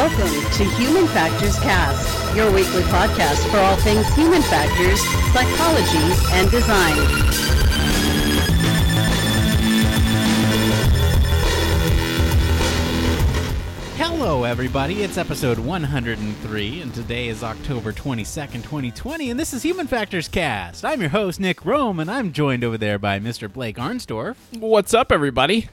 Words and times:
Welcome 0.00 0.50
to 0.52 0.64
Human 0.76 1.06
Factors 1.08 1.58
Cast, 1.58 2.34
your 2.34 2.50
weekly 2.50 2.80
podcast 2.84 3.46
for 3.50 3.58
all 3.58 3.76
things 3.76 4.08
human 4.14 4.40
factors, 4.40 4.98
psychology, 5.34 5.98
and 6.32 6.50
design. 6.50 6.96
Hello, 13.98 14.44
everybody. 14.44 15.02
It's 15.02 15.18
episode 15.18 15.58
103, 15.58 16.80
and 16.80 16.94
today 16.94 17.28
is 17.28 17.44
October 17.44 17.92
22nd, 17.92 18.62
2020, 18.62 19.30
and 19.30 19.38
this 19.38 19.52
is 19.52 19.62
Human 19.62 19.86
Factors 19.86 20.28
Cast. 20.28 20.82
I'm 20.82 21.02
your 21.02 21.10
host, 21.10 21.40
Nick 21.40 21.60
Roome, 21.60 22.00
and 22.00 22.10
I'm 22.10 22.32
joined 22.32 22.64
over 22.64 22.78
there 22.78 22.98
by 22.98 23.20
Mr. 23.20 23.52
Blake 23.52 23.76
Arnsdorff. 23.76 24.36
What's 24.58 24.94
up, 24.94 25.12
everybody? 25.12 25.68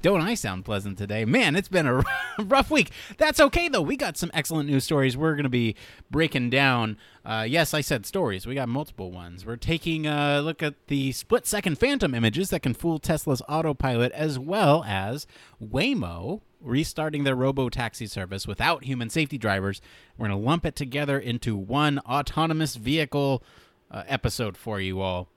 Don't 0.00 0.20
I 0.20 0.34
sound 0.34 0.64
pleasant 0.64 0.96
today? 0.96 1.24
Man, 1.24 1.56
it's 1.56 1.68
been 1.68 1.86
a 1.86 2.04
rough 2.38 2.70
week. 2.70 2.90
That's 3.16 3.40
okay, 3.40 3.68
though. 3.68 3.82
We 3.82 3.96
got 3.96 4.16
some 4.16 4.30
excellent 4.32 4.68
news 4.68 4.84
stories 4.84 5.16
we're 5.16 5.34
going 5.34 5.42
to 5.42 5.48
be 5.48 5.74
breaking 6.08 6.50
down. 6.50 6.96
Uh, 7.24 7.44
yes, 7.48 7.74
I 7.74 7.80
said 7.80 8.06
stories. 8.06 8.46
We 8.46 8.54
got 8.54 8.68
multiple 8.68 9.10
ones. 9.10 9.44
We're 9.44 9.56
taking 9.56 10.06
a 10.06 10.40
look 10.40 10.62
at 10.62 10.74
the 10.86 11.10
split 11.12 11.46
second 11.46 11.78
phantom 11.78 12.14
images 12.14 12.50
that 12.50 12.60
can 12.62 12.74
fool 12.74 13.00
Tesla's 13.00 13.42
autopilot, 13.48 14.12
as 14.12 14.38
well 14.38 14.84
as 14.86 15.26
Waymo 15.60 16.42
restarting 16.60 17.24
their 17.24 17.36
robo 17.36 17.68
taxi 17.68 18.06
service 18.06 18.46
without 18.46 18.84
human 18.84 19.10
safety 19.10 19.38
drivers. 19.38 19.80
We're 20.16 20.28
going 20.28 20.40
to 20.40 20.46
lump 20.46 20.64
it 20.64 20.76
together 20.76 21.18
into 21.18 21.56
one 21.56 21.98
autonomous 22.00 22.76
vehicle 22.76 23.42
uh, 23.90 24.04
episode 24.06 24.56
for 24.56 24.80
you 24.80 25.00
all. 25.00 25.28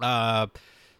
Uh, 0.00 0.46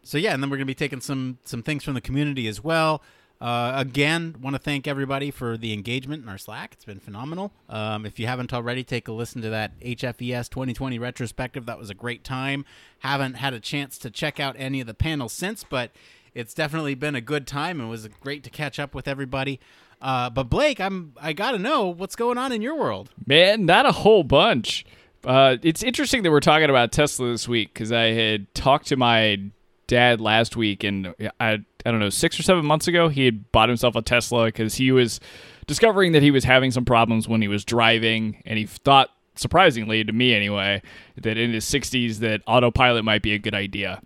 so 0.07 0.19
yeah, 0.19 0.33
and 0.33 0.43
then 0.43 0.51
we're 0.51 0.59
to 0.59 0.65
be 0.65 0.75
taking 0.75 1.01
some 1.01 1.39
some 1.45 1.62
things 1.62 1.85
from 1.85 1.95
the 1.95 2.01
community 2.01 2.47
as 2.47 2.62
well. 2.62 3.03
Uh, 3.41 3.73
again, 3.77 4.35
want 4.41 4.55
to 4.55 4.59
thank 4.59 4.87
everybody 4.87 5.31
for 5.31 5.59
the 5.59 5.73
engagement 5.73 6.23
in 6.23 6.29
our 6.29 6.39
Slack. 6.39 6.73
It's 6.73 6.87
been 6.87 7.01
phenomenal. 7.01 7.53
Um, 7.69 8.07
if 8.07 8.19
you 8.19 8.27
haven't 8.27 8.55
already, 8.55 8.83
take 8.83 9.09
a 9.09 9.12
listen 9.12 9.43
to 9.43 9.51
that 9.51 9.79
HFES 9.81 10.49
2020 10.49 10.99
retrospective. 10.99 11.67
That 11.67 11.79
was 11.79 11.91
a 11.91 11.95
great 11.95 12.25
time. 12.25 12.65
Haven't 13.01 13.34
had 13.34 13.53
a 13.53 13.61
chance 13.61 13.99
to 13.99 14.11
check 14.11 14.41
out 14.41 14.57
any 14.59 14.81
of 14.81 14.87
the 14.87 14.95
panels 14.95 15.34
since, 15.34 15.65
but 15.65 15.91
it's 16.34 16.55
definitely 16.55 16.95
been 16.95 17.15
a 17.15 17.21
good 17.21 17.47
time. 17.47 17.81
It 17.81 17.89
was 17.89 18.09
great 18.21 18.43
to 18.45 18.51
catch 18.51 18.79
up 18.79 18.95
with 18.95 19.07
everybody. 19.07 19.61
Uh, 20.01 20.31
but 20.31 20.45
Blake, 20.45 20.81
I'm 20.81 21.12
I 21.21 21.33
got 21.33 21.51
to 21.51 21.59
know 21.59 21.89
what's 21.89 22.17
going 22.17 22.39
on 22.39 22.53
in 22.53 22.62
your 22.62 22.75
world. 22.75 23.11
Man, 23.27 23.67
not 23.67 23.84
a 23.84 23.93
whole 23.93 24.23
bunch. 24.23 24.87
Uh, 25.25 25.57
it's 25.62 25.83
interesting 25.83 26.23
that 26.23 26.31
we're 26.31 26.41
talking 26.41 26.71
about 26.71 26.93
Tesla 26.93 27.29
this 27.29 27.49
week 27.49 27.75
because 27.75 27.93
I 27.93 28.12
had 28.12 28.55
talked 28.55 28.87
to 28.87 28.97
my 28.97 29.41
dad 29.87 30.20
last 30.20 30.56
week, 30.56 30.84
and 30.84 31.15
I 31.41 31.59
I 31.84 31.91
don't 31.91 32.01
know 32.01 32.11
six 32.11 32.39
or 32.39 32.42
seven 32.42 32.65
months 32.67 32.89
ago 32.89 33.09
he 33.09 33.25
had 33.25 33.51
bought 33.53 33.69
himself 33.69 33.95
a 33.97 34.03
Tesla 34.03 34.47
because 34.47 34.75
he 34.75 34.91
was 34.93 35.20
discovering 35.67 36.12
that 36.12 36.23
he 36.23 36.31
was 36.31 36.45
having 36.45 36.70
some 36.70 36.84
problems 36.84 37.28
when 37.28 37.43
he 37.43 37.48
was 37.48 37.65
driving, 37.65 38.43
and 38.47 38.59
he 38.59 38.67
thought 38.67 39.11
surprisingly 39.34 40.03
to 40.03 40.12
me 40.12 40.34
anyway 40.34 40.81
that 41.20 41.37
in 41.37 41.53
his 41.53 41.65
60s 41.67 42.20
that 42.20 42.41
autopilot 42.47 43.05
might 43.05 43.20
be 43.20 43.33
a 43.34 43.39
good 43.39 43.55
idea. 43.55 44.01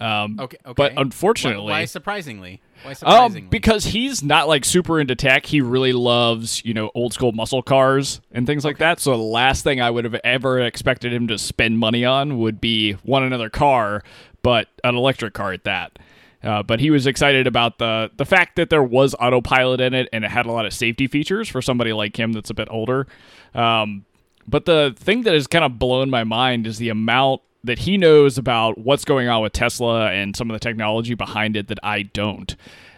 Um, 0.00 0.38
Okay, 0.38 0.56
okay. 0.64 0.74
But 0.76 0.92
unfortunately, 0.96 1.64
why, 1.64 1.80
why 1.80 1.84
surprisingly? 1.86 2.60
Why 2.82 2.90
Um, 2.92 2.94
surprisingly? 2.94 3.48
because 3.48 3.84
he's 3.86 4.22
not 4.22 4.46
like 4.48 4.64
super 4.64 5.00
into 5.00 5.14
tech. 5.16 5.44
He 5.46 5.60
really 5.60 5.92
loves, 5.92 6.64
you 6.64 6.72
know, 6.72 6.90
old 6.94 7.12
school 7.12 7.32
muscle 7.32 7.62
cars 7.62 8.20
and 8.32 8.46
things 8.46 8.64
like 8.64 8.78
that. 8.78 9.00
So 9.00 9.10
the 9.10 9.16
last 9.22 9.64
thing 9.64 9.80
I 9.80 9.90
would 9.90 10.04
have 10.04 10.14
ever 10.24 10.60
expected 10.60 11.12
him 11.12 11.26
to 11.28 11.36
spend 11.38 11.78
money 11.78 12.04
on 12.04 12.38
would 12.38 12.60
be 12.60 12.92
one 13.02 13.24
another 13.24 13.50
car, 13.50 14.02
but 14.42 14.68
an 14.84 14.94
electric 14.96 15.34
car 15.34 15.52
at 15.52 15.64
that. 15.64 15.98
Uh, 16.42 16.62
but 16.62 16.80
he 16.80 16.90
was 16.90 17.06
excited 17.06 17.46
about 17.46 17.78
the 17.78 18.10
the 18.16 18.24
fact 18.24 18.56
that 18.56 18.68
there 18.68 18.82
was 18.82 19.14
autopilot 19.20 19.80
in 19.80 19.94
it 19.94 20.08
and 20.12 20.24
it 20.24 20.30
had 20.30 20.44
a 20.44 20.50
lot 20.50 20.66
of 20.66 20.72
safety 20.72 21.06
features 21.06 21.48
for 21.48 21.62
somebody 21.62 21.92
like 21.92 22.18
him 22.18 22.32
that's 22.32 22.50
a 22.50 22.54
bit 22.54 22.68
older. 22.70 23.06
Um, 23.54 24.04
but 24.46 24.64
the 24.64 24.94
thing 24.98 25.22
that 25.22 25.34
has 25.34 25.46
kind 25.46 25.64
of 25.64 25.78
blown 25.78 26.10
my 26.10 26.24
mind 26.24 26.66
is 26.66 26.78
the 26.78 26.88
amount 26.88 27.42
that 27.64 27.80
he 27.80 27.96
knows 27.96 28.38
about 28.38 28.76
what's 28.76 29.04
going 29.04 29.28
on 29.28 29.40
with 29.40 29.52
Tesla 29.52 30.10
and 30.10 30.34
some 30.34 30.50
of 30.50 30.54
the 30.54 30.60
technology 30.60 31.14
behind 31.14 31.56
it 31.56 31.68
that 31.68 31.78
I 31.82 32.02
don't. 32.02 32.56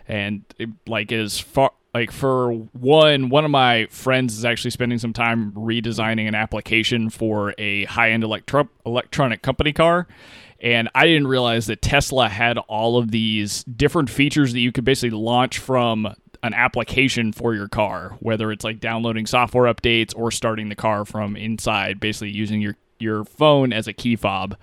And 0.09 0.43
it, 0.59 0.71
like 0.87 1.13
is 1.13 1.39
far 1.39 1.73
like 1.95 2.11
for 2.11 2.53
one, 2.53 3.29
one 3.29 3.45
of 3.45 3.53
my 3.53 3.87
friends 3.87 4.37
is 4.37 4.45
actually 4.45 4.73
spending 4.73 4.99
some 4.99 5.13
time 5.13 5.53
redesigning 5.53 6.27
an 6.27 6.35
application 6.35 7.09
for 7.09 7.55
a 7.57 7.85
high-end 7.85 8.25
electro- 8.25 8.69
electronic 8.85 9.43
company 9.43 9.73
car. 9.73 10.09
And 10.65 10.89
I 10.95 11.05
didn't 11.05 11.27
realize 11.27 11.67
that 11.67 11.83
Tesla 11.83 12.27
had 12.27 12.57
all 12.57 12.97
of 12.97 13.11
these 13.11 13.65
different 13.65 14.09
features 14.09 14.55
that 14.55 14.61
you 14.61 14.73
could 14.73 14.85
basically 14.85 15.17
launch 15.17 15.59
from 15.59 16.07
an 16.43 16.55
application 16.55 17.33
for 17.33 17.55
your 17.55 17.69
car, 17.69 18.17
whether 18.21 18.51
it's 18.51 18.65
like 18.65 18.81
downloading 18.81 19.27
software 19.27 19.73
updates 19.73 20.15
or 20.17 20.31
starting 20.31 20.71
the 20.71 20.75
car 20.75 21.05
from 21.05 21.37
inside, 21.37 22.01
basically 22.01 22.31
using 22.31 22.63
your 22.63 22.77
your 22.99 23.25
phone 23.25 23.75
as 23.75 23.87
a 23.87 23.93
key 23.93 24.17
fob. 24.17 24.57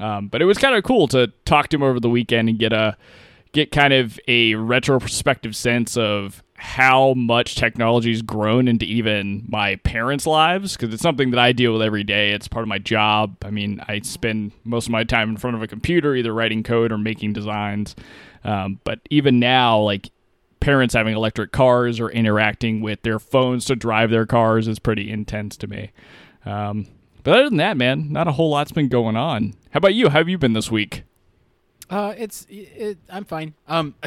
Um, 0.00 0.28
but 0.28 0.40
it 0.40 0.46
was 0.46 0.56
kind 0.56 0.74
of 0.74 0.82
cool 0.82 1.06
to 1.08 1.30
talk 1.44 1.68
to 1.68 1.76
him 1.76 1.82
over 1.82 2.00
the 2.00 2.08
weekend 2.08 2.48
and 2.48 2.58
get 2.58 2.72
a 2.72 2.96
get 3.52 3.70
kind 3.70 3.92
of 3.92 4.18
a 4.28 4.54
retrospective 4.54 5.54
sense 5.54 5.94
of 5.98 6.42
how 6.60 7.14
much 7.14 7.54
technology's 7.54 8.20
grown 8.20 8.66
into 8.66 8.84
even 8.84 9.44
my 9.48 9.76
parents' 9.76 10.26
lives 10.26 10.76
because 10.76 10.92
it's 10.92 11.02
something 11.02 11.30
that 11.30 11.38
I 11.38 11.52
deal 11.52 11.72
with 11.72 11.82
every 11.82 12.02
day. 12.02 12.32
It's 12.32 12.48
part 12.48 12.64
of 12.64 12.68
my 12.68 12.78
job. 12.78 13.36
I 13.44 13.50
mean, 13.50 13.80
I 13.86 14.00
spend 14.00 14.50
most 14.64 14.86
of 14.86 14.90
my 14.90 15.04
time 15.04 15.30
in 15.30 15.36
front 15.36 15.56
of 15.56 15.62
a 15.62 15.68
computer, 15.68 16.16
either 16.16 16.34
writing 16.34 16.64
code 16.64 16.90
or 16.90 16.98
making 16.98 17.32
designs. 17.32 17.94
Um, 18.42 18.80
but 18.82 18.98
even 19.08 19.38
now, 19.38 19.78
like 19.78 20.10
parents 20.58 20.94
having 20.94 21.14
electric 21.14 21.52
cars 21.52 22.00
or 22.00 22.10
interacting 22.10 22.80
with 22.80 23.02
their 23.02 23.20
phones 23.20 23.64
to 23.66 23.76
drive 23.76 24.10
their 24.10 24.26
cars 24.26 24.66
is 24.66 24.80
pretty 24.80 25.10
intense 25.10 25.56
to 25.58 25.68
me. 25.68 25.92
Um, 26.44 26.88
but 27.22 27.34
other 27.34 27.48
than 27.50 27.58
that, 27.58 27.76
man, 27.76 28.12
not 28.12 28.26
a 28.26 28.32
whole 28.32 28.50
lot's 28.50 28.72
been 28.72 28.88
going 28.88 29.16
on. 29.16 29.54
How 29.70 29.78
about 29.78 29.94
you? 29.94 30.08
How 30.08 30.18
have 30.18 30.28
you 30.28 30.38
been 30.38 30.54
this 30.54 30.72
week? 30.72 31.04
Uh, 31.88 32.14
it's 32.16 32.46
it, 32.50 32.98
I'm 33.08 33.24
fine. 33.24 33.54
Um, 33.66 33.94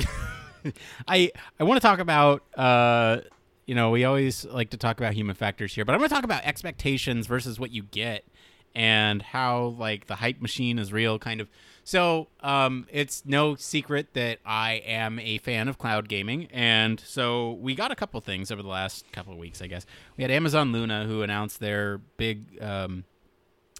I 1.07 1.31
I 1.59 1.63
want 1.63 1.81
to 1.81 1.87
talk 1.87 1.99
about 1.99 2.43
uh, 2.57 3.21
you 3.65 3.75
know, 3.75 3.89
we 3.89 4.03
always 4.03 4.43
like 4.45 4.71
to 4.71 4.77
talk 4.77 4.99
about 4.99 5.13
human 5.13 5.35
factors 5.35 5.73
here, 5.73 5.85
but 5.85 5.93
I'm 5.93 5.99
going 5.99 6.09
to 6.09 6.15
talk 6.15 6.23
about 6.23 6.43
expectations 6.43 7.27
versus 7.27 7.59
what 7.59 7.71
you 7.71 7.83
get, 7.83 8.25
and 8.73 9.21
how 9.21 9.75
like 9.77 10.07
the 10.07 10.15
hype 10.15 10.41
machine 10.41 10.79
is 10.79 10.91
real, 10.91 11.19
kind 11.19 11.41
of. 11.41 11.49
So, 11.83 12.27
um, 12.41 12.85
it's 12.91 13.23
no 13.25 13.55
secret 13.55 14.13
that 14.13 14.39
I 14.45 14.83
am 14.85 15.19
a 15.19 15.37
fan 15.39 15.67
of 15.67 15.77
cloud 15.77 16.09
gaming, 16.09 16.47
and 16.51 16.99
so 16.99 17.53
we 17.53 17.75
got 17.75 17.91
a 17.91 17.95
couple 17.95 18.19
things 18.21 18.51
over 18.51 18.61
the 18.61 18.67
last 18.67 19.09
couple 19.11 19.33
of 19.33 19.39
weeks. 19.39 19.61
I 19.61 19.67
guess 19.67 19.85
we 20.17 20.23
had 20.23 20.31
Amazon 20.31 20.71
Luna 20.71 21.05
who 21.05 21.21
announced 21.21 21.59
their 21.59 21.99
big 22.17 22.61
um, 22.61 23.05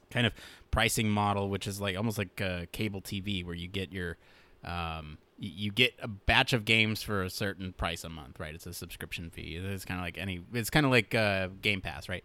kind 0.10 0.26
of 0.26 0.34
pricing 0.72 1.10
model, 1.10 1.50
which 1.50 1.68
is 1.68 1.82
like 1.82 1.98
almost 1.98 2.18
like 2.18 2.40
uh, 2.42 2.62
cable 2.72 3.02
TV, 3.02 3.46
where 3.46 3.56
you 3.56 3.68
get 3.68 3.92
your 3.92 4.18
um, 4.64 5.18
you 5.42 5.72
get 5.72 5.94
a 6.02 6.08
batch 6.08 6.54
of 6.54 6.66
games 6.66 7.02
for 7.02 7.24
a 7.24 7.30
certain 7.30 7.74
price 7.74 8.04
a 8.04 8.10
month, 8.10 8.40
right? 8.40 8.54
It's 8.54 8.68
a 8.68 8.74
subscription 8.74 9.30
fee. 9.30 9.60
It's 9.62 9.86
kind 9.86 10.00
of 10.00 10.06
like 10.06 10.18
any. 10.18 10.42
It's 10.54 10.70
kind 10.70 10.86
of 10.86 10.92
like 10.92 11.16
uh, 11.16 11.50
Game 11.62 11.82
Pass, 11.82 12.08
right? 12.08 12.24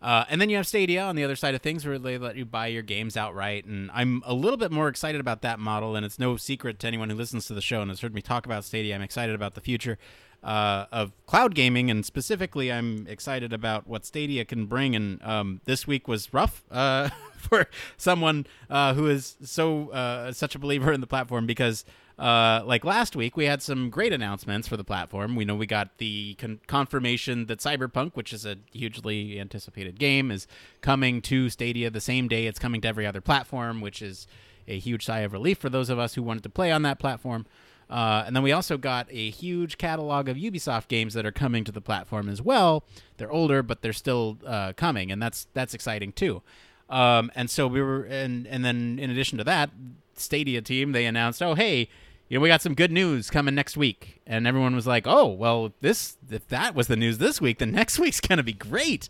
Uh, 0.00 0.24
and 0.28 0.40
then 0.40 0.48
you 0.48 0.56
have 0.56 0.66
Stadia 0.66 1.02
on 1.02 1.16
the 1.16 1.24
other 1.24 1.34
side 1.34 1.56
of 1.56 1.62
things, 1.62 1.84
where 1.84 1.98
they 1.98 2.16
let 2.18 2.36
you 2.36 2.44
buy 2.44 2.68
your 2.68 2.82
games 2.82 3.16
outright. 3.16 3.64
And 3.64 3.90
I'm 3.92 4.22
a 4.24 4.32
little 4.32 4.56
bit 4.56 4.70
more 4.70 4.86
excited 4.86 5.20
about 5.20 5.42
that 5.42 5.58
model. 5.58 5.96
And 5.96 6.06
it's 6.06 6.20
no 6.20 6.36
secret 6.36 6.78
to 6.80 6.86
anyone 6.86 7.10
who 7.10 7.16
listens 7.16 7.46
to 7.46 7.54
the 7.54 7.60
show 7.60 7.80
and 7.80 7.90
has 7.90 8.00
heard 8.00 8.14
me 8.14 8.22
talk 8.22 8.46
about 8.46 8.64
Stadia. 8.64 8.94
I'm 8.94 9.02
excited 9.02 9.34
about 9.34 9.54
the 9.54 9.60
future 9.60 9.98
uh, 10.42 10.86
of 10.92 11.12
cloud 11.26 11.54
gaming, 11.56 11.90
and 11.90 12.06
specifically, 12.06 12.70
I'm 12.70 13.06
excited 13.08 13.52
about 13.52 13.88
what 13.88 14.06
Stadia 14.06 14.44
can 14.44 14.66
bring. 14.66 14.94
And 14.94 15.22
um, 15.22 15.60
this 15.64 15.86
week 15.86 16.06
was 16.06 16.32
rough 16.32 16.62
uh, 16.70 17.08
for 17.36 17.66
someone 17.96 18.46
uh, 18.70 18.94
who 18.94 19.08
is 19.08 19.36
so 19.42 19.90
uh, 19.90 20.32
such 20.32 20.54
a 20.54 20.58
believer 20.58 20.92
in 20.92 21.00
the 21.00 21.06
platform 21.06 21.46
because. 21.46 21.84
Uh, 22.18 22.62
like 22.64 22.84
last 22.84 23.14
week, 23.14 23.36
we 23.36 23.44
had 23.44 23.62
some 23.62 23.90
great 23.90 24.12
announcements 24.12 24.66
for 24.66 24.76
the 24.76 24.82
platform. 24.82 25.36
We 25.36 25.44
know 25.44 25.54
we 25.54 25.66
got 25.66 25.98
the 25.98 26.34
con- 26.34 26.60
confirmation 26.66 27.46
that 27.46 27.60
Cyberpunk, 27.60 28.14
which 28.14 28.32
is 28.32 28.44
a 28.44 28.56
hugely 28.72 29.38
anticipated 29.38 29.98
game, 30.00 30.32
is 30.32 30.48
coming 30.80 31.22
to 31.22 31.48
Stadia 31.48 31.90
the 31.90 32.00
same 32.00 32.26
day 32.26 32.46
it's 32.46 32.58
coming 32.58 32.80
to 32.80 32.88
every 32.88 33.06
other 33.06 33.20
platform, 33.20 33.80
which 33.80 34.02
is 34.02 34.26
a 34.66 34.78
huge 34.78 35.04
sigh 35.04 35.20
of 35.20 35.32
relief 35.32 35.58
for 35.58 35.68
those 35.68 35.90
of 35.90 35.98
us 35.98 36.14
who 36.14 36.22
wanted 36.22 36.42
to 36.42 36.48
play 36.48 36.72
on 36.72 36.82
that 36.82 36.98
platform. 36.98 37.46
Uh, 37.88 38.24
and 38.26 38.36
then 38.36 38.42
we 38.42 38.52
also 38.52 38.76
got 38.76 39.06
a 39.10 39.30
huge 39.30 39.78
catalog 39.78 40.28
of 40.28 40.36
Ubisoft 40.36 40.88
games 40.88 41.14
that 41.14 41.24
are 41.24 41.32
coming 41.32 41.64
to 41.64 41.72
the 41.72 41.80
platform 41.80 42.28
as 42.28 42.42
well. 42.42 42.84
They're 43.16 43.30
older, 43.30 43.62
but 43.62 43.80
they're 43.80 43.92
still 43.92 44.38
uh, 44.44 44.72
coming, 44.74 45.10
and 45.10 45.22
that's 45.22 45.46
that's 45.54 45.72
exciting 45.72 46.12
too. 46.12 46.42
Um, 46.90 47.30
and 47.34 47.48
so 47.48 47.66
we 47.66 47.80
were, 47.80 48.02
and 48.04 48.46
and 48.46 48.64
then 48.64 48.98
in 48.98 49.10
addition 49.10 49.38
to 49.38 49.44
that, 49.44 49.70
Stadia 50.14 50.60
team 50.60 50.92
they 50.92 51.06
announced, 51.06 51.42
oh 51.42 51.54
hey, 51.54 51.88
you 52.28 52.36
know 52.38 52.42
we 52.42 52.48
got 52.48 52.62
some 52.62 52.74
good 52.74 52.92
news 52.92 53.30
coming 53.30 53.54
next 53.54 53.76
week, 53.76 54.20
and 54.26 54.46
everyone 54.46 54.74
was 54.74 54.86
like, 54.86 55.06
oh 55.06 55.26
well, 55.26 55.72
this 55.80 56.16
if 56.30 56.46
that 56.48 56.74
was 56.74 56.86
the 56.86 56.96
news 56.96 57.18
this 57.18 57.40
week, 57.40 57.58
then 57.58 57.72
next 57.72 57.98
week's 57.98 58.20
gonna 58.20 58.42
be 58.42 58.52
great. 58.52 59.08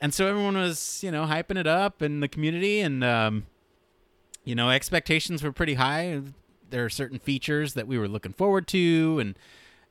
And 0.00 0.12
so 0.12 0.26
everyone 0.26 0.56
was 0.56 1.02
you 1.02 1.10
know 1.10 1.24
hyping 1.24 1.58
it 1.58 1.66
up 1.66 2.02
in 2.02 2.20
the 2.20 2.28
community, 2.28 2.80
and 2.80 3.02
um, 3.02 3.46
you 4.44 4.54
know 4.54 4.70
expectations 4.70 5.42
were 5.42 5.52
pretty 5.52 5.74
high. 5.74 6.20
There 6.70 6.84
are 6.84 6.90
certain 6.90 7.18
features 7.18 7.74
that 7.74 7.86
we 7.86 7.98
were 7.98 8.08
looking 8.08 8.32
forward 8.32 8.66
to, 8.68 9.18
and 9.20 9.36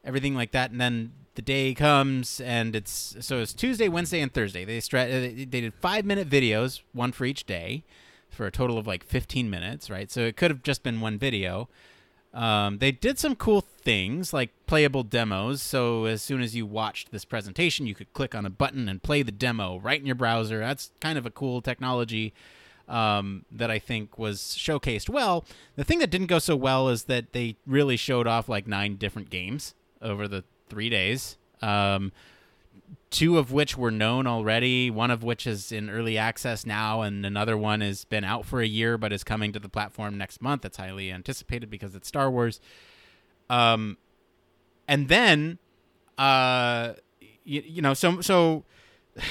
everything 0.03 0.35
like 0.35 0.51
that. 0.51 0.71
And 0.71 0.81
then 0.81 1.11
the 1.35 1.41
day 1.41 1.73
comes 1.73 2.41
and 2.41 2.75
it's 2.75 3.15
so 3.19 3.39
it's 3.39 3.53
Tuesday, 3.53 3.87
Wednesday, 3.87 4.21
and 4.21 4.33
Thursday. 4.33 4.65
They 4.65 4.79
stra- 4.79 5.03
uh, 5.03 5.07
they 5.09 5.45
did 5.45 5.73
five 5.75 6.05
minute 6.05 6.29
videos, 6.29 6.81
one 6.93 7.11
for 7.11 7.25
each 7.25 7.45
day, 7.45 7.83
for 8.29 8.45
a 8.45 8.51
total 8.51 8.77
of 8.77 8.87
like 8.87 9.03
15 9.03 9.49
minutes, 9.49 9.89
right? 9.89 10.11
So 10.11 10.21
it 10.21 10.35
could 10.35 10.51
have 10.51 10.63
just 10.63 10.83
been 10.83 11.01
one 11.01 11.17
video. 11.17 11.69
Um, 12.33 12.77
they 12.77 12.91
did 12.91 13.19
some 13.19 13.35
cool 13.35 13.61
things 13.61 14.33
like 14.33 14.51
playable 14.65 15.03
demos. 15.03 15.61
So 15.61 16.05
as 16.05 16.21
soon 16.21 16.41
as 16.41 16.55
you 16.55 16.65
watched 16.65 17.11
this 17.11 17.25
presentation, 17.25 17.87
you 17.87 17.95
could 17.95 18.13
click 18.13 18.33
on 18.33 18.45
a 18.45 18.49
button 18.49 18.87
and 18.87 19.03
play 19.03 19.21
the 19.21 19.31
demo 19.31 19.79
right 19.79 19.99
in 19.99 20.05
your 20.05 20.15
browser. 20.15 20.59
That's 20.59 20.91
kind 21.01 21.17
of 21.17 21.25
a 21.25 21.31
cool 21.31 21.61
technology 21.61 22.33
um, 22.87 23.45
that 23.51 23.69
I 23.69 23.79
think 23.79 24.17
was 24.17 24.39
showcased 24.39 25.09
well. 25.09 25.45
The 25.75 25.83
thing 25.83 25.99
that 25.99 26.09
didn't 26.09 26.27
go 26.27 26.39
so 26.39 26.55
well 26.55 26.89
is 26.89 27.05
that 27.05 27.33
they 27.33 27.57
really 27.65 27.97
showed 27.97 28.27
off 28.27 28.47
like 28.47 28.67
nine 28.67 28.95
different 28.95 29.29
games 29.29 29.75
over 30.01 30.27
the 30.27 30.43
three 30.69 30.89
days. 30.89 31.37
Um, 31.61 32.11
two 33.11 33.37
of 33.37 33.51
which 33.51 33.77
were 33.77 33.91
known 33.91 34.25
already, 34.25 34.89
one 34.89 35.11
of 35.11 35.21
which 35.21 35.45
is 35.45 35.71
in 35.71 35.89
early 35.89 36.17
access 36.17 36.65
now, 36.65 37.01
and 37.01 37.25
another 37.25 37.57
one 37.57 37.81
has 37.81 38.05
been 38.05 38.23
out 38.23 38.45
for 38.45 38.61
a 38.61 38.65
year 38.65 38.97
but 38.97 39.11
is 39.11 39.23
coming 39.23 39.51
to 39.51 39.59
the 39.59 39.69
platform 39.69 40.17
next 40.17 40.41
month. 40.41 40.65
It's 40.65 40.77
highly 40.77 41.11
anticipated 41.11 41.69
because 41.69 41.93
it's 41.93 42.07
Star 42.07 42.31
Wars. 42.31 42.61
Um, 43.49 43.97
and 44.87 45.09
then, 45.09 45.59
uh, 46.17 46.93
you, 47.43 47.61
you 47.65 47.81
know, 47.81 47.93
so 47.93 48.21
so 48.21 48.63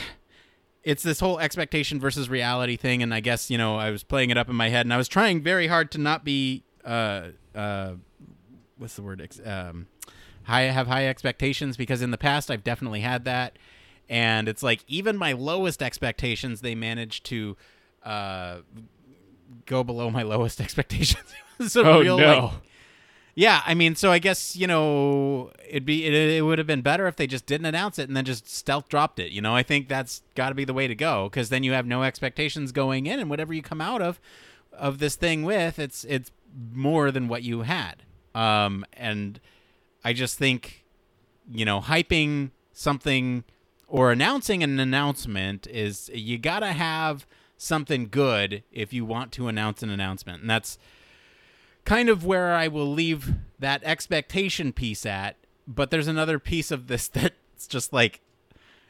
it's 0.85 1.03
this 1.03 1.21
whole 1.21 1.41
expectation 1.41 1.99
versus 1.99 2.29
reality 2.29 2.77
thing, 2.77 3.03
and 3.03 3.15
I 3.15 3.21
guess 3.21 3.51
you 3.51 3.59
know 3.59 3.77
I 3.77 3.91
was 3.91 4.05
playing 4.05 4.31
it 4.31 4.37
up 4.37 4.51
in 4.51 4.57
my 4.57 4.69
head, 4.69 4.85
and 4.85 4.93
I 4.93 4.99
was 4.99 5.09
trying 5.09 5.43
very 5.43 5.67
hard 5.67 5.91
to 5.93 5.99
not 5.99 6.23
be 6.23 6.65
uh 6.85 7.29
uh, 7.55 7.93
what's 8.77 8.95
the 8.95 9.03
word 9.03 9.27
um 9.45 9.87
high 10.51 10.63
have 10.63 10.87
high 10.87 11.07
expectations 11.07 11.77
because 11.77 12.03
in 12.03 12.11
the 12.11 12.19
past 12.19 12.51
I've 12.51 12.65
definitely 12.65 13.01
had 13.01 13.25
that, 13.25 13.59
and 14.09 14.49
it's 14.49 14.63
like 14.63 14.85
even 14.87 15.17
my 15.17 15.33
lowest 15.33 15.83
expectations 15.83 16.61
they 16.61 16.75
managed 16.75 17.25
to 17.27 17.57
uh 18.05 18.59
go 19.67 19.83
below 19.83 20.11
my 20.11 20.23
lowest 20.23 20.61
expectations. 20.67 21.25
Oh 21.77 22.01
real 22.01 22.17
no. 22.17 22.25
like 22.25 22.53
yeah, 23.35 23.63
I 23.65 23.75
mean, 23.75 23.95
so 23.95 24.11
I 24.11 24.19
guess 24.19 24.57
you 24.57 24.67
know 24.67 25.51
it'd 25.69 25.85
be 25.87 26.05
it, 26.05 26.13
it 26.13 26.43
would 26.43 26.59
have 26.59 26.67
been 26.67 26.83
better 26.83 27.07
if 27.07 27.17
they 27.17 27.27
just 27.27 27.47
didn't 27.47 27.67
announce 27.67 27.99
it 27.99 28.09
and 28.09 28.17
then 28.17 28.25
just 28.25 28.49
stealth 28.49 28.89
dropped 28.89 29.19
it. 29.19 29.31
You 29.31 29.41
know, 29.41 29.55
I 29.55 29.63
think 29.63 29.89
that's 29.89 30.23
got 30.35 30.49
to 30.49 30.55
be 30.55 30.65
the 30.65 30.75
way 30.75 30.87
to 30.89 30.95
go 30.95 31.29
because 31.29 31.49
then 31.49 31.63
you 31.63 31.73
have 31.73 31.87
no 31.87 32.03
expectations 32.03 32.73
going 32.73 33.07
in, 33.07 33.21
and 33.21 33.31
whatever 33.31 33.55
you 33.55 33.63
come 33.63 33.81
out 33.81 34.03
of 34.03 34.21
of 34.73 34.99
this 34.99 35.17
thing 35.17 35.43
with, 35.43 35.79
it's 35.79 36.05
it's 36.05 36.31
more 36.73 37.11
than 37.11 37.29
what 37.29 37.43
you 37.43 37.63
had. 37.63 38.03
Um, 38.35 38.85
and 38.93 39.41
I 40.05 40.13
just 40.13 40.39
think, 40.39 40.85
you 41.51 41.65
know, 41.65 41.81
hyping 41.81 42.51
something 42.73 43.45
or 43.87 44.13
announcing 44.13 44.63
an 44.63 44.79
announcement 44.79 45.67
is 45.67 46.11
you 46.15 46.39
gotta 46.39 46.73
have 46.73 47.27
something 47.57 48.09
good 48.09 48.63
if 48.73 48.93
you 48.93 49.05
want 49.05 49.33
to 49.33 49.49
announce 49.49 49.83
an 49.83 49.91
announcement, 49.91 50.41
and 50.41 50.51
that's 50.51 50.79
kind 51.85 52.09
of 52.09 52.25
where 52.25 52.55
I 52.55 52.69
will 52.69 52.91
leave 52.91 53.35
that 53.59 53.83
expectation 53.85 54.73
piece 54.73 55.05
at. 55.05 55.37
But 55.67 55.91
there's 55.91 56.09
another 56.09 56.39
piece 56.39 56.71
of 56.71 56.87
this 56.87 57.09
that's 57.09 57.67
just 57.67 57.93
like 57.93 58.21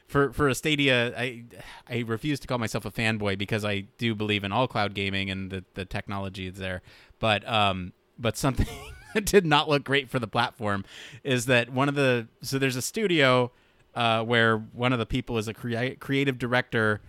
for 0.07 0.33
for 0.33 0.49
a 0.49 0.55
Stadia. 0.55 1.17
I 1.19 1.45
I 1.89 2.01
refuse 2.07 2.41
to 2.41 2.47
call 2.47 2.59
myself 2.59 2.85
a 2.85 2.91
fanboy 2.91 3.39
because 3.39 3.65
I 3.65 3.87
do 3.99 4.15
believe 4.15 4.45
in 4.45 4.53
all 4.53 4.69
cloud 4.69 4.95
gaming 4.95 5.31
and 5.31 5.51
the 5.51 5.65
the 5.75 5.85
technology 5.85 6.47
is 6.47 6.57
there. 6.57 6.83
But 7.19 7.49
um, 7.49 7.93
but 8.19 8.37
something 8.37 8.69
did 9.25 9.47
not 9.47 9.69
look 9.69 9.85
great 9.85 10.09
for 10.09 10.19
the 10.19 10.29
platform 10.29 10.85
is 11.25 11.47
that 11.47 11.71
one 11.71 11.89
of 11.89 11.95
the 11.95 12.27
so 12.43 12.59
there's 12.59 12.77
a 12.77 12.83
studio 12.83 13.51
uh, 13.95 14.23
where 14.23 14.57
one 14.57 14.93
of 14.93 14.99
the 14.99 15.07
people 15.07 15.39
is 15.39 15.49
a 15.49 15.55
crea- 15.55 15.97
creative 15.97 16.39
director 16.39 17.01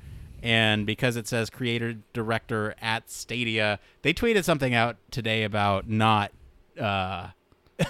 and 0.44 0.86
because 0.86 1.15
it 1.15 1.27
says 1.27 1.50
creator 1.50 1.98
director 2.13 2.74
at 2.81 3.09
Stadia, 3.09 3.80
they 4.01 4.13
tweeted 4.13 4.44
something 4.44 4.74
out 4.74 4.98
today 5.12 5.44
about 5.44 5.88
not 5.88 6.31
uh, 6.80 7.27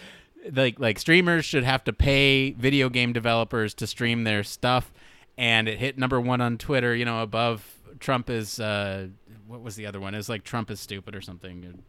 like 0.52 0.78
like 0.80 0.98
streamers 0.98 1.44
should 1.44 1.64
have 1.64 1.84
to 1.84 1.92
pay 1.92 2.50
video 2.52 2.88
game 2.88 3.12
developers 3.12 3.74
to 3.74 3.86
stream 3.86 4.24
their 4.24 4.42
stuff, 4.42 4.92
and 5.38 5.68
it 5.68 5.78
hit 5.78 5.98
number 5.98 6.20
one 6.20 6.40
on 6.40 6.58
Twitter. 6.58 6.94
You 6.94 7.04
know, 7.04 7.22
above 7.22 7.75
Trump 8.00 8.30
is 8.30 8.58
uh, 8.60 9.08
what 9.46 9.60
was 9.62 9.76
the 9.76 9.86
other 9.86 10.00
one? 10.00 10.14
It 10.14 10.18
was 10.18 10.28
like 10.28 10.44
Trump 10.44 10.70
is 10.70 10.80
stupid 10.80 11.14
or 11.14 11.20
something. 11.20 11.82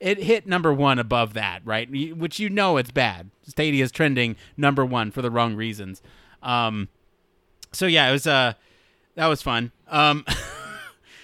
It 0.00 0.18
hit 0.22 0.46
number 0.46 0.72
one 0.72 0.98
above 0.98 1.34
that, 1.34 1.62
right? 1.64 1.88
Which 2.16 2.38
you 2.38 2.48
know 2.50 2.76
it's 2.76 2.90
bad. 2.90 3.30
Stadia 3.46 3.82
is 3.84 3.90
trending 3.92 4.36
number 4.56 4.84
one 4.84 5.10
for 5.10 5.22
the 5.22 5.30
wrong 5.30 5.54
reasons. 5.56 6.02
Um, 6.42 6.88
so 7.72 7.86
yeah, 7.86 8.08
it 8.08 8.12
was 8.12 8.26
uh 8.26 8.54
that 9.14 9.26
was 9.26 9.42
fun. 9.42 9.72
Um, 9.88 10.24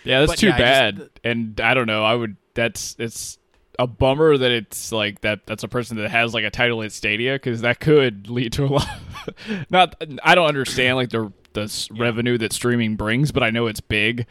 Yeah, 0.05 0.25
that's 0.25 0.41
too 0.41 0.49
yeah, 0.49 0.55
I 0.55 0.59
just- 0.59 0.61
bad. 0.99 1.11
and 1.23 1.61
I 1.61 1.75
don't 1.75 1.87
know. 1.87 2.03
I 2.05 2.15
would. 2.15 2.37
That's 2.55 2.97
it's 2.99 3.39
a 3.79 3.87
bummer 3.87 4.37
that 4.37 4.51
it's 4.51 4.91
like 4.91 5.21
that. 5.21 5.47
That's 5.47 5.63
a 5.63 5.69
person 5.69 5.97
that 5.99 6.11
has 6.11 6.35
like 6.35 6.43
a 6.45 6.51
title 6.51 6.83
at 6.83 6.91
Stadia 6.91 7.35
because 7.35 7.61
that 7.61 7.79
could 7.79 8.29
lead 8.29 8.53
to 8.55 8.65
a 8.65 8.67
lot. 8.67 8.89
not. 9.71 9.95
I 10.25 10.35
don't 10.35 10.49
understand 10.49 10.97
like 10.97 11.11
the 11.11 11.33
the 11.55 11.63
s 11.63 11.89
revenue 11.91 12.39
that 12.39 12.53
streaming 12.53 12.97
brings, 12.97 13.33
but 13.33 13.43
I 13.43 13.51
know 13.51 13.67
it's 13.67 13.81
big, 13.81 14.27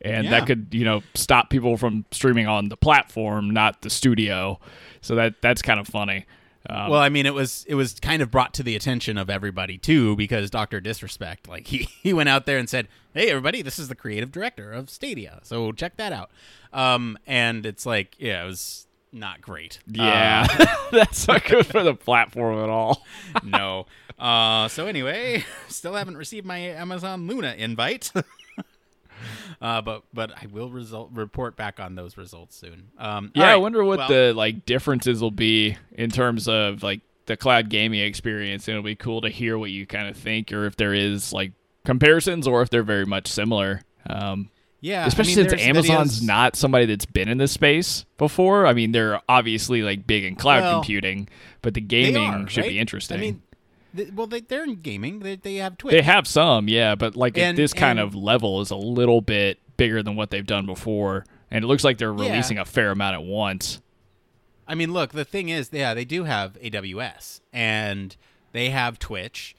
and 0.00 0.24
Yeah. 0.24 0.30
that 0.30 0.46
could 0.46 0.68
you 0.72 0.84
know 0.84 1.02
stop 1.14 1.50
people 1.50 1.76
from 1.76 2.04
streaming 2.10 2.46
on 2.46 2.68
the 2.68 2.76
platform, 2.76 3.50
not 3.50 3.82
the 3.82 3.90
studio. 3.90 4.58
So 5.00 5.14
that 5.16 5.40
that's 5.42 5.62
kind 5.62 5.80
of 5.80 5.86
funny. 5.88 6.26
Um, 6.68 6.90
well, 6.90 7.00
I 7.00 7.10
mean, 7.10 7.26
it 7.26 7.34
was 7.34 7.64
it 7.68 7.76
was 7.76 7.94
kind 8.00 8.22
of 8.22 8.30
brought 8.32 8.52
to 8.54 8.62
the 8.64 8.74
attention 8.74 9.18
of 9.18 9.30
everybody 9.30 9.78
too 9.78 10.16
because 10.16 10.50
Doctor 10.50 10.80
Disrespect, 10.80 11.48
like 11.48 11.66
he 11.68 11.88
he 12.02 12.12
went 12.12 12.28
out 12.28 12.44
there 12.46 12.58
and 12.58 12.68
said, 12.68 12.88
"Hey, 13.14 13.28
everybody, 13.30 13.62
this 13.62 13.78
is 13.78 13.86
the 13.88 13.94
creative 13.94 14.32
director 14.32 14.72
of 14.72 14.90
Stadia, 14.90 15.38
so 15.44 15.70
check 15.72 15.96
that 15.96 16.12
out." 16.12 16.30
Um, 16.72 17.16
and 17.26 17.64
it's 17.64 17.86
like, 17.86 18.16
yeah, 18.18 18.42
it 18.42 18.46
was 18.46 18.86
not 19.12 19.40
great. 19.40 19.78
yeah, 19.86 20.46
that's 20.90 21.26
not 21.28 21.44
good 21.44 21.66
for 21.66 21.82
the 21.82 21.94
platform 21.94 22.62
at 22.62 22.68
all. 22.68 23.04
Uh, 23.34 23.40
no. 23.44 23.86
Uh, 24.18 24.68
so 24.68 24.86
anyway, 24.86 25.44
still 25.68 25.94
haven't 25.94 26.16
received 26.16 26.46
my 26.46 26.58
Amazon 26.58 27.26
Luna 27.26 27.54
invite. 27.56 28.12
Uh, 29.60 29.80
but 29.80 30.02
but 30.12 30.30
I 30.32 30.46
will 30.46 30.68
result 30.70 31.10
report 31.14 31.56
back 31.56 31.80
on 31.80 31.94
those 31.94 32.18
results 32.18 32.54
soon. 32.56 32.88
Um, 32.98 33.32
Yeah, 33.34 33.44
all 33.44 33.50
I 33.52 33.56
wonder 33.56 33.82
what 33.84 33.98
well- 33.98 34.08
the 34.08 34.32
like 34.34 34.66
differences 34.66 35.22
will 35.22 35.30
be 35.30 35.76
in 35.92 36.10
terms 36.10 36.46
of 36.48 36.82
like 36.82 37.00
the 37.24 37.36
cloud 37.36 37.70
gaming 37.70 38.00
experience. 38.00 38.68
It'll 38.68 38.82
be 38.82 38.94
cool 38.94 39.22
to 39.22 39.30
hear 39.30 39.56
what 39.58 39.70
you 39.70 39.86
kind 39.86 40.08
of 40.08 40.16
think, 40.16 40.52
or 40.52 40.66
if 40.66 40.76
there 40.76 40.92
is 40.92 41.32
like 41.32 41.52
comparisons, 41.84 42.46
or 42.46 42.60
if 42.62 42.68
they're 42.70 42.82
very 42.82 43.06
much 43.06 43.28
similar. 43.28 43.80
Um, 44.08 44.50
yeah, 44.80 45.04
I 45.04 45.06
especially 45.06 45.36
mean, 45.36 45.48
since 45.50 45.62
Amazon's 45.62 46.20
videos- 46.20 46.26
not 46.26 46.56
somebody 46.56 46.86
that's 46.86 47.06
been 47.06 47.28
in 47.28 47.38
this 47.38 47.52
space 47.52 48.04
before. 48.18 48.66
I 48.66 48.72
mean, 48.72 48.92
they're 48.92 49.20
obviously 49.28 49.82
like 49.82 50.06
big 50.06 50.24
in 50.24 50.36
cloud 50.36 50.62
Well, 50.62 50.72
computing, 50.74 51.28
but 51.62 51.74
the 51.74 51.80
gaming 51.80 52.22
are, 52.24 52.48
should 52.48 52.62
right? 52.62 52.70
be 52.70 52.78
interesting. 52.78 53.16
I 53.16 53.20
mean, 53.20 53.42
th- 53.96 54.12
well, 54.12 54.26
they, 54.26 54.40
they're 54.40 54.64
in 54.64 54.76
gaming. 54.76 55.20
They, 55.20 55.36
they 55.36 55.56
have 55.56 55.78
Twitch. 55.78 55.92
they 55.92 56.02
have 56.02 56.26
some, 56.26 56.68
yeah, 56.68 56.94
but 56.94 57.16
like 57.16 57.36
And- 57.38 57.56
this 57.56 57.72
kind 57.72 57.98
and- 57.98 58.06
of 58.08 58.14
level 58.14 58.60
is 58.60 58.70
a 58.70 58.76
little 58.76 59.20
bit 59.20 59.58
bigger 59.76 60.02
than 60.02 60.16
what 60.16 60.30
they've 60.30 60.46
done 60.46 60.66
before, 60.66 61.24
and 61.50 61.64
it 61.64 61.66
looks 61.68 61.84
like 61.84 61.98
they're 61.98 62.14
Yeah. 62.14 62.30
releasing 62.30 62.58
a 62.58 62.64
fair 62.64 62.90
amount 62.92 63.14
at 63.14 63.22
once. 63.22 63.80
I 64.68 64.74
mean, 64.74 64.92
look, 64.92 65.12
the 65.12 65.24
thing 65.24 65.48
is, 65.48 65.70
yeah, 65.72 65.94
they 65.94 66.04
do 66.04 66.24
have 66.24 66.56
AWS 66.60 67.40
and 67.52 68.16
they 68.52 68.70
have 68.70 68.98
Twitch 68.98 69.54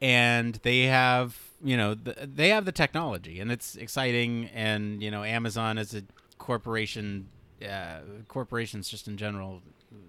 and 0.00 0.54
they 0.62 0.82
have, 0.82 1.36
you 1.62 1.76
know, 1.76 1.94
the, 1.94 2.16
they 2.22 2.48
have 2.50 2.64
the 2.64 2.72
technology 2.72 3.40
and 3.40 3.50
it's 3.52 3.76
exciting. 3.76 4.48
And, 4.54 5.02
you 5.02 5.10
know, 5.10 5.24
Amazon 5.24 5.78
as 5.78 5.94
a 5.94 6.02
corporation, 6.38 7.28
uh, 7.66 8.00
corporations 8.28 8.88
just 8.88 9.08
in 9.08 9.16
general, 9.16 9.62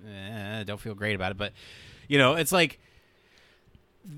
eh, 0.07 0.63
don't 0.63 0.79
feel 0.79 0.95
great 0.95 1.15
about 1.15 1.31
it. 1.31 1.37
But, 1.37 1.53
you 2.07 2.17
know, 2.17 2.33
it's 2.35 2.51
like, 2.51 2.79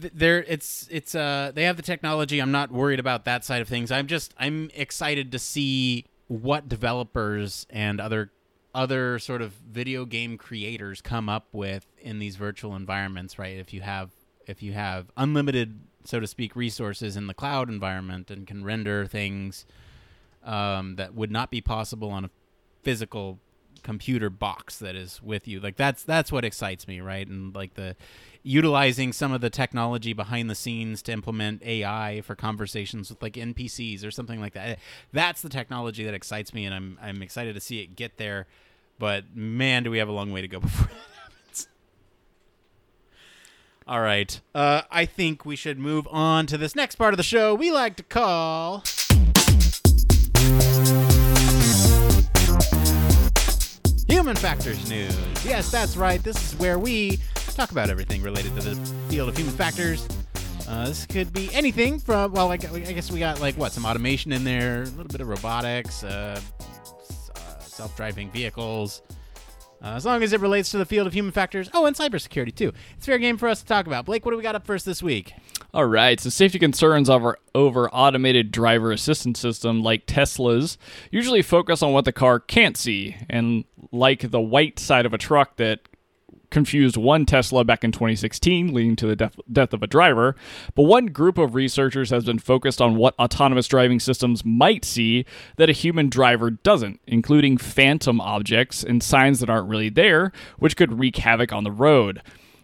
th- 0.01 0.13
they're 0.15 0.43
it's 0.43 0.87
it's 0.91 1.15
uh 1.15 1.51
they 1.53 1.63
have 1.63 1.77
the 1.77 1.83
technology 1.83 2.39
i'm 2.39 2.51
not 2.51 2.71
worried 2.71 2.99
about 2.99 3.25
that 3.25 3.45
side 3.45 3.61
of 3.61 3.67
things 3.67 3.91
i'm 3.91 4.07
just 4.07 4.33
i'm 4.39 4.69
excited 4.73 5.31
to 5.31 5.39
see 5.39 6.05
what 6.27 6.67
developers 6.67 7.67
and 7.69 8.01
other 8.01 8.31
other 8.73 9.19
sort 9.19 9.41
of 9.41 9.53
video 9.53 10.05
game 10.05 10.37
creators 10.37 11.01
come 11.01 11.29
up 11.29 11.47
with 11.53 11.85
in 11.99 12.19
these 12.19 12.35
virtual 12.35 12.75
environments 12.75 13.37
right 13.37 13.57
if 13.57 13.73
you 13.73 13.81
have 13.81 14.09
if 14.47 14.61
you 14.63 14.73
have 14.73 15.11
unlimited 15.17 15.79
so 16.03 16.19
to 16.19 16.27
speak 16.27 16.55
resources 16.55 17.17
in 17.17 17.27
the 17.27 17.33
cloud 17.33 17.69
environment 17.69 18.29
and 18.29 18.45
can 18.45 18.63
render 18.63 19.05
things 19.05 19.65
um, 20.43 20.95
that 20.95 21.15
would 21.15 21.31
not 21.31 21.49
be 21.49 21.61
possible 21.61 22.09
on 22.11 22.25
a 22.25 22.29
physical 22.83 23.39
computer 23.85 24.29
box 24.31 24.79
that 24.79 24.95
is 24.95 25.21
with 25.21 25.47
you. 25.47 25.59
Like 25.59 25.75
that's 25.75 26.03
that's 26.03 26.31
what 26.31 26.43
excites 26.43 26.87
me 26.87 27.01
right? 27.01 27.27
And 27.27 27.53
like 27.53 27.75
the 27.75 27.95
utilizing 28.41 29.13
some 29.13 29.31
of 29.31 29.41
the 29.41 29.49
technology 29.49 30.13
behind 30.13 30.49
the 30.49 30.55
scenes 30.55 31.01
to 31.03 31.11
implement 31.11 31.63
AI 31.63 32.21
for 32.21 32.35
conversations 32.35 33.09
with 33.09 33.21
like 33.21 33.33
NPCs 33.33 34.05
or 34.05 34.11
something 34.11 34.39
like 34.39 34.53
that 34.53 34.79
that's 35.11 35.41
the 35.41 35.49
technology 35.49 36.03
that 36.03 36.13
excites 36.13 36.53
me 36.53 36.65
and 36.65 36.73
I'm 36.73 36.99
I'm 37.01 37.21
excited 37.21 37.53
to 37.55 37.61
see 37.61 37.81
it 37.81 37.95
get 37.95 38.17
there. 38.17 38.47
But 38.97 39.35
man 39.35 39.83
do 39.83 39.91
we 39.91 39.99
have 39.99 40.09
a 40.09 40.13
long 40.13 40.31
way 40.31 40.41
to 40.41 40.47
go 40.47 40.59
before 40.61 40.89
All 43.87 44.01
right. 44.01 44.39
Uh, 44.55 44.81
I 44.89 45.05
think 45.05 45.45
we 45.45 45.55
should 45.55 45.77
move 45.77 46.07
on 46.09 46.47
to 46.47 46.57
this 46.57 46.75
next 46.75 46.95
part 46.95 47.13
of 47.13 47.17
the 47.17 47.23
show 47.23 47.53
we 47.53 47.71
like 47.71 47.95
to 47.97 48.03
call. 48.03 48.83
Human 54.07 54.35
Factors 54.35 54.89
News. 54.89 55.15
Yes, 55.45 55.69
that's 55.69 55.95
right. 55.97 56.23
This 56.23 56.35
is 56.53 56.57
where 56.59 56.79
we 56.79 57.19
talk 57.55 57.71
about 57.71 57.91
everything 57.91 58.23
related 58.23 58.55
to 58.59 58.69
the 58.69 58.75
field 59.07 59.29
of 59.29 59.37
human 59.37 59.53
factors. 59.53 60.07
Uh, 60.67 60.87
this 60.87 61.05
could 61.05 61.31
be 61.31 61.53
anything 61.53 61.99
from, 61.99 62.31
well, 62.31 62.51
I 62.51 62.57
guess 62.57 63.11
we 63.11 63.19
got 63.19 63.39
like 63.39 63.55
what, 63.55 63.71
some 63.71 63.85
automation 63.85 64.31
in 64.31 64.43
there, 64.43 64.81
a 64.81 64.85
little 64.85 65.05
bit 65.05 65.21
of 65.21 65.27
robotics, 65.27 66.03
uh, 66.03 66.41
uh, 67.35 67.59
self 67.59 67.95
driving 67.95 68.31
vehicles. 68.31 69.03
Uh, 69.85 69.89
as 69.89 70.03
long 70.03 70.23
as 70.23 70.33
it 70.33 70.41
relates 70.41 70.71
to 70.71 70.79
the 70.79 70.85
field 70.85 71.05
of 71.05 71.13
human 71.13 71.31
factors. 71.31 71.69
Oh, 71.71 71.85
and 71.85 71.95
cybersecurity, 71.95 72.55
too. 72.55 72.73
It's 72.97 73.05
fair 73.05 73.19
game 73.19 73.37
for 73.37 73.47
us 73.47 73.61
to 73.61 73.67
talk 73.67 73.85
about. 73.85 74.05
Blake, 74.05 74.25
what 74.25 74.31
do 74.31 74.37
we 74.37 74.41
got 74.41 74.55
up 74.55 74.65
first 74.65 74.83
this 74.83 75.03
week? 75.03 75.33
All 75.75 75.85
right, 75.85 76.19
so 76.19 76.29
safety 76.31 76.57
concerns 76.57 77.07
over 77.07 77.37
over 77.53 77.89
automated 77.89 78.49
driver 78.49 78.91
assistance 78.91 79.39
system 79.39 79.83
like 79.83 80.07
Tesla's 80.07 80.79
usually 81.11 81.43
focus 81.43 81.83
on 81.83 81.93
what 81.93 82.05
the 82.05 82.11
car 82.11 82.39
can't 82.39 82.77
see, 82.77 83.15
and 83.29 83.65
like 83.91 84.31
the 84.31 84.41
white 84.41 84.79
side 84.79 85.05
of 85.05 85.13
a 85.13 85.17
truck 85.17 85.57
that 85.57 85.81
confused 86.55 86.95
one 86.95 87.25
Tesla 87.25 87.65
back 87.65 87.83
in 87.83 87.91
2016, 87.91 88.73
leading 88.73 88.95
to 88.95 89.07
the 89.07 89.15
death, 89.17 89.35
death 89.51 89.73
of 89.73 89.83
a 89.83 89.87
driver. 89.87 90.37
But 90.73 90.83
one 90.83 91.07
group 91.07 91.37
of 91.37 91.53
researchers 91.53 92.11
has 92.11 92.23
been 92.23 92.39
focused 92.39 92.81
on 92.81 92.95
what 92.95 93.13
autonomous 93.19 93.67
driving 93.67 93.99
systems 93.99 94.45
might 94.45 94.85
see 94.85 95.25
that 95.57 95.69
a 95.69 95.73
human 95.73 96.07
driver 96.07 96.51
doesn't, 96.51 97.01
including 97.07 97.57
phantom 97.57 98.21
objects 98.21 98.85
and 98.85 99.03
signs 99.03 99.41
that 99.41 99.49
aren't 99.49 99.67
really 99.67 99.89
there, 99.89 100.31
which 100.57 100.77
could 100.77 100.97
wreak 100.97 101.17
havoc 101.17 101.51
on 101.51 101.65
the 101.65 101.73
road. 101.73 102.21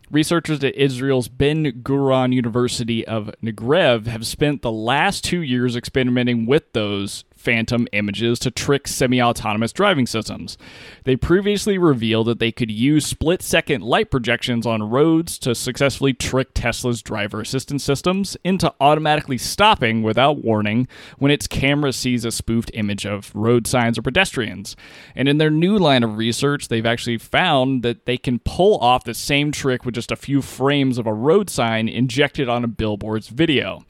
Researchers 0.10 0.64
at 0.64 0.76
Israel's 0.76 1.28
Ben 1.28 1.84
Gurion 1.84 2.34
University 2.34 3.06
of 3.06 3.30
Negev 3.44 4.08
have 4.08 4.26
spent 4.26 4.62
the 4.62 4.72
last 4.72 5.26
two 5.26 5.42
years 5.42 5.76
experimenting 5.76 6.46
with 6.46 6.72
those 6.72 7.26
phantom 7.42 7.88
images 7.92 8.40
to 8.40 8.52
trick 8.52 8.88
semi 8.88 9.22
autonomous 9.22 9.74
driving 9.74 10.06
systems. 10.06 10.58
They 11.04 11.16
previously 11.16 11.78
revealed 11.78 12.28
that 12.28 12.40
they 12.40 12.52
could 12.52 12.72
use 12.72 13.06
split 13.06 13.42
second 13.42 13.82
light 13.84 14.12
projections 14.12 14.66
on 14.66 14.90
roads 14.90 15.40
to 15.40 15.56
successfully 15.56 16.14
trick 16.14 16.50
Tesla's 16.54 17.02
driver 17.02 17.42
assistance 17.42 17.84
systems 17.84 18.38
into 18.44 18.74
automatically 18.80 19.38
stopping 19.38 20.04
without 20.04 20.44
warning 20.44 20.88
when 21.18 21.32
its 21.32 21.48
camera 21.48 21.92
sees 21.92 22.24
a 22.24 22.32
spoofed 22.32 22.72
image 22.74 23.06
of 23.06 23.34
road 23.36 23.66
signs 23.66 23.98
or 23.98 24.04
pedestrians. 24.04 24.76
And 25.16 25.28
in 25.28 25.40
their 25.40 25.50
new 25.50 25.78
line 25.78 26.04
of 26.04 26.18
research, 26.18 26.68
they've 26.68 26.86
actually 26.86 27.18
found 27.18 27.82
that 27.84 28.06
they 28.06 28.18
can 28.18 28.40
pull 28.40 28.78
off 28.78 29.04
the 29.04 29.14
same 29.14 29.52
trick 29.52 29.84
with 29.86 29.96
just 29.96 30.12
a 30.12 30.16
few 30.16 30.42
frames 30.42 30.98
of 30.98 31.08
a 31.08 31.14
road 31.14 31.50
sign 31.50 31.88
injected 31.88 32.48
on 32.48 32.64
a 32.64 32.68
billboard's 32.68 33.28
video. 33.28 33.84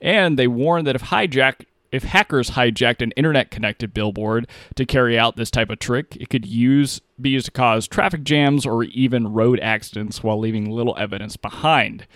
And 0.00 0.38
they 0.38 0.46
warn 0.46 0.84
that 0.84 0.94
if 0.94 1.02
hijack 1.02 1.64
if 1.90 2.04
hackers 2.04 2.50
hijacked 2.50 3.02
an 3.02 3.12
internet 3.12 3.50
connected 3.50 3.94
billboard 3.94 4.46
to 4.76 4.84
carry 4.84 5.18
out 5.18 5.36
this 5.36 5.50
type 5.50 5.70
of 5.70 5.78
trick, 5.78 6.16
it 6.20 6.28
could 6.28 6.46
use 6.46 7.00
be 7.20 7.30
used 7.30 7.46
to 7.46 7.52
cause 7.52 7.88
traffic 7.88 8.22
jams 8.22 8.64
or 8.64 8.84
even 8.84 9.32
road 9.32 9.58
accidents 9.60 10.22
while 10.22 10.38
leaving 10.38 10.70
little 10.70 10.96
evidence 10.98 11.36
behind. 11.36 12.06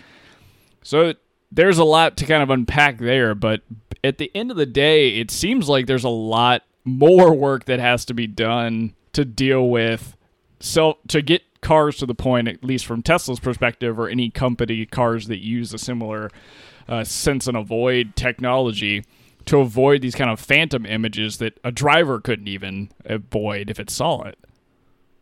So 0.81 1.13
there's 1.51 1.77
a 1.77 1.83
lot 1.83 2.17
to 2.17 2.25
kind 2.25 2.43
of 2.43 2.49
unpack 2.49 2.99
there, 2.99 3.35
but 3.35 3.61
at 4.03 4.17
the 4.17 4.31
end 4.33 4.51
of 4.51 4.57
the 4.57 4.65
day, 4.65 5.17
it 5.17 5.29
seems 5.31 5.67
like 5.67 5.87
there's 5.87 6.03
a 6.03 6.09
lot 6.09 6.63
more 6.85 7.33
work 7.33 7.65
that 7.65 7.79
has 7.79 8.05
to 8.05 8.13
be 8.13 8.27
done 8.27 8.93
to 9.13 9.23
deal 9.25 9.69
with 9.69 10.15
so 10.63 10.97
to 11.09 11.21
get 11.21 11.41
cars 11.61 11.97
to 11.97 12.05
the 12.05 12.15
point, 12.15 12.47
at 12.47 12.63
least 12.63 12.85
from 12.85 13.01
Tesla's 13.01 13.39
perspective, 13.39 13.99
or 13.99 14.07
any 14.07 14.29
company 14.29 14.85
cars 14.85 15.27
that 15.27 15.39
use 15.39 15.73
a 15.73 15.77
similar 15.77 16.31
uh, 16.87 17.03
sense 17.03 17.47
and 17.47 17.57
avoid 17.57 18.15
technology 18.15 19.03
to 19.45 19.59
avoid 19.59 20.01
these 20.01 20.15
kind 20.15 20.29
of 20.29 20.39
phantom 20.39 20.85
images 20.85 21.37
that 21.37 21.59
a 21.63 21.71
driver 21.71 22.19
couldn't 22.19 22.47
even 22.47 22.89
avoid 23.05 23.69
if 23.69 23.79
it 23.79 23.89
saw 23.89 24.23
it. 24.23 24.37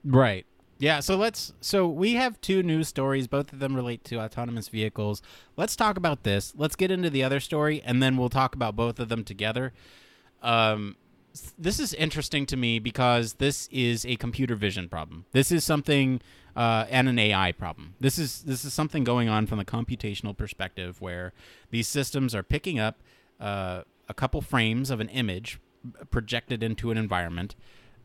Right. 0.03 0.45
Yeah, 0.79 0.99
so 0.99 1.15
let's 1.15 1.53
so 1.61 1.87
we 1.87 2.13
have 2.13 2.41
two 2.41 2.63
news 2.63 2.87
stories, 2.87 3.27
both 3.27 3.53
of 3.53 3.59
them 3.59 3.75
relate 3.75 4.03
to 4.05 4.19
autonomous 4.19 4.67
vehicles. 4.67 5.21
Let's 5.55 5.75
talk 5.75 5.95
about 5.95 6.23
this. 6.23 6.53
Let's 6.55 6.75
get 6.75 6.89
into 6.89 7.11
the 7.11 7.23
other 7.23 7.39
story 7.39 7.83
and 7.85 8.01
then 8.01 8.17
we'll 8.17 8.29
talk 8.29 8.55
about 8.55 8.75
both 8.75 8.99
of 8.99 9.09
them 9.09 9.23
together. 9.23 9.73
Um 10.41 10.95
this 11.57 11.79
is 11.79 11.93
interesting 11.93 12.45
to 12.47 12.57
me 12.57 12.79
because 12.79 13.33
this 13.33 13.69
is 13.71 14.05
a 14.05 14.15
computer 14.17 14.55
vision 14.55 14.89
problem. 14.89 15.25
This 15.31 15.51
is 15.51 15.63
something 15.63 16.19
uh, 16.55 16.85
and 16.89 17.07
an 17.07 17.17
AI 17.17 17.51
problem. 17.53 17.95
This 17.99 18.19
is 18.19 18.43
this 18.43 18.65
is 18.65 18.73
something 18.73 19.03
going 19.03 19.29
on 19.29 19.47
from 19.47 19.57
the 19.57 19.65
computational 19.65 20.35
perspective 20.35 20.99
where 20.99 21.33
these 21.69 21.87
systems 21.87 22.35
are 22.35 22.43
picking 22.43 22.79
up 22.79 22.99
uh, 23.39 23.83
a 24.11 24.13
couple 24.13 24.41
frames 24.41 24.91
of 24.91 24.99
an 24.99 25.07
image 25.09 25.59
projected 26.11 26.61
into 26.61 26.91
an 26.91 26.97
environment 26.97 27.55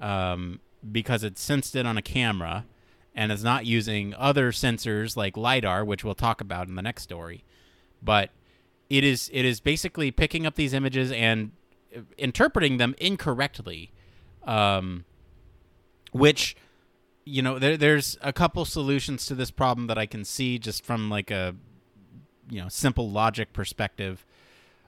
um, 0.01 0.61
because 0.91 1.25
it 1.25 1.37
sensed 1.37 1.75
it 1.75 1.85
on 1.85 1.99
a 1.99 2.03
camera 2.03 2.65
and 3.13 3.33
is 3.33 3.43
not 3.43 3.67
using 3.67 4.15
other 4.15 4.53
sensors 4.53 5.17
like 5.17 5.37
lidar, 5.37 5.85
which 5.85 6.05
we'll 6.05 6.15
talk 6.15 6.41
about 6.41 6.69
in 6.69 6.77
the 6.77 6.83
next 6.83 7.03
story. 7.03 7.45
But 8.01 8.31
it 8.89 9.03
is 9.03 9.29
it 9.33 9.45
is 9.45 9.59
basically 9.59 10.13
picking 10.13 10.47
up 10.47 10.55
these 10.55 10.73
images 10.73 11.11
and 11.11 11.51
uh, 11.97 12.03
interpreting 12.17 12.77
them 12.77 12.95
incorrectly, 12.99 13.91
um, 14.45 15.05
which 16.13 16.57
you 17.25 17.43
know 17.43 17.59
there, 17.59 17.77
there's 17.77 18.17
a 18.21 18.33
couple 18.33 18.65
solutions 18.65 19.27
to 19.27 19.35
this 19.35 19.51
problem 19.51 19.89
that 19.89 19.99
I 19.99 20.07
can 20.07 20.25
see 20.25 20.59
just 20.59 20.85
from 20.85 21.11
like 21.11 21.33
a 21.33 21.57
you 22.49 22.61
know 22.61 22.69
simple 22.69 23.11
logic 23.11 23.53
perspective 23.53 24.26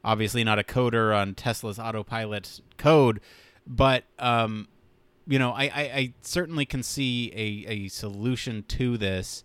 obviously 0.05 0.45
not 0.45 0.59
a 0.59 0.63
coder 0.63 1.17
on 1.17 1.35
Tesla's 1.35 1.79
autopilot 1.79 2.61
code, 2.77 3.21
but 3.67 4.05
um, 4.19 4.69
you 5.27 5.39
know, 5.39 5.53
I, 5.53 5.65
I, 5.65 5.83
I 5.83 6.15
certainly 6.23 6.65
can 6.65 6.83
see 6.83 7.31
a, 7.35 7.71
a 7.71 7.89
solution 7.89 8.65
to 8.69 8.97
this, 8.97 9.45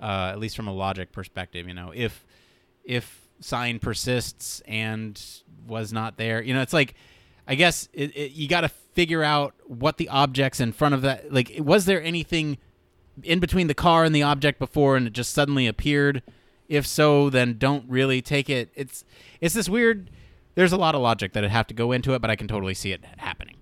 uh, 0.00 0.30
at 0.32 0.38
least 0.38 0.56
from 0.56 0.68
a 0.68 0.72
logic 0.72 1.12
perspective. 1.12 1.68
You 1.68 1.74
know, 1.74 1.92
if 1.94 2.24
if 2.84 3.28
sign 3.40 3.78
persists 3.78 4.62
and 4.66 5.22
was 5.66 5.92
not 5.92 6.16
there, 6.16 6.42
you 6.42 6.54
know, 6.54 6.62
it's 6.62 6.72
like 6.72 6.94
I 7.46 7.54
guess 7.54 7.88
it, 7.92 8.16
it, 8.16 8.32
you 8.32 8.48
got 8.48 8.62
to 8.62 8.68
figure 8.68 9.22
out 9.22 9.54
what 9.66 9.96
the 9.96 10.08
objects 10.08 10.60
in 10.60 10.72
front 10.72 10.94
of 10.94 11.02
that 11.02 11.32
like 11.32 11.52
was 11.58 11.84
there 11.84 12.02
anything 12.02 12.58
in 13.22 13.38
between 13.38 13.68
the 13.68 13.74
car 13.74 14.04
and 14.04 14.14
the 14.14 14.22
object 14.22 14.58
before 14.58 14.96
and 14.96 15.06
it 15.06 15.12
just 15.12 15.32
suddenly 15.32 15.68
appeared 15.68 16.22
if 16.68 16.86
so 16.86 17.30
then 17.30 17.56
don't 17.58 17.88
really 17.88 18.20
take 18.22 18.50
it. 18.50 18.70
It's 18.74 19.04
it's 19.40 19.54
this 19.54 19.68
weird 19.68 20.10
there's 20.54 20.72
a 20.72 20.76
lot 20.76 20.94
of 20.94 21.00
logic 21.00 21.32
that 21.34 21.42
would 21.42 21.50
have 21.50 21.68
to 21.68 21.74
go 21.74 21.92
into 21.92 22.14
it 22.14 22.18
but 22.20 22.30
i 22.30 22.34
can 22.34 22.48
totally 22.48 22.74
see 22.74 22.92
it 22.92 23.04
happening. 23.16 23.56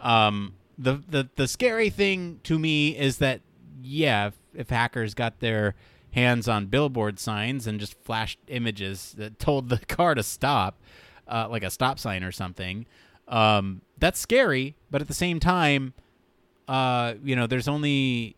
Um 0.00 0.54
the 0.78 1.02
the 1.08 1.28
the 1.36 1.48
scary 1.48 1.90
thing 1.90 2.40
to 2.44 2.58
me 2.58 2.96
is 2.96 3.18
that 3.18 3.40
yeah 3.82 4.28
if, 4.28 4.34
if 4.54 4.70
hackers 4.70 5.14
got 5.14 5.40
their 5.40 5.74
hands 6.12 6.48
on 6.48 6.66
billboard 6.66 7.18
signs 7.18 7.66
and 7.66 7.80
just 7.80 7.94
flashed 8.02 8.38
images 8.48 9.14
that 9.18 9.38
told 9.38 9.68
the 9.68 9.78
car 9.88 10.14
to 10.14 10.22
stop 10.22 10.80
uh, 11.26 11.46
like 11.50 11.62
a 11.62 11.70
stop 11.70 11.98
sign 11.98 12.24
or 12.24 12.32
something 12.32 12.86
um 13.26 13.82
that's 13.98 14.18
scary 14.18 14.74
but 14.90 15.02
at 15.02 15.08
the 15.08 15.14
same 15.14 15.38
time 15.38 15.92
uh 16.66 17.14
you 17.22 17.36
know 17.36 17.46
there's 17.46 17.68
only 17.68 18.36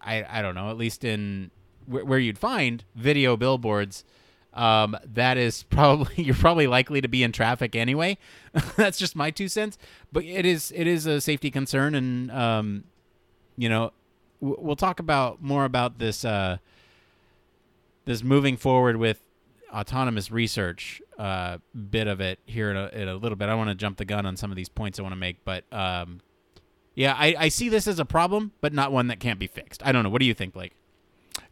i 0.00 0.24
i 0.28 0.42
don't 0.42 0.54
know 0.54 0.70
at 0.70 0.76
least 0.76 1.04
in 1.04 1.50
where, 1.90 2.04
where 2.04 2.18
you'd 2.18 2.38
find 2.38 2.84
video 2.94 3.36
billboards 3.36 4.04
um, 4.52 4.96
that 5.04 5.36
is 5.36 5.62
probably 5.70 6.24
you're 6.24 6.34
probably 6.34 6.66
likely 6.66 7.00
to 7.00 7.08
be 7.08 7.22
in 7.22 7.32
traffic 7.32 7.74
anyway. 7.76 8.18
That's 8.76 8.98
just 8.98 9.14
my 9.16 9.30
two 9.30 9.48
cents, 9.48 9.78
but 10.12 10.24
it 10.24 10.46
is 10.46 10.72
it 10.74 10.86
is 10.86 11.06
a 11.06 11.20
safety 11.20 11.50
concern, 11.50 11.94
and 11.94 12.30
um, 12.30 12.84
you 13.56 13.68
know 13.68 13.92
w- 14.40 14.58
we'll 14.60 14.76
talk 14.76 15.00
about 15.00 15.42
more 15.42 15.64
about 15.64 15.98
this 15.98 16.24
uh, 16.24 16.58
this 18.04 18.22
moving 18.22 18.56
forward 18.56 18.96
with 18.96 19.20
autonomous 19.72 20.32
research 20.32 21.00
uh, 21.16 21.58
bit 21.90 22.08
of 22.08 22.20
it 22.20 22.40
here 22.44 22.70
in 22.70 22.76
a, 22.76 22.88
in 22.88 23.08
a 23.08 23.14
little 23.14 23.36
bit. 23.36 23.48
I 23.48 23.54
want 23.54 23.68
to 23.68 23.76
jump 23.76 23.98
the 23.98 24.04
gun 24.04 24.26
on 24.26 24.36
some 24.36 24.50
of 24.50 24.56
these 24.56 24.68
points 24.68 24.98
I 24.98 25.02
want 25.02 25.12
to 25.12 25.20
make, 25.20 25.44
but 25.44 25.64
um, 25.72 26.20
yeah, 26.96 27.14
I, 27.16 27.36
I 27.38 27.48
see 27.50 27.68
this 27.68 27.86
as 27.86 28.00
a 28.00 28.04
problem, 28.04 28.50
but 28.60 28.72
not 28.72 28.90
one 28.90 29.06
that 29.08 29.20
can't 29.20 29.38
be 29.38 29.46
fixed. 29.46 29.80
I 29.86 29.92
don't 29.92 30.02
know. 30.02 30.10
What 30.10 30.18
do 30.18 30.26
you 30.26 30.34
think, 30.34 30.54
Blake? 30.54 30.72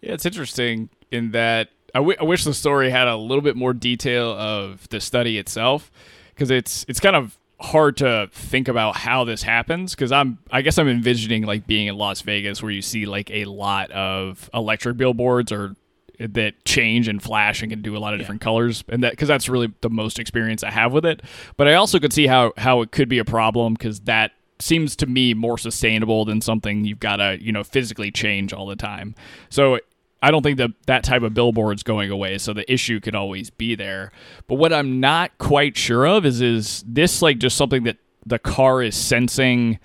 Yeah, 0.00 0.12
it's 0.12 0.26
interesting 0.26 0.88
in 1.10 1.32
that 1.32 1.70
I, 1.94 1.98
w- 1.98 2.16
I 2.20 2.24
wish 2.24 2.44
the 2.44 2.54
story 2.54 2.90
had 2.90 3.08
a 3.08 3.16
little 3.16 3.42
bit 3.42 3.56
more 3.56 3.72
detail 3.72 4.32
of 4.32 4.88
the 4.90 5.00
study 5.00 5.38
itself 5.38 5.90
because 6.34 6.50
it's 6.50 6.84
it's 6.88 7.00
kind 7.00 7.16
of 7.16 7.38
hard 7.60 7.96
to 7.96 8.28
think 8.32 8.68
about 8.68 8.96
how 8.96 9.24
this 9.24 9.42
happens 9.42 9.94
because 9.94 10.12
I'm 10.12 10.38
I 10.50 10.62
guess 10.62 10.78
I'm 10.78 10.88
envisioning 10.88 11.44
like 11.44 11.66
being 11.66 11.88
in 11.88 11.96
Las 11.96 12.20
Vegas 12.22 12.62
where 12.62 12.70
you 12.70 12.82
see 12.82 13.06
like 13.06 13.30
a 13.30 13.46
lot 13.46 13.90
of 13.90 14.48
electric 14.54 14.96
billboards 14.96 15.50
or 15.50 15.74
that 16.20 16.64
change 16.64 17.08
and 17.08 17.22
flash 17.22 17.62
and 17.62 17.70
can 17.70 17.80
do 17.80 17.96
a 17.96 17.98
lot 17.98 18.12
of 18.12 18.18
different 18.20 18.40
colors 18.40 18.82
and 18.88 19.02
that 19.02 19.12
because 19.12 19.28
that's 19.28 19.48
really 19.48 19.72
the 19.80 19.90
most 19.90 20.18
experience 20.18 20.62
I 20.62 20.70
have 20.70 20.92
with 20.92 21.04
it. 21.06 21.22
But 21.56 21.68
I 21.68 21.74
also 21.74 21.98
could 21.98 22.12
see 22.12 22.26
how 22.26 22.52
how 22.56 22.82
it 22.82 22.92
could 22.92 23.08
be 23.08 23.18
a 23.18 23.24
problem 23.24 23.74
because 23.74 24.00
that 24.00 24.32
seems 24.60 24.96
to 24.96 25.06
me 25.06 25.34
more 25.34 25.56
sustainable 25.56 26.24
than 26.24 26.40
something 26.40 26.84
you've 26.84 27.00
got 27.00 27.16
to 27.16 27.38
you 27.40 27.52
know 27.52 27.64
physically 27.64 28.10
change 28.10 28.52
all 28.52 28.66
the 28.66 28.76
time. 28.76 29.14
So 29.50 29.78
I 30.20 30.30
don't 30.30 30.42
think 30.42 30.58
that 30.58 30.70
that 30.86 31.04
type 31.04 31.22
of 31.22 31.34
billboard's 31.34 31.82
going 31.82 32.10
away, 32.10 32.38
so 32.38 32.52
the 32.52 32.70
issue 32.72 33.00
could 33.00 33.14
always 33.14 33.50
be 33.50 33.74
there. 33.74 34.10
But 34.46 34.56
what 34.56 34.72
I'm 34.72 35.00
not 35.00 35.36
quite 35.38 35.76
sure 35.76 36.06
of 36.06 36.26
is 36.26 36.40
is 36.40 36.84
this 36.86 37.22
like 37.22 37.38
just 37.38 37.56
something 37.56 37.84
that 37.84 37.98
the 38.26 38.38
car 38.38 38.82
is 38.82 38.96
sensing? 38.96 39.78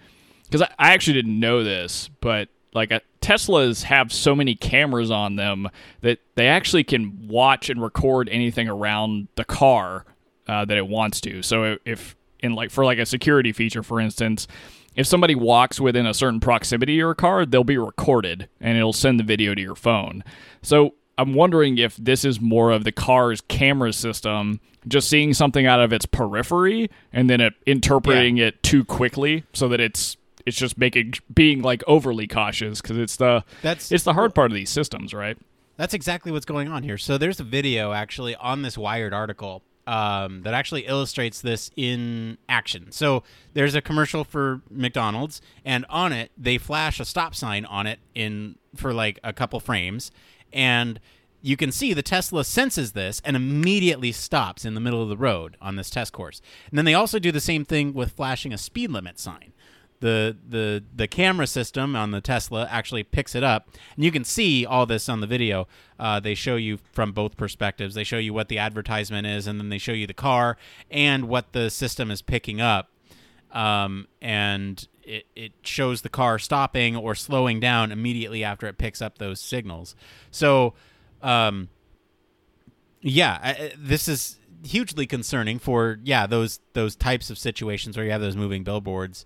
Because 0.45 0.63
I, 0.63 0.69
I 0.79 0.93
actually 0.93 1.13
didn't 1.13 1.39
know 1.39 1.63
this, 1.63 2.09
but 2.19 2.49
like 2.73 2.91
a, 2.91 3.01
Teslas 3.21 3.83
have 3.83 4.11
so 4.11 4.35
many 4.35 4.55
cameras 4.55 5.11
on 5.11 5.35
them 5.35 5.69
that 6.01 6.19
they 6.35 6.47
actually 6.47 6.83
can 6.83 7.27
watch 7.27 7.69
and 7.69 7.81
record 7.81 8.27
anything 8.29 8.67
around 8.67 9.27
the 9.35 9.45
car 9.45 10.05
uh, 10.47 10.65
that 10.65 10.77
it 10.77 10.87
wants 10.87 11.21
to. 11.21 11.41
So 11.41 11.77
if 11.85 12.15
in 12.39 12.53
like 12.53 12.71
for 12.71 12.83
like 12.83 12.99
a 12.99 13.05
security 13.05 13.53
feature, 13.53 13.83
for 13.83 13.99
instance, 13.99 14.47
if 14.95 15.07
somebody 15.07 15.35
walks 15.35 15.79
within 15.79 16.05
a 16.05 16.13
certain 16.13 16.39
proximity 16.39 16.93
to 16.93 16.97
your 16.97 17.15
car, 17.15 17.45
they'll 17.45 17.63
be 17.63 17.77
recorded 17.77 18.49
and 18.59 18.77
it'll 18.77 18.93
send 18.93 19.19
the 19.19 19.23
video 19.23 19.55
to 19.55 19.61
your 19.61 19.75
phone. 19.75 20.23
So 20.61 20.95
I'm 21.17 21.33
wondering 21.33 21.77
if 21.77 21.95
this 21.97 22.25
is 22.25 22.41
more 22.41 22.71
of 22.71 22.83
the 22.83 22.91
car's 22.91 23.41
camera 23.41 23.93
system 23.93 24.59
just 24.87 25.09
seeing 25.09 25.33
something 25.33 25.65
out 25.65 25.79
of 25.79 25.93
its 25.93 26.05
periphery 26.05 26.89
and 27.11 27.29
then 27.29 27.39
it 27.39 27.53
interpreting 27.65 28.37
yeah. 28.37 28.47
it 28.47 28.63
too 28.63 28.83
quickly 28.83 29.43
so 29.53 29.69
that 29.69 29.79
it's 29.79 30.17
it's 30.45 30.57
just 30.57 30.77
making 30.77 31.13
being 31.33 31.61
like 31.61 31.83
overly 31.87 32.27
cautious 32.27 32.81
because 32.81 32.97
it's 32.97 33.15
the 33.15 33.43
that's 33.61 33.91
it's 33.91 34.03
the 34.03 34.13
hard 34.13 34.35
part 34.35 34.51
of 34.51 34.55
these 34.55 34.69
systems, 34.69 35.13
right? 35.13 35.37
That's 35.77 35.93
exactly 35.93 36.31
what's 36.31 36.45
going 36.45 36.67
on 36.67 36.83
here. 36.83 36.97
So 36.97 37.17
there's 37.17 37.39
a 37.39 37.43
video 37.43 37.93
actually 37.93 38.35
on 38.35 38.61
this 38.61 38.77
Wired 38.77 39.13
article 39.13 39.63
um, 39.87 40.43
that 40.43 40.53
actually 40.53 40.81
illustrates 40.81 41.41
this 41.41 41.71
in 41.75 42.37
action. 42.47 42.91
So 42.91 43.23
there's 43.53 43.75
a 43.75 43.81
commercial 43.81 44.23
for 44.23 44.61
McDonald's, 44.69 45.41
and 45.65 45.85
on 45.89 46.13
it 46.13 46.31
they 46.37 46.57
flash 46.57 46.99
a 46.99 47.05
stop 47.05 47.35
sign 47.35 47.65
on 47.65 47.87
it 47.87 47.99
in 48.15 48.55
for 48.75 48.93
like 48.93 49.19
a 49.23 49.33
couple 49.33 49.59
frames, 49.59 50.11
and 50.51 50.99
you 51.41 51.57
can 51.57 51.71
see 51.71 51.93
the 51.93 52.01
Tesla 52.01 52.45
senses 52.45 52.93
this 52.93 53.21
and 53.25 53.35
immediately 53.35 54.13
stops 54.13 54.63
in 54.63 54.75
the 54.75 54.79
middle 54.79 55.03
of 55.03 55.09
the 55.09 55.17
road 55.17 55.57
on 55.61 55.75
this 55.75 55.89
test 55.89 56.13
course. 56.13 56.41
And 56.69 56.77
then 56.77 56.85
they 56.85 56.93
also 56.93 57.19
do 57.19 57.33
the 57.33 57.41
same 57.41 57.65
thing 57.65 57.93
with 57.93 58.13
flashing 58.13 58.53
a 58.53 58.57
speed 58.57 58.91
limit 58.91 59.19
sign 59.19 59.52
the 60.03 60.35
the 60.49 60.83
the 60.93 61.07
camera 61.07 61.47
system 61.47 61.95
on 61.95 62.11
the 62.11 62.19
Tesla 62.19 62.67
actually 62.69 63.03
picks 63.03 63.35
it 63.35 63.43
up, 63.43 63.69
and 63.95 64.03
you 64.03 64.11
can 64.11 64.25
see 64.25 64.65
all 64.65 64.85
this 64.85 65.07
on 65.07 65.21
the 65.21 65.27
video. 65.27 65.65
Uh, 65.97 66.19
they 66.19 66.35
show 66.35 66.57
you 66.57 66.77
from 66.91 67.13
both 67.13 67.37
perspectives. 67.37 67.95
They 67.95 68.03
show 68.03 68.17
you 68.17 68.33
what 68.33 68.49
the 68.49 68.57
advertisement 68.57 69.25
is, 69.25 69.47
and 69.47 69.61
then 69.61 69.69
they 69.69 69.77
show 69.77 69.93
you 69.93 70.05
the 70.05 70.13
car 70.13 70.57
and 70.91 71.29
what 71.29 71.53
the 71.53 71.69
system 71.69 72.11
is 72.11 72.21
picking 72.21 72.59
up. 72.59 72.89
Um, 73.53 74.09
and 74.21 74.85
it, 75.03 75.25
it 75.37 75.53
shows 75.61 76.01
the 76.01 76.09
car 76.09 76.37
stopping 76.37 76.97
or 76.97 77.15
slowing 77.15 77.61
down 77.61 77.93
immediately 77.93 78.43
after 78.43 78.67
it 78.67 78.77
picks 78.77 79.01
up 79.01 79.19
those 79.19 79.39
signals. 79.39 79.95
So, 80.31 80.73
um, 81.21 81.69
yeah, 82.99 83.39
I, 83.41 83.71
this 83.77 84.09
is 84.09 84.37
hugely 84.65 85.05
concerning 85.05 85.59
for 85.59 85.99
yeah 86.03 86.27
those 86.27 86.59
those 86.73 86.95
types 86.95 87.29
of 87.29 87.37
situations 87.37 87.95
where 87.95 88.05
you 88.05 88.11
have 88.11 88.21
those 88.21 88.35
moving 88.35 88.65
billboards 88.65 89.25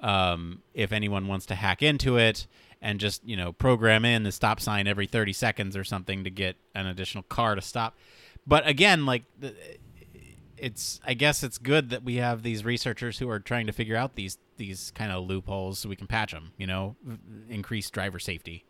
um, 0.00 0.62
if 0.74 0.92
anyone 0.92 1.26
wants 1.26 1.46
to 1.46 1.54
hack 1.54 1.82
into 1.82 2.16
it 2.16 2.46
and 2.80 3.00
just 3.00 3.26
you 3.26 3.36
know 3.36 3.52
program 3.52 4.04
in 4.04 4.22
the 4.22 4.32
stop 4.32 4.60
sign 4.60 4.86
every 4.86 5.06
30 5.06 5.32
seconds 5.32 5.76
or 5.76 5.84
something 5.84 6.24
to 6.24 6.30
get 6.30 6.56
an 6.74 6.86
additional 6.86 7.24
car 7.24 7.54
to 7.54 7.62
stop. 7.62 7.96
But 8.46 8.66
again 8.66 9.04
like 9.04 9.24
it's 10.60 11.00
i 11.04 11.14
guess 11.14 11.42
it's 11.42 11.58
good 11.58 11.90
that 11.90 12.02
we 12.02 12.16
have 12.16 12.42
these 12.42 12.64
researchers 12.64 13.18
who 13.18 13.28
are 13.30 13.38
trying 13.38 13.66
to 13.66 13.72
figure 13.72 13.96
out 13.96 14.16
these 14.16 14.38
these 14.56 14.90
kind 14.94 15.12
of 15.12 15.24
loopholes 15.24 15.78
so 15.78 15.88
we 15.88 15.96
can 15.96 16.06
patch 16.06 16.32
them 16.32 16.52
you 16.56 16.66
know 16.66 16.96
increase 17.48 17.88
driver 17.90 18.18
safety 18.18 18.64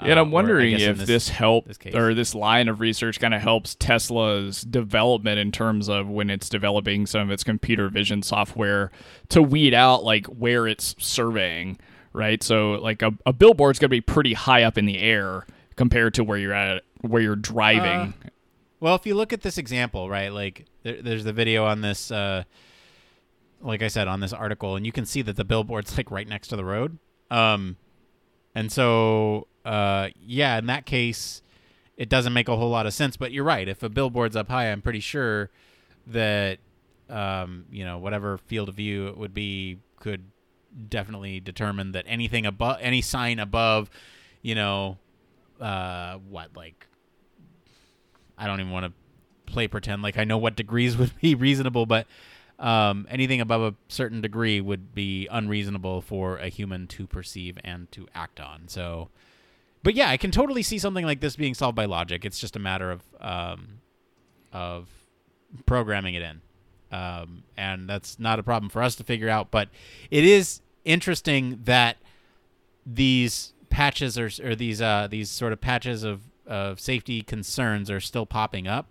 and 0.00 0.18
I'm 0.18 0.28
uh, 0.28 0.30
wondering 0.30 0.72
if 0.72 0.98
this, 0.98 1.06
this 1.06 1.28
help 1.28 1.66
this 1.66 1.94
or 1.94 2.14
this 2.14 2.34
line 2.34 2.68
of 2.68 2.80
research 2.80 3.20
kind 3.20 3.34
of 3.34 3.40
helps 3.40 3.74
Tesla's 3.74 4.62
development 4.62 5.38
in 5.38 5.52
terms 5.52 5.88
of 5.88 6.08
when 6.08 6.30
it's 6.30 6.48
developing 6.48 7.06
some 7.06 7.22
of 7.22 7.30
its 7.30 7.44
computer 7.44 7.88
vision 7.88 8.22
software 8.22 8.90
to 9.28 9.42
weed 9.42 9.74
out 9.74 10.04
like 10.04 10.26
where 10.26 10.66
it's 10.66 10.94
surveying, 10.98 11.78
right? 12.12 12.42
So 12.42 12.72
like 12.72 13.02
a, 13.02 13.12
a 13.26 13.32
billboard's 13.32 13.78
going 13.78 13.88
to 13.88 13.96
be 13.96 14.00
pretty 14.00 14.32
high 14.32 14.62
up 14.62 14.78
in 14.78 14.86
the 14.86 14.98
air 14.98 15.46
compared 15.76 16.14
to 16.14 16.24
where 16.24 16.38
you're 16.38 16.52
at 16.52 16.82
where 17.02 17.22
you're 17.22 17.36
driving. 17.36 18.14
Uh, 18.24 18.28
well, 18.80 18.94
if 18.94 19.06
you 19.06 19.14
look 19.14 19.32
at 19.32 19.42
this 19.42 19.58
example, 19.58 20.08
right? 20.08 20.32
Like 20.32 20.66
there, 20.82 21.02
there's 21.02 21.24
the 21.24 21.32
video 21.32 21.64
on 21.64 21.80
this 21.80 22.10
uh, 22.10 22.44
like 23.60 23.82
I 23.82 23.88
said 23.88 24.08
on 24.08 24.20
this 24.20 24.32
article 24.32 24.76
and 24.76 24.86
you 24.86 24.92
can 24.92 25.04
see 25.04 25.22
that 25.22 25.36
the 25.36 25.44
billboard's 25.44 25.96
like 25.96 26.10
right 26.10 26.26
next 26.26 26.48
to 26.48 26.56
the 26.56 26.64
road. 26.64 26.98
Um 27.30 27.76
and 28.54 28.72
so 28.72 29.46
uh, 29.70 30.08
yeah, 30.20 30.58
in 30.58 30.66
that 30.66 30.84
case, 30.84 31.42
it 31.96 32.08
doesn't 32.08 32.32
make 32.32 32.48
a 32.48 32.56
whole 32.56 32.70
lot 32.70 32.86
of 32.86 32.92
sense. 32.92 33.16
But 33.16 33.30
you're 33.30 33.44
right. 33.44 33.68
If 33.68 33.84
a 33.84 33.88
billboard's 33.88 34.34
up 34.34 34.48
high, 34.48 34.72
I'm 34.72 34.82
pretty 34.82 34.98
sure 34.98 35.48
that 36.08 36.58
um, 37.08 37.66
you 37.70 37.84
know 37.84 37.98
whatever 37.98 38.36
field 38.36 38.68
of 38.68 38.74
view 38.74 39.06
it 39.06 39.16
would 39.16 39.32
be 39.32 39.78
could 40.00 40.24
definitely 40.88 41.38
determine 41.38 41.92
that 41.92 42.04
anything 42.08 42.46
above 42.46 42.78
any 42.80 43.00
sign 43.00 43.38
above, 43.38 43.90
you 44.42 44.56
know, 44.56 44.98
uh, 45.60 46.14
what 46.28 46.56
like 46.56 46.88
I 48.36 48.48
don't 48.48 48.58
even 48.58 48.72
want 48.72 48.86
to 48.86 49.52
play 49.52 49.68
pretend 49.68 50.02
like 50.02 50.18
I 50.18 50.24
know 50.24 50.38
what 50.38 50.56
degrees 50.56 50.96
would 50.98 51.12
be 51.20 51.36
reasonable, 51.36 51.86
but 51.86 52.08
um, 52.58 53.06
anything 53.08 53.40
above 53.40 53.62
a 53.62 53.74
certain 53.86 54.20
degree 54.20 54.60
would 54.60 54.96
be 54.96 55.28
unreasonable 55.30 56.00
for 56.00 56.38
a 56.38 56.48
human 56.48 56.88
to 56.88 57.06
perceive 57.06 57.56
and 57.62 57.90
to 57.92 58.08
act 58.16 58.40
on. 58.40 58.66
So, 58.66 59.10
but 59.82 59.94
yeah, 59.94 60.10
I 60.10 60.16
can 60.16 60.30
totally 60.30 60.62
see 60.62 60.78
something 60.78 61.04
like 61.04 61.20
this 61.20 61.36
being 61.36 61.54
solved 61.54 61.76
by 61.76 61.86
logic. 61.86 62.24
It's 62.24 62.38
just 62.38 62.56
a 62.56 62.58
matter 62.58 62.90
of 62.90 63.02
um, 63.20 63.80
of 64.52 64.88
programming 65.66 66.14
it 66.14 66.22
in, 66.22 66.40
um, 66.92 67.44
and 67.56 67.88
that's 67.88 68.18
not 68.18 68.38
a 68.38 68.42
problem 68.42 68.68
for 68.68 68.82
us 68.82 68.94
to 68.96 69.04
figure 69.04 69.28
out. 69.28 69.50
But 69.50 69.68
it 70.10 70.24
is 70.24 70.60
interesting 70.84 71.60
that 71.64 71.96
these 72.84 73.54
patches 73.70 74.18
are 74.18 74.30
or 74.44 74.54
these 74.54 74.82
uh, 74.82 75.08
these 75.10 75.30
sort 75.30 75.52
of 75.52 75.60
patches 75.60 76.04
of 76.04 76.22
of 76.46 76.80
safety 76.80 77.22
concerns 77.22 77.90
are 77.90 78.00
still 78.00 78.26
popping 78.26 78.68
up, 78.68 78.88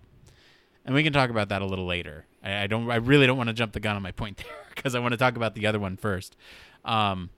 and 0.84 0.94
we 0.94 1.02
can 1.02 1.12
talk 1.12 1.30
about 1.30 1.48
that 1.50 1.62
a 1.62 1.66
little 1.66 1.86
later. 1.86 2.26
I, 2.42 2.62
I 2.62 2.66
don't. 2.66 2.90
I 2.90 2.96
really 2.96 3.26
don't 3.26 3.36
want 3.36 3.48
to 3.48 3.54
jump 3.54 3.72
the 3.72 3.80
gun 3.80 3.94
on 3.94 4.02
my 4.02 4.12
point 4.12 4.36
there 4.38 4.46
because 4.74 4.94
I 4.94 4.98
want 4.98 5.12
to 5.12 5.18
talk 5.18 5.36
about 5.36 5.54
the 5.54 5.66
other 5.66 5.78
one 5.78 5.96
first. 5.96 6.36
Um, 6.84 7.30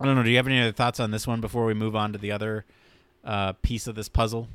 I 0.00 0.04
don't 0.04 0.16
know. 0.16 0.22
Do 0.22 0.30
you 0.30 0.36
have 0.36 0.46
any 0.46 0.60
other 0.60 0.72
thoughts 0.72 1.00
on 1.00 1.10
this 1.10 1.26
one 1.26 1.40
before 1.40 1.64
we 1.64 1.74
move 1.74 1.96
on 1.96 2.12
to 2.12 2.18
the 2.18 2.32
other 2.32 2.64
uh, 3.24 3.54
piece 3.62 3.86
of 3.86 3.94
this 3.94 4.08
puzzle? 4.08 4.48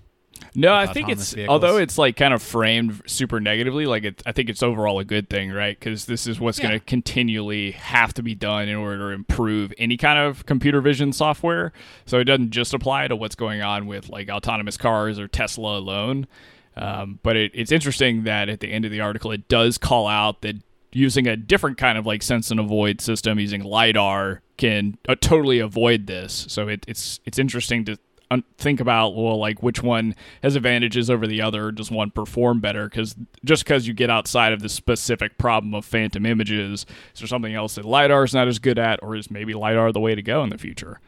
No, 0.56 0.74
I 0.74 0.88
think 0.88 1.10
it's 1.10 1.34
vehicles? 1.34 1.54
although 1.54 1.78
it's 1.78 1.98
like 1.98 2.16
kind 2.16 2.34
of 2.34 2.42
framed 2.42 3.02
super 3.06 3.40
negatively, 3.40 3.86
like 3.86 4.04
it, 4.04 4.24
I 4.26 4.32
think 4.32 4.50
it's 4.50 4.62
overall 4.62 5.00
a 5.00 5.06
good 5.06 5.30
thing, 5.30 5.52
right? 5.52 5.78
Because 5.80 6.06
this 6.06 6.28
is 6.28 6.40
what's 6.40 6.60
yeah. 6.60 6.68
going 6.68 6.80
to 6.80 6.86
continually 6.86 7.72
have 7.72 8.14
to 8.16 8.24
be 8.24 8.36
done 8.36 8.68
in 8.68 8.76
order 8.76 9.10
to 9.10 9.16
improve 9.16 9.74
any 9.78 9.98
kind 9.98 10.20
of 10.20 10.46
computer 10.46 10.82
vision 10.82 11.14
software. 11.14 11.72
So 12.06 12.20
it 12.20 12.26
doesn't 12.26 12.52
just 12.52 12.74
apply 12.74 13.08
to 13.08 13.16
what's 13.16 13.36
going 13.36 13.62
on 13.62 13.86
with 13.88 14.10
like 14.10 14.30
autonomous 14.30 14.78
cars 14.78 15.20
or 15.20 15.28
Tesla 15.28 15.78
alone. 15.78 16.28
Um, 16.76 17.20
but 17.24 17.36
it, 17.36 17.52
it's 17.54 17.72
interesting 17.72 18.24
that 18.24 18.50
at 18.50 18.60
the 18.60 18.72
end 18.72 18.86
of 18.86 18.92
the 18.92 19.02
article, 19.02 19.32
it 19.32 19.48
does 19.48 19.78
call 19.78 20.08
out 20.08 20.42
that 20.42 20.56
using 20.94 21.28
a 21.28 21.36
different 21.36 21.78
kind 21.78 21.98
of 21.98 22.06
like 22.06 22.22
sense 22.24 22.52
and 22.52 22.60
avoid 22.60 23.02
system 23.02 23.40
using 23.40 23.64
lidar 23.64 24.42
can 24.58 24.98
uh, 25.08 25.16
totally 25.20 25.60
avoid 25.60 26.08
this. 26.08 26.46
So 26.50 26.68
it, 26.68 26.86
it's 26.88 27.20
it's 27.26 27.40
interesting 27.40 27.86
to 27.86 27.98
un- 28.32 28.44
think 28.58 28.80
about 28.80 29.16
well 29.16 29.38
like 29.38 29.64
which 29.64 29.82
one 29.82 30.16
has 30.42 30.56
advantages 30.56 31.10
over 31.10 31.26
the 31.26 31.42
other 31.42 31.72
does 31.72 31.90
one 31.90 32.12
perform 32.12 32.60
better? 32.60 32.88
Because 32.88 33.16
just 33.44 33.64
because 33.64 33.88
you 33.88 33.94
get 33.94 34.10
outside 34.10 34.54
of 34.54 34.62
the 34.62 34.70
specific 34.70 35.38
problem 35.38 35.74
of 35.74 35.86
phantom 35.86 36.26
images 36.26 36.86
is 37.14 37.20
there 37.20 37.28
something 37.28 37.54
else 37.54 37.76
that 37.76 37.86
lidar 37.86 38.24
is 38.24 38.34
not 38.34 38.48
as 38.48 38.60
good 38.60 38.78
at 38.78 39.02
or 39.02 39.16
is 39.16 39.32
maybe 39.32 39.54
lidar 39.54 39.92
the 39.92 40.00
way 40.00 40.16
to 40.16 40.22
go 40.22 40.44
in 40.44 40.50
the 40.50 40.58
future? 40.58 41.00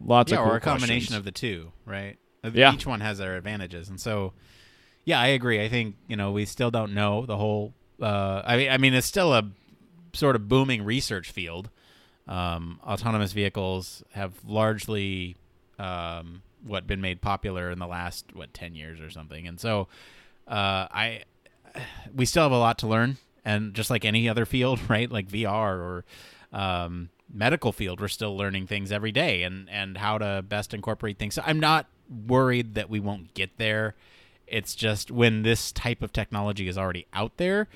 Lots 0.00 0.32
yeah, 0.32 0.38
of 0.38 0.44
cool 0.44 0.52
or 0.52 0.56
a 0.56 0.60
combination 0.60 1.14
of 1.16 1.24
the 1.24 1.32
two 1.32 1.72
right? 1.84 2.18
Yeah. 2.52 2.74
each 2.74 2.86
one 2.86 3.00
has 3.00 3.18
their 3.18 3.36
advantages 3.36 3.88
and 3.88 3.98
so 3.98 4.34
yeah 5.04 5.18
i 5.18 5.28
agree. 5.28 5.64
I 5.64 5.68
think 5.68 5.96
you 6.06 6.16
know 6.16 6.30
we 6.30 6.44
still 6.44 6.70
don't 6.70 6.92
know 6.92 7.26
the 7.26 7.36
whole 7.36 7.72
uh, 8.00 8.42
I 8.44 8.56
mean, 8.56 8.70
I 8.70 8.78
mean, 8.78 8.94
it's 8.94 9.06
still 9.06 9.34
a 9.34 9.50
sort 10.12 10.36
of 10.36 10.48
booming 10.48 10.84
research 10.84 11.30
field. 11.30 11.70
Um, 12.26 12.80
autonomous 12.84 13.32
vehicles 13.32 14.02
have 14.12 14.32
largely 14.46 15.36
um, 15.78 16.42
what 16.64 16.86
been 16.86 17.00
made 17.00 17.20
popular 17.20 17.70
in 17.70 17.78
the 17.78 17.86
last 17.86 18.26
what 18.34 18.54
ten 18.54 18.74
years 18.74 19.00
or 19.00 19.10
something, 19.10 19.46
and 19.46 19.60
so 19.60 19.88
uh, 20.48 20.88
I 20.90 21.22
we 22.14 22.24
still 22.26 22.42
have 22.44 22.52
a 22.52 22.58
lot 22.58 22.78
to 22.78 22.86
learn. 22.86 23.18
And 23.46 23.74
just 23.74 23.90
like 23.90 24.06
any 24.06 24.26
other 24.26 24.46
field, 24.46 24.80
right, 24.88 25.10
like 25.10 25.28
VR 25.28 25.76
or 25.76 26.04
um, 26.50 27.10
medical 27.30 27.72
field, 27.72 28.00
we're 28.00 28.08
still 28.08 28.36
learning 28.36 28.66
things 28.66 28.90
every 28.90 29.12
day, 29.12 29.42
and 29.42 29.68
and 29.68 29.98
how 29.98 30.18
to 30.18 30.42
best 30.42 30.72
incorporate 30.72 31.18
things. 31.18 31.34
So 31.34 31.42
I'm 31.44 31.60
not 31.60 31.86
worried 32.26 32.74
that 32.74 32.88
we 32.88 33.00
won't 33.00 33.34
get 33.34 33.58
there 33.58 33.94
it's 34.46 34.74
just 34.74 35.10
when 35.10 35.42
this 35.42 35.72
type 35.72 36.02
of 36.02 36.12
technology 36.12 36.68
is 36.68 36.78
already 36.78 37.06
out 37.12 37.36
there, 37.36 37.68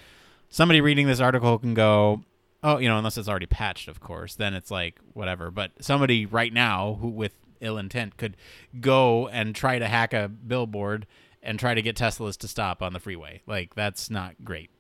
somebody 0.49 0.81
reading 0.81 1.07
this 1.07 1.21
article 1.21 1.59
can 1.59 1.75
go, 1.75 2.23
oh, 2.63 2.79
you 2.79 2.89
know, 2.89 2.99
unless 2.99 3.19
it's 3.19 3.29
already 3.29 3.47
patched, 3.47 3.89
of 3.89 4.01
course, 4.01 4.35
then 4.35 4.55
it's 4.55 4.71
like 4.71 4.99
whatever. 5.13 5.51
But 5.51 5.73
somebody 5.81 6.27
right 6.27 6.53
now 6.53 6.99
who 7.01 7.09
with 7.09 7.39
ill 7.61 7.79
intent 7.79 8.17
could 8.17 8.37
go 8.81 9.29
and 9.29 9.55
try 9.55 9.79
to 9.79 9.87
hack 9.87 10.13
a 10.13 10.29
billboard 10.29 11.07
and 11.43 11.59
try 11.59 11.75
to 11.75 11.83
get 11.83 11.97
Teslas 11.97 12.37
to 12.39 12.49
stop 12.49 12.83
on 12.83 12.93
the 12.93 13.01
freeway. 13.01 13.43
Like 13.47 13.75
that's 13.75 14.11
not 14.11 14.45
great. 14.45 14.71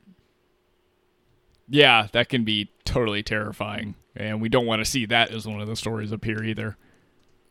Yeah, 1.68 2.08
that 2.12 2.28
can 2.28 2.44
be 2.44 2.70
totally 2.84 3.22
terrifying, 3.22 3.94
and 4.16 4.40
we 4.40 4.48
don't 4.48 4.64
want 4.64 4.80
to 4.80 4.86
see 4.86 5.04
that 5.06 5.30
as 5.30 5.46
one 5.46 5.60
of 5.60 5.68
the 5.68 5.76
stories 5.76 6.14
up 6.14 6.24
here 6.24 6.42
either. 6.42 6.78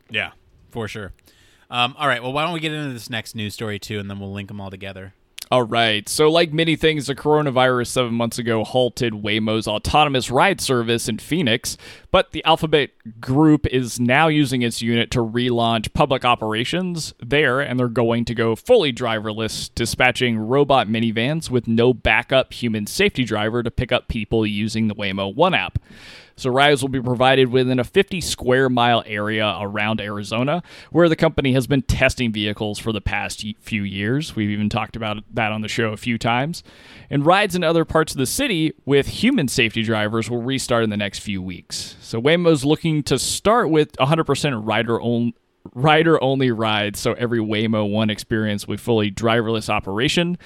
Yeah, 0.10 0.32
for 0.70 0.88
sure. 0.88 1.14
Um, 1.70 1.96
all 1.98 2.08
right. 2.08 2.22
Well, 2.22 2.34
why 2.34 2.44
don't 2.44 2.54
we 2.54 2.60
get 2.60 2.72
into 2.72 2.94
this 2.94 3.10
next 3.10 3.36
news 3.36 3.54
story 3.54 3.80
too, 3.80 4.00
and 4.00 4.10
then 4.10 4.20
we'll 4.20 4.32
link 4.32 4.48
them 4.48 4.62
all 4.62 4.70
together. 4.70 5.14
All 5.50 5.64
right. 5.64 6.10
So, 6.10 6.30
like 6.30 6.52
many 6.52 6.76
things, 6.76 7.08
the 7.08 7.16
coronavirus 7.16 7.88
seven 7.88 8.14
months 8.14 8.38
ago 8.38 8.66
halted 8.66 9.14
Waymo's 9.14 9.66
autonomous 9.66 10.30
ride 10.30 10.60
service 10.60 11.08
in 11.08 11.20
Phoenix, 11.20 11.78
but 12.12 12.32
the 12.32 12.44
Alphabet 12.44 12.90
Group 13.22 13.66
is 13.68 13.98
now 13.98 14.28
using 14.28 14.62
its 14.62 14.82
unit 14.82 15.10
to 15.12 15.20
relaunch 15.20 15.94
public 15.94 16.26
operations 16.26 17.14
there, 17.22 17.62
and 17.62 17.80
they're 17.80 17.88
going 17.88 18.26
to 18.26 18.36
go 18.36 18.58
fully 18.58 18.92
driverless, 18.92 19.74
dispatching 19.74 20.38
robot 20.38 20.90
minivans 20.90 21.50
with 21.50 21.66
no 21.66 21.94
backup 21.94 22.52
human 22.52 22.86
safety 22.86 23.24
driver 23.24 23.64
to 23.64 23.72
pick 23.72 23.94
up 23.94 24.10
people 24.10 24.46
using 24.46 24.90
the 24.90 24.96
Waymo 24.96 25.34
One 25.34 25.54
app. 25.54 25.80
So 26.38 26.52
rides 26.52 26.82
will 26.82 26.90
be 26.90 27.02
provided 27.02 27.50
within 27.50 27.80
a 27.80 27.84
50 27.84 28.22
square 28.22 28.70
mile 28.70 29.04
area 29.06 29.58
around 29.60 30.00
Arizona, 30.00 30.62
where 30.92 31.10
the 31.10 31.16
company 31.16 31.54
has 31.54 31.68
been 31.68 31.82
testing 31.82 32.32
vehicles 32.32 32.78
for 32.78 32.92
the 32.92 33.02
past 33.02 33.44
few 33.60 33.84
years. 33.84 34.36
We've 34.36 34.52
even 34.52 34.70
talked 34.70 34.96
about 34.96 35.24
that 35.34 35.52
on 35.52 35.62
the 35.62 35.68
show 35.68 35.92
a 35.92 35.98
few 35.98 36.18
times. 36.18 36.64
And 37.10 37.26
rides 37.26 37.56
in 37.56 37.64
other 37.64 37.86
parts 37.86 38.14
of 38.14 38.20
the 38.20 38.28
city 38.28 38.74
with 38.86 39.08
human 39.08 39.48
safety 39.48 39.82
drivers 39.82 40.30
will 40.30 40.42
restart 40.42 40.84
in 40.84 40.92
the 40.92 40.98
next 40.98 41.20
few 41.20 41.42
weeks. 41.42 41.96
So 42.02 42.22
Waymo's 42.22 42.64
looking 42.64 43.02
to 43.04 43.18
start 43.18 43.70
with 43.70 43.94
100% 43.94 44.66
rider 44.66 45.02
only 45.02 45.34
rider 45.74 46.22
only 46.24 46.52
rides, 46.52 47.00
so 47.00 47.14
every 47.14 47.40
Waymo 47.40 47.90
One 47.90 48.10
experience 48.10 48.68
with 48.68 48.80
fully 48.80 49.12
driverless 49.12 49.70
operation. 49.70 50.38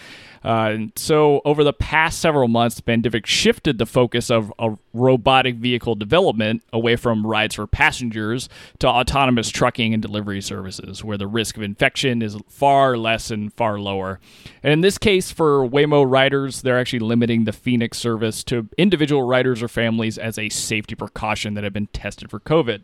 Uh, 0.44 0.78
so, 0.96 1.42
over 1.46 1.64
the 1.64 1.74
past 1.74 2.20
several 2.20 2.48
months, 2.48 2.82
Bandivic 2.82 3.28
shifted 3.28 3.78
the 3.78 3.86
focus 3.86 4.32
of 4.32 4.52
a 4.58 4.76
robotic 4.92 5.56
vehicle 5.56 5.94
development 5.94 6.64
away 6.74 6.96
from 6.96 7.28
rides 7.28 7.56
for 7.56 7.68
passengers 7.68 8.50
to 8.80 8.88
autonomous 8.88 9.50
trucking 9.50 9.94
and 9.94 10.02
delivery 10.02 10.42
services, 10.42 11.04
where 11.04 11.18
the 11.18 11.28
risk 11.28 11.58
of 11.58 11.64
infection 11.64 12.24
is 12.24 12.38
far 12.48 12.98
less 12.98 13.30
and 13.30 13.54
far 13.54 13.80
lower. 13.80 14.20
And 14.64 14.74
in 14.74 14.82
this 14.82 14.98
case, 14.98 15.30
for 15.30 15.68
Waymo 15.68 16.10
riders, 16.10 16.64
they're 16.64 16.80
actually 16.80 17.00
limiting 17.00 17.44
the 17.44 17.54
Phoenix 17.54 18.00
service 18.00 18.44
to 18.46 18.68
individual 18.80 19.22
riders 19.22 19.62
or 19.62 19.68
families 19.68 20.18
as 20.18 20.40
a 20.40 20.50
safety 20.50 20.96
precaution 20.96 21.54
that 21.54 21.64
have 21.64 21.74
been 21.74 21.88
tested 21.88 22.32
for 22.32 22.40
COVID. 22.40 22.84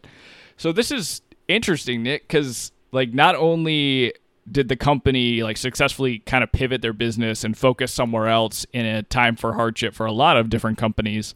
So, 0.57 0.71
this 0.71 0.91
is 0.91 1.23
interesting, 1.47 2.03
Nick, 2.03 2.27
because 2.27 2.71
like 2.91 3.13
not 3.13 3.35
only 3.35 4.13
did 4.51 4.69
the 4.69 4.75
company 4.75 5.43
like 5.43 5.57
successfully 5.57 6.19
kind 6.19 6.43
of 6.43 6.51
pivot 6.51 6.81
their 6.81 6.93
business 6.93 7.43
and 7.43 7.57
focus 7.57 7.93
somewhere 7.93 8.27
else 8.27 8.65
in 8.73 8.85
a 8.85 9.03
time 9.03 9.35
for 9.35 9.53
hardship 9.53 9.93
for 9.93 10.05
a 10.05 10.11
lot 10.11 10.37
of 10.37 10.49
different 10.49 10.77
companies. 10.77 11.33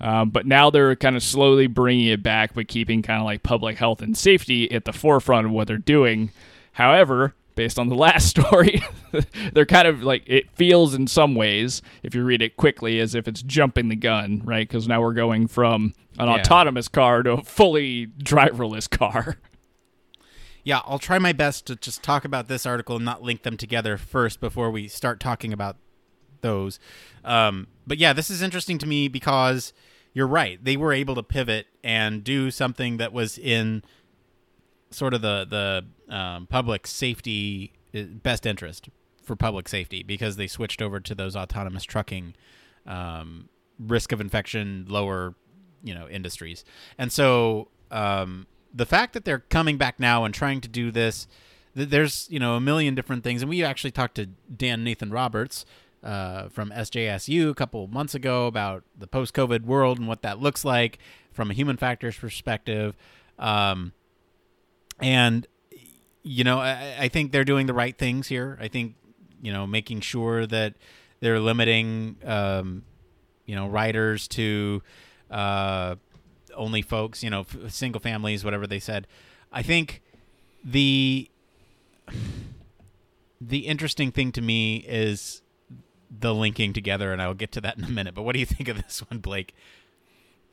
Um, 0.00 0.30
but 0.30 0.46
now 0.46 0.70
they're 0.70 0.96
kind 0.96 1.16
of 1.16 1.22
slowly 1.22 1.66
bringing 1.66 2.06
it 2.06 2.22
back, 2.22 2.54
but 2.54 2.68
keeping 2.68 3.02
kind 3.02 3.20
of 3.20 3.26
like 3.26 3.42
public 3.42 3.76
health 3.76 4.00
and 4.00 4.16
safety 4.16 4.70
at 4.72 4.84
the 4.84 4.92
forefront 4.92 5.46
of 5.46 5.52
what 5.52 5.68
they're 5.68 5.76
doing. 5.78 6.30
However, 6.72 7.34
based 7.54 7.78
on 7.78 7.88
the 7.88 7.94
last 7.96 8.28
story, 8.28 8.82
they're 9.52 9.66
kind 9.66 9.86
of 9.86 10.02
like 10.02 10.22
it 10.26 10.50
feels 10.52 10.94
in 10.94 11.06
some 11.06 11.34
ways, 11.34 11.82
if 12.02 12.14
you 12.14 12.24
read 12.24 12.40
it 12.40 12.56
quickly, 12.56 12.98
as 12.98 13.14
if 13.14 13.28
it's 13.28 13.42
jumping 13.42 13.88
the 13.88 13.96
gun, 13.96 14.40
right? 14.44 14.66
Because 14.66 14.88
now 14.88 15.02
we're 15.02 15.12
going 15.12 15.46
from 15.46 15.94
an 16.18 16.28
yeah. 16.28 16.34
autonomous 16.34 16.88
car 16.88 17.22
to 17.22 17.32
a 17.32 17.42
fully 17.42 18.06
driverless 18.06 18.88
car. 18.98 19.36
Yeah, 20.70 20.82
I'll 20.84 21.00
try 21.00 21.18
my 21.18 21.32
best 21.32 21.66
to 21.66 21.74
just 21.74 22.00
talk 22.00 22.24
about 22.24 22.46
this 22.46 22.64
article 22.64 22.94
and 22.94 23.04
not 23.04 23.22
link 23.24 23.42
them 23.42 23.56
together 23.56 23.98
first 23.98 24.38
before 24.38 24.70
we 24.70 24.86
start 24.86 25.18
talking 25.18 25.52
about 25.52 25.76
those. 26.42 26.78
Um, 27.24 27.66
but 27.88 27.98
yeah, 27.98 28.12
this 28.12 28.30
is 28.30 28.40
interesting 28.40 28.78
to 28.78 28.86
me 28.86 29.08
because 29.08 29.72
you're 30.12 30.28
right. 30.28 30.64
They 30.64 30.76
were 30.76 30.92
able 30.92 31.16
to 31.16 31.24
pivot 31.24 31.66
and 31.82 32.22
do 32.22 32.52
something 32.52 32.98
that 32.98 33.12
was 33.12 33.36
in 33.36 33.82
sort 34.92 35.12
of 35.12 35.22
the 35.22 35.44
the 36.08 36.14
um, 36.14 36.46
public 36.46 36.86
safety 36.86 37.72
uh, 37.92 38.02
best 38.22 38.46
interest 38.46 38.90
for 39.24 39.34
public 39.34 39.68
safety 39.68 40.04
because 40.04 40.36
they 40.36 40.46
switched 40.46 40.80
over 40.80 41.00
to 41.00 41.16
those 41.16 41.34
autonomous 41.34 41.82
trucking 41.82 42.34
um, 42.86 43.48
risk 43.76 44.12
of 44.12 44.20
infection 44.20 44.86
lower 44.88 45.34
you 45.82 45.94
know 45.94 46.08
industries 46.08 46.64
and 46.96 47.10
so 47.10 47.66
um, 47.90 48.46
the 48.72 48.86
fact 48.86 49.12
that 49.14 49.24
they're 49.24 49.40
coming 49.40 49.76
back 49.76 49.98
now 49.98 50.24
and 50.24 50.34
trying 50.34 50.60
to 50.60 50.68
do 50.68 50.90
this, 50.90 51.26
there's 51.74 52.26
you 52.30 52.38
know 52.38 52.54
a 52.54 52.60
million 52.60 52.94
different 52.94 53.24
things, 53.24 53.42
and 53.42 53.48
we 53.48 53.62
actually 53.64 53.90
talked 53.90 54.16
to 54.16 54.26
Dan 54.26 54.84
Nathan 54.84 55.10
Roberts 55.10 55.64
uh, 56.02 56.48
from 56.48 56.70
SJSU 56.70 57.50
a 57.50 57.54
couple 57.54 57.86
months 57.86 58.14
ago 58.14 58.46
about 58.46 58.84
the 58.98 59.06
post-COVID 59.06 59.62
world 59.62 59.98
and 59.98 60.08
what 60.08 60.22
that 60.22 60.40
looks 60.40 60.64
like 60.64 60.98
from 61.32 61.50
a 61.50 61.54
human 61.54 61.76
factors 61.76 62.16
perspective, 62.16 62.96
um, 63.38 63.92
and 65.00 65.46
you 66.22 66.44
know 66.44 66.58
I, 66.58 66.96
I 67.00 67.08
think 67.08 67.32
they're 67.32 67.44
doing 67.44 67.66
the 67.66 67.74
right 67.74 67.96
things 67.96 68.28
here. 68.28 68.58
I 68.60 68.68
think 68.68 68.94
you 69.40 69.52
know 69.52 69.66
making 69.66 70.00
sure 70.00 70.46
that 70.46 70.74
they're 71.20 71.40
limiting 71.40 72.16
um, 72.24 72.82
you 73.46 73.54
know 73.54 73.68
riders 73.68 74.26
to 74.28 74.82
uh, 75.30 75.96
only 76.60 76.82
folks, 76.82 77.24
you 77.24 77.30
know, 77.30 77.40
f- 77.40 77.72
single 77.72 78.00
families, 78.00 78.44
whatever 78.44 78.66
they 78.66 78.78
said. 78.78 79.06
I 79.52 79.62
think 79.62 80.02
the 80.62 81.28
the 83.40 83.60
interesting 83.60 84.12
thing 84.12 84.30
to 84.32 84.42
me 84.42 84.76
is 84.86 85.42
the 86.10 86.34
linking 86.34 86.72
together, 86.72 87.12
and 87.12 87.22
I'll 87.22 87.34
get 87.34 87.52
to 87.52 87.60
that 87.62 87.78
in 87.78 87.84
a 87.84 87.88
minute. 87.90 88.14
But 88.14 88.22
what 88.22 88.34
do 88.34 88.40
you 88.40 88.46
think 88.54 88.68
of 88.68 88.76
this 88.76 89.00
one, 89.10 89.20
Blake? 89.20 89.54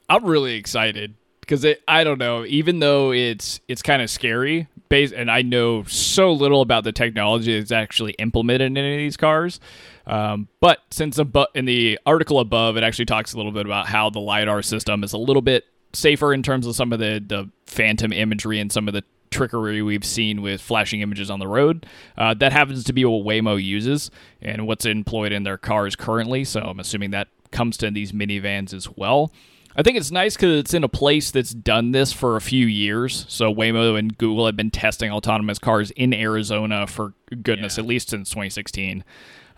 I'm 0.10 0.24
really 0.24 0.56
excited 0.56 1.16
because 1.42 1.66
I 1.88 2.04
don't 2.04 2.18
know. 2.18 2.46
Even 2.46 2.80
though 2.80 3.12
it's 3.12 3.60
it's 3.68 3.82
kind 3.82 4.02
of 4.02 4.10
scary, 4.10 4.68
based, 4.90 5.14
and 5.14 5.30
I 5.30 5.42
know 5.42 5.84
so 5.84 6.32
little 6.32 6.62
about 6.62 6.86
the 6.86 6.92
technology 6.94 7.58
that's 7.60 7.72
actually 7.72 8.14
implemented 8.14 8.68
in 8.68 8.78
any 8.78 8.94
of 8.94 9.00
these 9.00 9.18
cars. 9.18 9.60
Um, 10.06 10.48
but 10.62 10.80
since 10.90 11.20
abu- 11.20 11.46
in 11.54 11.66
the 11.66 12.00
article 12.06 12.40
above, 12.40 12.78
it 12.78 12.84
actually 12.84 13.06
talks 13.06 13.34
a 13.34 13.38
little 13.38 13.52
bit 13.52 13.66
about 13.66 13.88
how 13.88 14.10
the 14.10 14.20
lidar 14.20 14.62
system 14.62 15.04
is 15.04 15.12
a 15.12 15.18
little 15.18 15.42
bit 15.42 15.66
safer 15.94 16.34
in 16.34 16.44
terms 16.44 16.68
of 16.68 16.76
some 16.76 16.94
of 16.94 17.00
the, 17.00 17.24
the 17.26 17.50
phantom 17.66 18.12
imagery 18.12 18.60
and 18.60 18.72
some 18.72 18.88
of 18.88 18.94
the 18.94 19.04
trickery 19.30 19.82
we've 19.82 20.06
seen 20.06 20.42
with 20.42 20.62
flashing 20.62 21.02
images 21.02 21.30
on 21.30 21.40
the 21.40 21.48
road. 21.48 21.86
Uh, 22.18 22.34
that 22.34 22.52
happens 22.52 22.84
to 22.86 22.94
be 22.94 23.06
what 23.06 23.26
Waymo 23.26 23.62
uses 23.62 24.10
and 24.42 24.66
what's 24.68 24.86
employed 24.86 25.32
in 25.32 25.44
their 25.44 25.58
cars 25.58 25.96
currently. 25.96 26.44
So 26.44 26.62
I'm 26.62 26.80
assuming 26.80 27.12
that 27.12 27.28
comes 27.52 27.78
to 27.78 27.92
these 27.92 28.12
minivans 28.12 28.74
as 28.74 28.90
well. 28.90 29.32
I 29.76 29.84
think 29.84 29.96
it's 29.96 30.10
nice 30.10 30.36
because 30.36 30.58
it's 30.58 30.74
in 30.74 30.84
a 30.84 30.90
place 30.90 31.30
that's 31.30 31.52
done 31.52 31.92
this 31.92 32.12
for 32.12 32.36
a 32.36 32.42
few 32.42 32.66
years. 32.66 33.26
So 33.30 33.54
Waymo 33.54 33.98
and 33.98 34.18
Google 34.18 34.48
have 34.48 34.56
been 34.56 34.72
testing 34.72 35.12
autonomous 35.12 35.60
cars 35.60 35.92
in 35.92 36.16
Arizona 36.16 36.88
for 36.88 37.14
goodness, 37.44 37.78
yeah. 37.78 37.84
at 37.84 37.88
least 37.88 38.10
since 38.10 38.30
2016. 38.32 39.04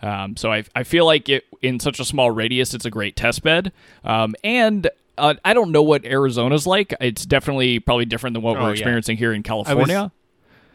Um, 0.02 0.36
so 0.36 0.52
I, 0.52 0.64
I 0.74 0.82
feel 0.82 1.06
like 1.06 1.30
it 1.30 1.44
in 1.62 1.80
such 1.80 2.00
a 2.00 2.04
small 2.04 2.30
radius, 2.30 2.74
it's 2.74 2.84
a 2.84 2.90
great 2.90 3.16
test 3.16 3.42
bed. 3.42 3.72
Um, 4.04 4.34
and 4.44 4.90
uh, 5.18 5.34
I 5.44 5.54
don't 5.54 5.72
know 5.72 5.82
what 5.82 6.04
Arizona's 6.04 6.66
like. 6.66 6.94
It's 7.00 7.26
definitely 7.26 7.78
probably 7.78 8.04
different 8.04 8.34
than 8.34 8.42
what 8.42 8.56
oh, 8.56 8.62
we're 8.62 8.72
experiencing 8.72 9.16
yeah. 9.16 9.20
here 9.20 9.32
in 9.32 9.42
California. 9.42 9.98
I 9.98 10.02
was, 10.02 10.10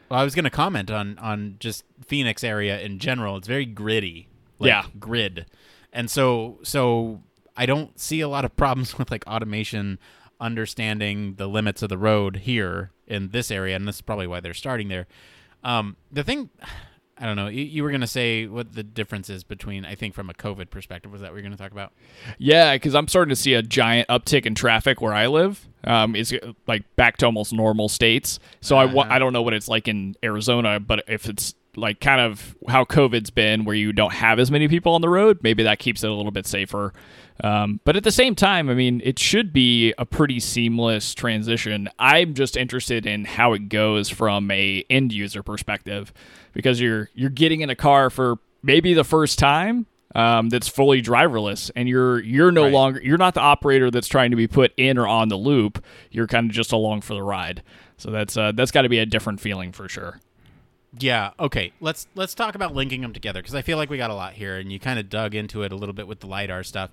well, 0.09 0.19
I 0.19 0.23
was 0.23 0.35
going 0.35 0.45
to 0.45 0.51
comment 0.51 0.91
on 0.91 1.17
on 1.19 1.57
just 1.59 1.83
Phoenix 2.05 2.43
area 2.43 2.79
in 2.79 2.99
general. 2.99 3.37
It's 3.37 3.47
very 3.47 3.65
gritty. 3.65 4.27
Like 4.57 4.69
yeah, 4.69 4.85
grid, 4.99 5.47
and 5.91 6.09
so 6.09 6.59
so 6.63 7.21
I 7.57 7.65
don't 7.65 7.99
see 7.99 8.21
a 8.21 8.27
lot 8.27 8.45
of 8.45 8.55
problems 8.57 8.97
with 8.97 9.11
like 9.11 9.25
automation 9.27 9.99
understanding 10.39 11.35
the 11.35 11.47
limits 11.47 11.81
of 11.81 11.89
the 11.89 11.97
road 11.97 12.37
here 12.37 12.91
in 13.07 13.29
this 13.29 13.51
area, 13.51 13.75
and 13.75 13.87
this 13.87 13.95
is 13.95 14.01
probably 14.01 14.27
why 14.27 14.39
they're 14.39 14.53
starting 14.53 14.87
there. 14.87 15.07
Um, 15.63 15.97
the 16.11 16.23
thing 16.23 16.49
I 17.17 17.25
don't 17.25 17.37
know. 17.37 17.47
You, 17.47 17.63
you 17.63 17.83
were 17.83 17.89
going 17.89 18.01
to 18.01 18.07
say 18.07 18.45
what 18.45 18.73
the 18.73 18.83
difference 18.83 19.29
is 19.29 19.43
between, 19.43 19.85
I 19.85 19.95
think, 19.95 20.13
from 20.13 20.29
a 20.29 20.33
COVID 20.33 20.69
perspective. 20.69 21.11
Was 21.11 21.21
that 21.21 21.31
what 21.31 21.35
you're 21.35 21.43
going 21.43 21.55
to 21.55 21.57
talk 21.57 21.71
about? 21.71 21.93
Yeah, 22.37 22.75
because 22.75 22.93
I'm 22.93 23.07
starting 23.07 23.29
to 23.29 23.37
see 23.37 23.53
a 23.53 23.61
giant 23.61 24.09
uptick 24.09 24.45
in 24.45 24.53
traffic 24.53 25.01
where 25.01 25.13
I 25.13 25.27
live. 25.27 25.65
Um, 25.85 26.15
it's 26.15 26.33
like 26.67 26.83
back 26.97 27.17
to 27.17 27.25
almost 27.25 27.53
normal 27.53 27.87
states. 27.87 28.39
So 28.59 28.77
uh-huh. 28.77 28.99
I, 28.99 29.15
I 29.15 29.19
don't 29.19 29.31
know 29.31 29.43
what 29.43 29.53
it's 29.53 29.69
like 29.69 29.87
in 29.87 30.15
Arizona, 30.23 30.79
but 30.79 31.05
if 31.07 31.27
it's 31.27 31.55
like 31.77 32.01
kind 32.01 32.19
of 32.19 32.55
how 32.67 32.83
COVID's 32.83 33.29
been, 33.29 33.63
where 33.63 33.75
you 33.75 33.93
don't 33.93 34.13
have 34.13 34.39
as 34.39 34.51
many 34.51 34.67
people 34.67 34.93
on 34.93 35.01
the 35.01 35.09
road, 35.09 35.39
maybe 35.41 35.63
that 35.63 35.79
keeps 35.79 36.03
it 36.03 36.09
a 36.09 36.13
little 36.13 36.31
bit 36.31 36.45
safer. 36.45 36.93
Um, 37.43 37.81
but 37.83 37.95
at 37.95 38.03
the 38.03 38.11
same 38.11 38.33
time, 38.33 38.69
I 38.69 38.73
mean, 38.73 39.01
it 39.03 39.19
should 39.19 39.51
be 39.51 39.93
a 39.97 40.05
pretty 40.05 40.39
seamless 40.39 41.13
transition. 41.13 41.89
I'm 41.99 42.33
just 42.33 42.55
interested 42.55 43.05
in 43.05 43.25
how 43.25 43.53
it 43.53 43.67
goes 43.69 44.09
from 44.09 44.49
a 44.51 44.85
end 44.89 45.11
user 45.11 45.43
perspective 45.43 46.13
because 46.53 46.79
you're 46.79 47.09
you're 47.13 47.29
getting 47.29 47.61
in 47.61 47.69
a 47.69 47.75
car 47.75 48.09
for 48.09 48.37
maybe 48.63 48.93
the 48.93 49.03
first 49.03 49.37
time 49.37 49.85
um, 50.15 50.47
that's 50.47 50.69
fully 50.69 51.01
driverless, 51.01 51.69
and 51.75 51.89
you're 51.89 52.21
you're 52.21 52.51
no 52.51 52.63
right. 52.63 52.73
longer 52.73 53.01
you're 53.03 53.17
not 53.17 53.33
the 53.33 53.41
operator 53.41 53.91
that's 53.91 54.07
trying 54.07 54.31
to 54.31 54.37
be 54.37 54.47
put 54.47 54.73
in 54.77 54.97
or 54.97 55.07
on 55.07 55.27
the 55.27 55.35
loop. 55.35 55.83
You're 56.11 56.27
kind 56.27 56.49
of 56.49 56.55
just 56.55 56.71
along 56.71 57.01
for 57.01 57.15
the 57.15 57.23
ride. 57.23 57.63
So 57.97 58.11
that's 58.11 58.37
uh, 58.37 58.53
that's 58.53 58.71
got 58.71 58.83
to 58.83 58.89
be 58.89 58.99
a 58.99 59.05
different 59.05 59.41
feeling 59.41 59.73
for 59.73 59.89
sure. 59.89 60.21
Yeah. 60.99 61.31
Okay. 61.39 61.73
Let's 61.79 62.07
let's 62.15 62.33
talk 62.33 62.55
about 62.55 62.73
linking 62.73 63.01
them 63.01 63.13
together 63.13 63.41
because 63.41 63.55
I 63.55 63.61
feel 63.61 63.77
like 63.77 63.89
we 63.89 63.97
got 63.97 64.11
a 64.11 64.15
lot 64.15 64.33
here, 64.33 64.57
and 64.57 64.71
you 64.71 64.79
kind 64.79 64.99
of 64.99 65.09
dug 65.09 65.35
into 65.35 65.63
it 65.63 65.71
a 65.71 65.75
little 65.75 65.93
bit 65.93 66.07
with 66.07 66.19
the 66.19 66.27
lidar 66.27 66.63
stuff. 66.63 66.91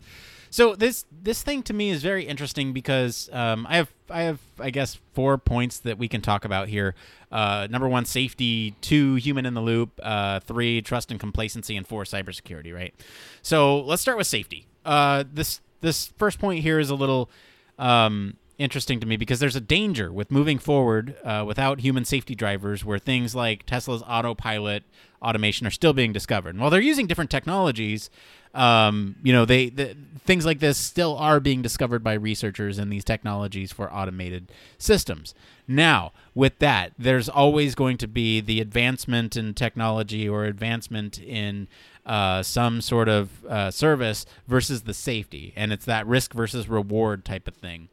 So 0.51 0.75
this 0.75 1.05
this 1.11 1.43
thing 1.43 1.63
to 1.65 1.73
me 1.73 1.91
is 1.91 2.03
very 2.03 2.25
interesting 2.25 2.73
because 2.73 3.31
um, 3.33 3.67
I 3.69 3.77
have 3.77 3.93
I 4.11 4.23
have 4.23 4.41
I 4.59 4.71
guess 4.71 4.99
four 5.15 5.39
points 5.39 5.79
that 5.81 5.99
we 5.99 6.09
can 6.09 6.21
talk 6.21 6.45
about 6.45 6.69
here. 6.69 6.95
Uh, 7.31 7.67
number 7.71 7.89
one, 7.89 8.05
safety. 8.05 8.75
Two, 8.81 9.15
human 9.15 9.47
in 9.47 9.55
the 9.55 9.63
loop. 9.63 9.99
Uh, 10.03 10.41
three, 10.41 10.83
trust 10.83 11.11
and 11.11 11.19
complacency, 11.19 11.77
and 11.77 11.87
four, 11.87 12.05
cybersecurity. 12.05 12.75
Right. 12.75 12.95
So 13.41 13.81
let's 13.81 14.03
start 14.03 14.19
with 14.19 14.27
safety. 14.27 14.67
Uh, 14.85 15.25
this 15.33 15.61
this 15.81 16.09
first 16.19 16.39
point 16.39 16.63
here 16.63 16.79
is 16.79 16.91
a 16.91 16.95
little 16.95 17.31
um, 17.79 18.37
interesting 18.63 19.01
to 19.01 19.07
me 19.07 19.17
because 19.17 19.41
there's 19.41 19.57
a 19.57 19.61
danger 19.61 20.13
with 20.13 20.31
moving 20.31 20.59
forward 20.59 21.17
uh, 21.25 21.45
without 21.47 21.81
human 21.81 22.05
safety 22.05 22.35
drivers 22.35 22.85
where 22.85 22.99
things 22.99 23.35
like 23.35 23.67
Tesla's 23.67 24.03
autopilot 24.07 24.85
automation 25.21 25.67
are 25.67 25.71
still 25.71 25.93
being 25.93 26.13
discovered. 26.13 26.51
And 26.51 26.61
while 26.61 26.71
they're 26.71 26.81
using 26.81 27.07
different 27.07 27.31
technologies, 27.31 28.11
um, 28.55 29.17
you 29.23 29.33
know, 29.33 29.45
they 29.45 29.71
the, 29.71 29.97
things 30.25 30.45
like 30.45 30.59
this 30.59 30.77
still 30.77 31.17
are 31.17 31.41
being 31.41 31.63
discovered 31.63 32.05
by 32.05 32.15
researchers 32.15 32.79
in 32.79 32.91
these 32.91 33.05
technologies 33.05 33.73
for 33.73 33.93
automated 33.93 34.53
systems. 34.79 35.35
Now, 35.67 36.13
with 36.35 36.59
that, 36.59 36.93
there's 36.99 37.29
always 37.29 37.75
going 37.75 37.97
to 37.99 38.09
be 38.09 38.41
the 38.41 38.61
advancement 38.61 39.37
in 39.37 39.55
technology 39.55 40.29
or 40.29 40.45
advancement 40.45 41.19
in 41.19 41.69
uh, 42.05 42.43
some 42.43 42.81
sort 42.81 43.09
of 43.09 43.45
uh, 43.47 43.71
service 43.71 44.27
versus 44.47 44.83
the 44.83 44.95
safety, 44.95 45.53
and 45.57 45.73
it's 45.73 45.85
that 45.85 46.07
risk 46.07 46.35
versus 46.35 46.69
reward 46.69 47.25
type 47.25 47.49
of 47.49 47.55
thing. 47.55 47.89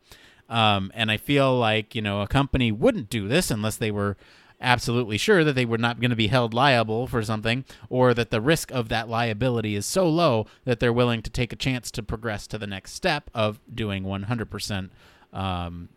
Um, 0.49 0.91
and 0.95 1.11
I 1.11 1.17
feel 1.17 1.57
like 1.57 1.95
you 1.95 2.01
know 2.01 2.21
a 2.21 2.27
company 2.27 2.71
wouldn't 2.71 3.09
do 3.09 3.27
this 3.27 3.51
unless 3.51 3.77
they 3.77 3.91
were 3.91 4.17
absolutely 4.61 5.17
sure 5.17 5.43
that 5.43 5.53
they 5.53 5.65
were 5.65 5.77
not 5.77 6.01
going 6.01 6.09
to 6.09 6.15
be 6.15 6.27
held 6.27 6.53
liable 6.53 7.07
for 7.07 7.23
something, 7.23 7.63
or 7.89 8.13
that 8.13 8.29
the 8.29 8.41
risk 8.41 8.71
of 8.71 8.89
that 8.89 9.07
liability 9.07 9.75
is 9.75 9.85
so 9.85 10.07
low 10.09 10.45
that 10.65 10.79
they're 10.79 10.93
willing 10.93 11.21
to 11.21 11.29
take 11.29 11.53
a 11.53 11.55
chance 11.55 11.89
to 11.91 12.03
progress 12.03 12.45
to 12.47 12.57
the 12.57 12.67
next 12.67 12.93
step 12.93 13.29
of 13.33 13.59
doing 13.73 14.03
100% 14.03 14.89
um, 15.31 15.89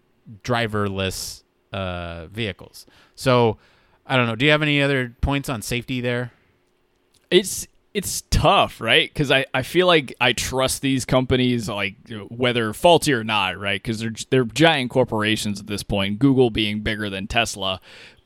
driverless 0.45 1.43
uh, 1.73 2.27
vehicles. 2.27 2.87
So 3.15 3.59
I 4.07 4.17
don't 4.17 4.27
know. 4.27 4.37
Do 4.37 4.45
you 4.45 4.51
have 4.51 4.63
any 4.63 4.83
other 4.83 5.17
points 5.21 5.49
on 5.49 5.63
safety 5.63 6.01
there? 6.01 6.33
It's 7.31 7.67
it's 7.95 8.23
tough, 8.31 8.81
right? 8.81 9.11
Because 9.13 9.31
I, 9.31 9.45
I 9.53 9.63
feel 9.63 9.87
like 9.87 10.15
I 10.21 10.33
trust 10.33 10.81
these 10.81 11.05
companies, 11.05 11.69
like 11.69 11.97
whether 12.29 12.73
faulty 12.73 13.13
or 13.13 13.25
not, 13.25 13.59
right? 13.59 13.83
Because 13.83 14.01
they're 14.01 14.15
they're 14.31 14.45
giant 14.45 14.91
corporations 14.91 15.61
at 15.61 15.67
this 15.67 15.83
point. 15.83 16.19
Google 16.19 16.51
being 16.51 16.81
bigger 16.81 17.11
than 17.11 17.27
Tesla, 17.27 17.81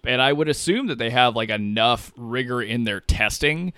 and 0.04 0.22
I 0.22 0.32
would 0.32 0.48
assume 0.48 0.86
that 0.86 0.98
they 0.98 1.10
have 1.10 1.34
like 1.34 1.50
enough 1.50 2.12
rigor 2.16 2.62
in 2.62 2.84
their 2.84 3.00
testing 3.00 3.72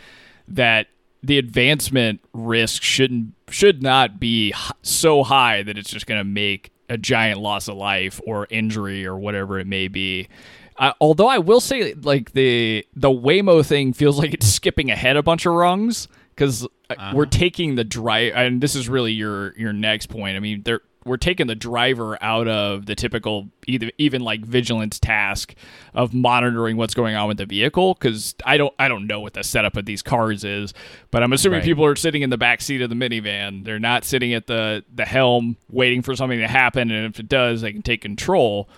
that 0.46 0.88
the 1.22 1.38
advancement 1.38 2.20
risk 2.33 2.83
shouldn't 2.83 3.35
should 3.48 3.83
not 3.83 4.20
be 4.20 4.53
so 4.83 5.24
high 5.24 5.62
that 5.62 5.79
it's 5.79 5.90
just 5.90 6.07
going 6.07 6.20
to 6.20 6.24
make 6.24 6.70
a 6.88 6.98
giant 6.98 7.40
loss 7.40 7.68
of 7.68 7.77
life 7.77 8.20
or 8.27 8.46
injury 8.51 9.07
or 9.07 9.16
whatever 9.16 9.59
it 9.59 9.66
may 9.66 9.88
be. 9.88 10.29
Uh, 10.78 10.92
although 11.00 11.26
I 11.26 11.38
will 11.38 11.60
say, 11.60 11.94
like 11.94 12.32
the 12.32 12.86
the 12.94 13.10
Waymo 13.10 13.66
thing 13.66 13.92
feels 13.92 14.18
like 14.18 14.32
it's 14.32 14.46
skipping 14.46 14.90
ahead 14.90 15.16
a 15.16 15.22
bunch 15.22 15.44
of 15.44 15.54
rungs 15.54 16.06
because 16.34 16.64
uh, 16.64 16.68
uh-huh. 16.90 17.12
we're 17.16 17.26
taking 17.26 17.74
the 17.74 17.84
drive, 17.84 18.32
and 18.36 18.60
this 18.60 18.76
is 18.76 18.88
really 18.88 19.12
your 19.12 19.56
your 19.58 19.72
next 19.72 20.06
point. 20.06 20.36
I 20.36 20.40
mean, 20.40 20.62
they're 20.62 20.80
we're 21.04 21.16
taking 21.16 21.46
the 21.46 21.54
driver 21.54 22.22
out 22.22 22.46
of 22.46 22.86
the 22.86 22.94
typical 22.94 23.48
either 23.66 23.90
even 23.98 24.22
like 24.22 24.44
vigilance 24.44 24.98
task 24.98 25.54
of 25.94 26.14
monitoring 26.14 26.76
what's 26.76 26.94
going 26.94 27.16
on 27.16 27.26
with 27.26 27.38
the 27.38 27.46
vehicle 27.46 27.94
because 27.94 28.34
I 28.44 28.56
don't 28.56 28.74
I 28.78 28.86
don't 28.86 29.06
know 29.06 29.20
what 29.20 29.32
the 29.32 29.42
setup 29.42 29.76
of 29.76 29.86
these 29.86 30.02
cars 30.02 30.44
is, 30.44 30.74
but 31.10 31.22
I'm 31.22 31.32
assuming 31.32 31.58
right. 31.58 31.64
people 31.64 31.84
are 31.84 31.96
sitting 31.96 32.22
in 32.22 32.30
the 32.30 32.38
back 32.38 32.60
seat 32.60 32.82
of 32.82 32.90
the 32.90 32.96
minivan. 32.96 33.64
They're 33.64 33.80
not 33.80 34.04
sitting 34.04 34.34
at 34.34 34.46
the 34.46 34.84
the 34.94 35.04
helm 35.04 35.56
waiting 35.70 36.02
for 36.02 36.14
something 36.14 36.38
to 36.38 36.48
happen, 36.48 36.90
and 36.90 37.12
if 37.12 37.18
it 37.18 37.28
does, 37.28 37.62
they 37.62 37.72
can 37.72 37.82
take 37.82 38.02
control. 38.02 38.68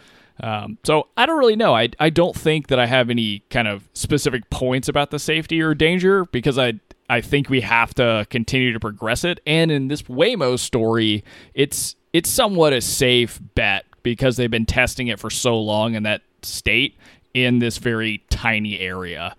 Um, 0.42 0.78
so 0.84 1.08
I 1.16 1.26
don't 1.26 1.38
really 1.38 1.56
know. 1.56 1.74
I, 1.74 1.90
I 1.98 2.10
don't 2.10 2.34
think 2.34 2.68
that 2.68 2.78
I 2.78 2.86
have 2.86 3.10
any 3.10 3.40
kind 3.50 3.68
of 3.68 3.88
specific 3.92 4.48
points 4.50 4.88
about 4.88 5.10
the 5.10 5.18
safety 5.18 5.60
or 5.60 5.74
danger 5.74 6.24
because 6.26 6.58
I 6.58 6.80
I 7.08 7.20
think 7.20 7.50
we 7.50 7.60
have 7.62 7.92
to 7.94 8.24
continue 8.30 8.72
to 8.72 8.78
progress 8.78 9.24
it. 9.24 9.40
And 9.44 9.72
in 9.72 9.88
this 9.88 10.02
Waymo 10.02 10.58
story, 10.58 11.24
it's 11.54 11.96
it's 12.12 12.30
somewhat 12.30 12.72
a 12.72 12.80
safe 12.80 13.40
bet 13.54 13.84
because 14.02 14.36
they've 14.36 14.50
been 14.50 14.66
testing 14.66 15.08
it 15.08 15.18
for 15.18 15.28
so 15.28 15.60
long 15.60 15.94
in 15.94 16.04
that 16.04 16.22
state 16.42 16.96
in 17.34 17.58
this 17.58 17.78
very 17.78 18.24
tiny 18.30 18.78
area. 18.78 19.36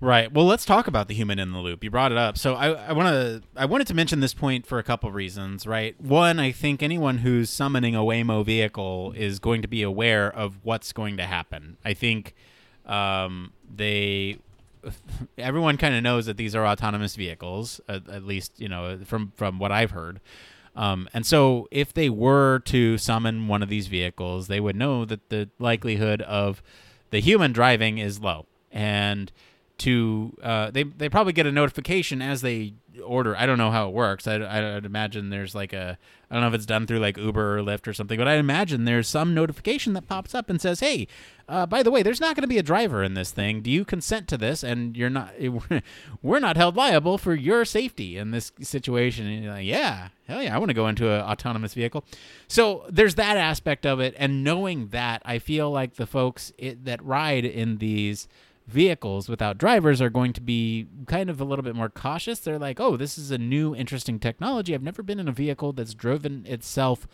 Right. 0.00 0.30
Well, 0.30 0.44
let's 0.44 0.66
talk 0.66 0.86
about 0.86 1.08
the 1.08 1.14
human 1.14 1.38
in 1.38 1.52
the 1.52 1.58
loop. 1.58 1.82
You 1.82 1.90
brought 1.90 2.12
it 2.12 2.18
up, 2.18 2.36
so 2.36 2.54
I, 2.54 2.68
I 2.68 2.92
want 2.92 3.08
to 3.08 3.42
I 3.56 3.64
wanted 3.64 3.86
to 3.86 3.94
mention 3.94 4.20
this 4.20 4.34
point 4.34 4.66
for 4.66 4.78
a 4.78 4.82
couple 4.82 5.10
reasons. 5.10 5.66
Right. 5.66 5.98
One, 5.98 6.38
I 6.38 6.52
think 6.52 6.82
anyone 6.82 7.18
who's 7.18 7.48
summoning 7.48 7.94
a 7.94 8.00
Waymo 8.00 8.44
vehicle 8.44 9.14
is 9.16 9.38
going 9.38 9.62
to 9.62 9.68
be 9.68 9.82
aware 9.82 10.30
of 10.30 10.58
what's 10.62 10.92
going 10.92 11.16
to 11.16 11.24
happen. 11.24 11.78
I 11.82 11.94
think 11.94 12.34
um, 12.84 13.52
they 13.74 14.38
everyone 15.38 15.76
kind 15.76 15.94
of 15.94 16.02
knows 16.02 16.26
that 16.26 16.36
these 16.36 16.54
are 16.54 16.66
autonomous 16.66 17.16
vehicles, 17.16 17.80
at, 17.88 18.08
at, 18.08 18.24
least 18.24 18.52
you 18.58 18.68
know 18.68 18.98
from 19.04 19.32
from 19.36 19.58
what 19.58 19.72
I've 19.72 19.92
heard. 19.92 20.20
Um, 20.74 21.08
and 21.14 21.24
so, 21.24 21.68
if 21.70 21.94
they 21.94 22.10
were 22.10 22.58
to 22.66 22.98
summon 22.98 23.48
one 23.48 23.62
of 23.62 23.70
these 23.70 23.86
vehicles, 23.86 24.48
they 24.48 24.60
would 24.60 24.76
know 24.76 25.06
that 25.06 25.30
the 25.30 25.48
likelihood 25.58 26.20
of 26.20 26.62
the 27.10 27.20
human 27.20 27.52
driving 27.52 27.96
is 27.96 28.20
low, 28.20 28.44
and 28.70 29.32
to 29.78 30.36
uh, 30.42 30.70
they 30.70 30.84
they 30.84 31.08
probably 31.08 31.32
get 31.32 31.46
a 31.46 31.52
notification 31.52 32.22
as 32.22 32.40
they 32.40 32.74
order. 33.04 33.36
I 33.36 33.46
don't 33.46 33.58
know 33.58 33.70
how 33.70 33.88
it 33.88 33.94
works. 33.94 34.26
I, 34.26 34.36
I'd 34.36 34.86
imagine 34.86 35.30
there's 35.30 35.54
like 35.54 35.72
a 35.72 35.98
I 36.30 36.34
don't 36.34 36.42
know 36.42 36.48
if 36.48 36.54
it's 36.54 36.66
done 36.66 36.86
through 36.86 36.98
like 36.98 37.18
Uber 37.18 37.58
or 37.58 37.62
Lyft 37.62 37.86
or 37.86 37.92
something, 37.92 38.18
but 38.18 38.26
I 38.26 38.34
imagine 38.34 38.84
there's 38.84 39.06
some 39.06 39.34
notification 39.34 39.92
that 39.92 40.08
pops 40.08 40.34
up 40.34 40.48
and 40.48 40.60
says, 40.60 40.80
"Hey, 40.80 41.06
uh, 41.48 41.66
by 41.66 41.82
the 41.82 41.90
way, 41.90 42.02
there's 42.02 42.20
not 42.20 42.34
going 42.34 42.42
to 42.42 42.48
be 42.48 42.58
a 42.58 42.62
driver 42.62 43.02
in 43.02 43.14
this 43.14 43.30
thing. 43.30 43.60
Do 43.60 43.70
you 43.70 43.84
consent 43.84 44.28
to 44.28 44.38
this? 44.38 44.62
And 44.62 44.96
you're 44.96 45.10
not 45.10 45.34
we're 46.22 46.40
not 46.40 46.56
held 46.56 46.76
liable 46.76 47.18
for 47.18 47.34
your 47.34 47.64
safety 47.64 48.16
in 48.16 48.30
this 48.30 48.52
situation." 48.60 49.26
And 49.26 49.44
you're 49.44 49.52
like, 49.52 49.66
"Yeah, 49.66 50.08
hell 50.26 50.42
yeah, 50.42 50.54
I 50.54 50.58
want 50.58 50.70
to 50.70 50.74
go 50.74 50.88
into 50.88 51.10
an 51.10 51.20
autonomous 51.20 51.74
vehicle." 51.74 52.04
So 52.48 52.86
there's 52.88 53.16
that 53.16 53.36
aspect 53.36 53.84
of 53.84 54.00
it, 54.00 54.14
and 54.18 54.42
knowing 54.42 54.88
that, 54.88 55.22
I 55.24 55.38
feel 55.38 55.70
like 55.70 55.94
the 55.94 56.06
folks 56.06 56.52
it, 56.58 56.86
that 56.86 57.04
ride 57.04 57.44
in 57.44 57.78
these 57.78 58.26
vehicles 58.66 59.28
without 59.28 59.58
drivers 59.58 60.02
are 60.02 60.10
going 60.10 60.32
to 60.32 60.40
be 60.40 60.86
kind 61.06 61.30
of 61.30 61.40
a 61.40 61.44
little 61.44 61.62
bit 61.62 61.76
more 61.76 61.88
cautious. 61.88 62.40
They're 62.40 62.58
like, 62.58 62.80
oh, 62.80 62.96
this 62.96 63.16
is 63.16 63.30
a 63.30 63.38
new, 63.38 63.74
interesting 63.74 64.18
technology. 64.18 64.74
I've 64.74 64.82
never 64.82 65.02
been 65.02 65.20
in 65.20 65.28
a 65.28 65.32
vehicle 65.32 65.72
that's 65.72 65.94
driven 65.94 66.44
itself 66.46 67.06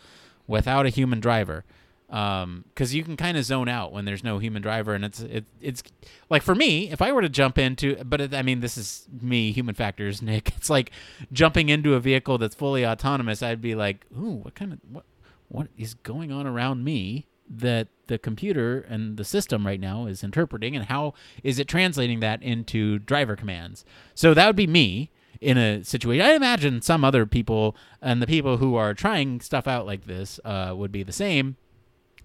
without 0.47 0.85
a 0.85 0.89
human 0.89 1.19
driver. 1.19 1.63
Because 2.07 2.43
um, 2.43 2.65
you 2.77 3.03
can 3.03 3.17
kind 3.17 3.37
of 3.37 3.43
zone 3.43 3.67
out 3.67 3.91
when 3.91 4.05
there's 4.05 4.23
no 4.23 4.37
human 4.37 4.61
driver, 4.61 4.93
and 4.93 5.03
it's 5.03 5.21
it, 5.21 5.45
it's 5.59 5.81
like 6.29 6.43
for 6.43 6.53
me, 6.53 6.91
if 6.91 7.01
I 7.01 7.11
were 7.11 7.23
to 7.23 7.29
jump 7.29 7.57
into, 7.57 7.95
but 8.03 8.21
it, 8.21 8.35
I 8.35 8.43
mean, 8.43 8.59
this 8.59 8.77
is 8.77 9.07
me, 9.19 9.51
human 9.51 9.73
factors, 9.73 10.21
Nick. 10.21 10.49
It's 10.55 10.69
like 10.69 10.91
jumping 11.31 11.69
into 11.69 11.95
a 11.95 11.99
vehicle 11.99 12.37
that's 12.37 12.53
fully 12.53 12.85
autonomous. 12.85 13.41
I'd 13.41 13.61
be 13.61 13.73
like, 13.73 14.05
ooh, 14.15 14.35
what 14.43 14.53
kind 14.53 14.73
of 14.73 14.79
what 14.91 15.05
what 15.47 15.69
is 15.75 15.95
going 15.95 16.31
on 16.31 16.45
around 16.45 16.83
me? 16.83 17.25
That 17.59 17.87
the 18.07 18.17
computer 18.17 18.81
and 18.89 19.17
the 19.17 19.23
system 19.23 19.65
right 19.65 19.79
now 19.79 20.05
is 20.05 20.23
interpreting 20.23 20.75
and 20.75 20.85
how 20.85 21.13
is 21.43 21.59
it 21.59 21.67
translating 21.67 22.19
that 22.19 22.41
into 22.43 22.99
driver 22.99 23.35
commands? 23.35 23.85
So 24.15 24.33
that 24.33 24.45
would 24.47 24.55
be 24.55 24.67
me 24.67 25.11
in 25.41 25.57
a 25.57 25.83
situation. 25.83 26.25
I 26.25 26.33
imagine 26.33 26.81
some 26.81 27.03
other 27.03 27.25
people 27.25 27.75
and 28.01 28.21
the 28.21 28.27
people 28.27 28.57
who 28.57 28.75
are 28.75 28.93
trying 28.93 29.41
stuff 29.41 29.67
out 29.67 29.85
like 29.85 30.05
this 30.05 30.39
uh, 30.45 30.73
would 30.75 30.91
be 30.91 31.03
the 31.03 31.11
same 31.11 31.57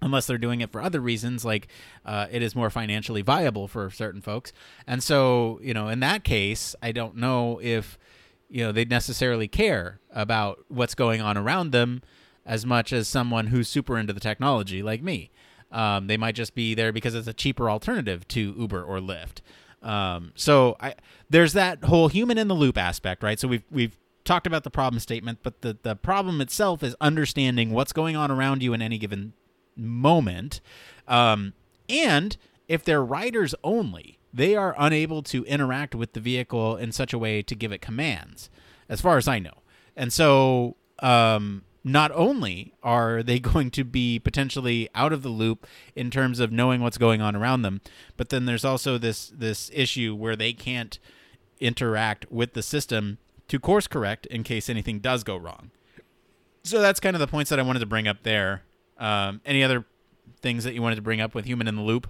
unless 0.01 0.27
they're 0.27 0.37
doing 0.37 0.61
it 0.61 0.71
for 0.71 0.81
other 0.81 1.01
reasons 1.01 1.43
like 1.43 1.67
uh, 2.05 2.27
it 2.31 2.41
is 2.41 2.55
more 2.55 2.69
financially 2.69 3.21
viable 3.21 3.67
for 3.67 3.89
certain 3.89 4.21
folks. 4.21 4.53
And 4.87 5.03
so 5.03 5.59
you 5.61 5.73
know 5.73 5.87
in 5.89 5.99
that 5.99 6.23
case 6.23 6.75
i 6.81 6.91
don't 6.91 7.15
know 7.15 7.59
if 7.61 7.97
you 8.49 8.63
know 8.63 8.71
they 8.71 8.85
necessarily 8.85 9.47
care 9.47 9.99
about 10.11 10.63
what's 10.67 10.95
going 10.95 11.21
on 11.21 11.37
around 11.37 11.71
them 11.71 12.01
as 12.49 12.65
much 12.65 12.91
as 12.91 13.07
someone 13.07 13.47
who's 13.47 13.69
super 13.69 13.95
into 13.95 14.11
the 14.11 14.19
technology 14.19 14.81
like 14.81 15.03
me. 15.03 15.29
Um, 15.71 16.07
they 16.07 16.17
might 16.17 16.33
just 16.33 16.55
be 16.55 16.73
there 16.73 16.91
because 16.91 17.13
it's 17.13 17.27
a 17.27 17.33
cheaper 17.33 17.69
alternative 17.69 18.27
to 18.29 18.55
Uber 18.57 18.83
or 18.83 18.97
Lyft. 18.97 19.41
Um, 19.83 20.31
so 20.33 20.75
I, 20.79 20.95
there's 21.29 21.53
that 21.53 21.83
whole 21.83 22.07
human 22.07 22.39
in 22.39 22.47
the 22.47 22.55
loop 22.55 22.75
aspect, 22.75 23.21
right? 23.21 23.39
So 23.39 23.47
we've 23.47 23.63
we've 23.69 23.95
talked 24.25 24.47
about 24.47 24.63
the 24.63 24.71
problem 24.71 24.99
statement, 24.99 25.39
but 25.43 25.61
the 25.61 25.77
the 25.83 25.95
problem 25.95 26.41
itself 26.41 26.81
is 26.81 26.95
understanding 26.99 27.69
what's 27.69 27.93
going 27.93 28.15
on 28.15 28.31
around 28.31 28.63
you 28.63 28.73
in 28.73 28.81
any 28.81 28.97
given 28.97 29.33
moment, 29.77 30.59
um, 31.07 31.53
and 31.87 32.35
if 32.67 32.83
they're 32.83 33.05
riders 33.05 33.53
only, 33.63 34.17
they 34.33 34.55
are 34.55 34.75
unable 34.77 35.21
to 35.23 35.45
interact 35.45 35.93
with 35.93 36.13
the 36.13 36.19
vehicle 36.19 36.75
in 36.75 36.91
such 36.91 37.13
a 37.13 37.19
way 37.19 37.43
to 37.43 37.55
give 37.55 37.71
it 37.71 37.79
commands, 37.79 38.49
as 38.89 39.01
far 39.01 39.17
as 39.17 39.27
I 39.27 39.37
know. 39.37 39.61
And 39.95 40.11
so 40.11 40.75
um, 40.99 41.63
not 41.83 42.11
only 42.13 42.73
are 42.83 43.23
they 43.23 43.39
going 43.51 43.71
to 43.71 43.83
be 43.83 44.19
potentially 44.19 44.89
out 44.95 45.13
of 45.13 45.23
the 45.23 45.29
loop 45.29 45.65
in 45.95 46.11
terms 46.11 46.39
of 46.39 46.51
knowing 46.51 46.81
what's 46.81 46.97
going 46.97 47.21
on 47.21 47.35
around 47.35 47.61
them, 47.61 47.81
but 48.17 48.29
then 48.29 48.45
there's 48.45 48.65
also 48.65 48.97
this 48.97 49.31
this 49.35 49.69
issue 49.73 50.15
where 50.15 50.35
they 50.35 50.53
can't 50.53 50.99
interact 51.59 52.29
with 52.31 52.53
the 52.53 52.63
system 52.63 53.17
to 53.47 53.59
course 53.59 53.87
correct 53.87 54.25
in 54.27 54.43
case 54.43 54.69
anything 54.69 54.99
does 54.99 55.23
go 55.23 55.35
wrong. 55.35 55.71
So 56.63 56.81
that's 56.81 56.99
kind 56.99 57.15
of 57.15 57.19
the 57.19 57.27
points 57.27 57.49
that 57.49 57.59
I 57.59 57.63
wanted 57.63 57.79
to 57.79 57.85
bring 57.85 58.07
up 58.07 58.23
there. 58.23 58.63
Um, 58.97 59.41
any 59.45 59.63
other 59.63 59.85
things 60.41 60.63
that 60.65 60.73
you 60.73 60.81
wanted 60.81 60.97
to 60.97 61.01
bring 61.01 61.21
up 61.21 61.33
with 61.33 61.45
human 61.45 61.67
in 61.67 61.75
the 61.75 61.81
loop? 61.81 62.09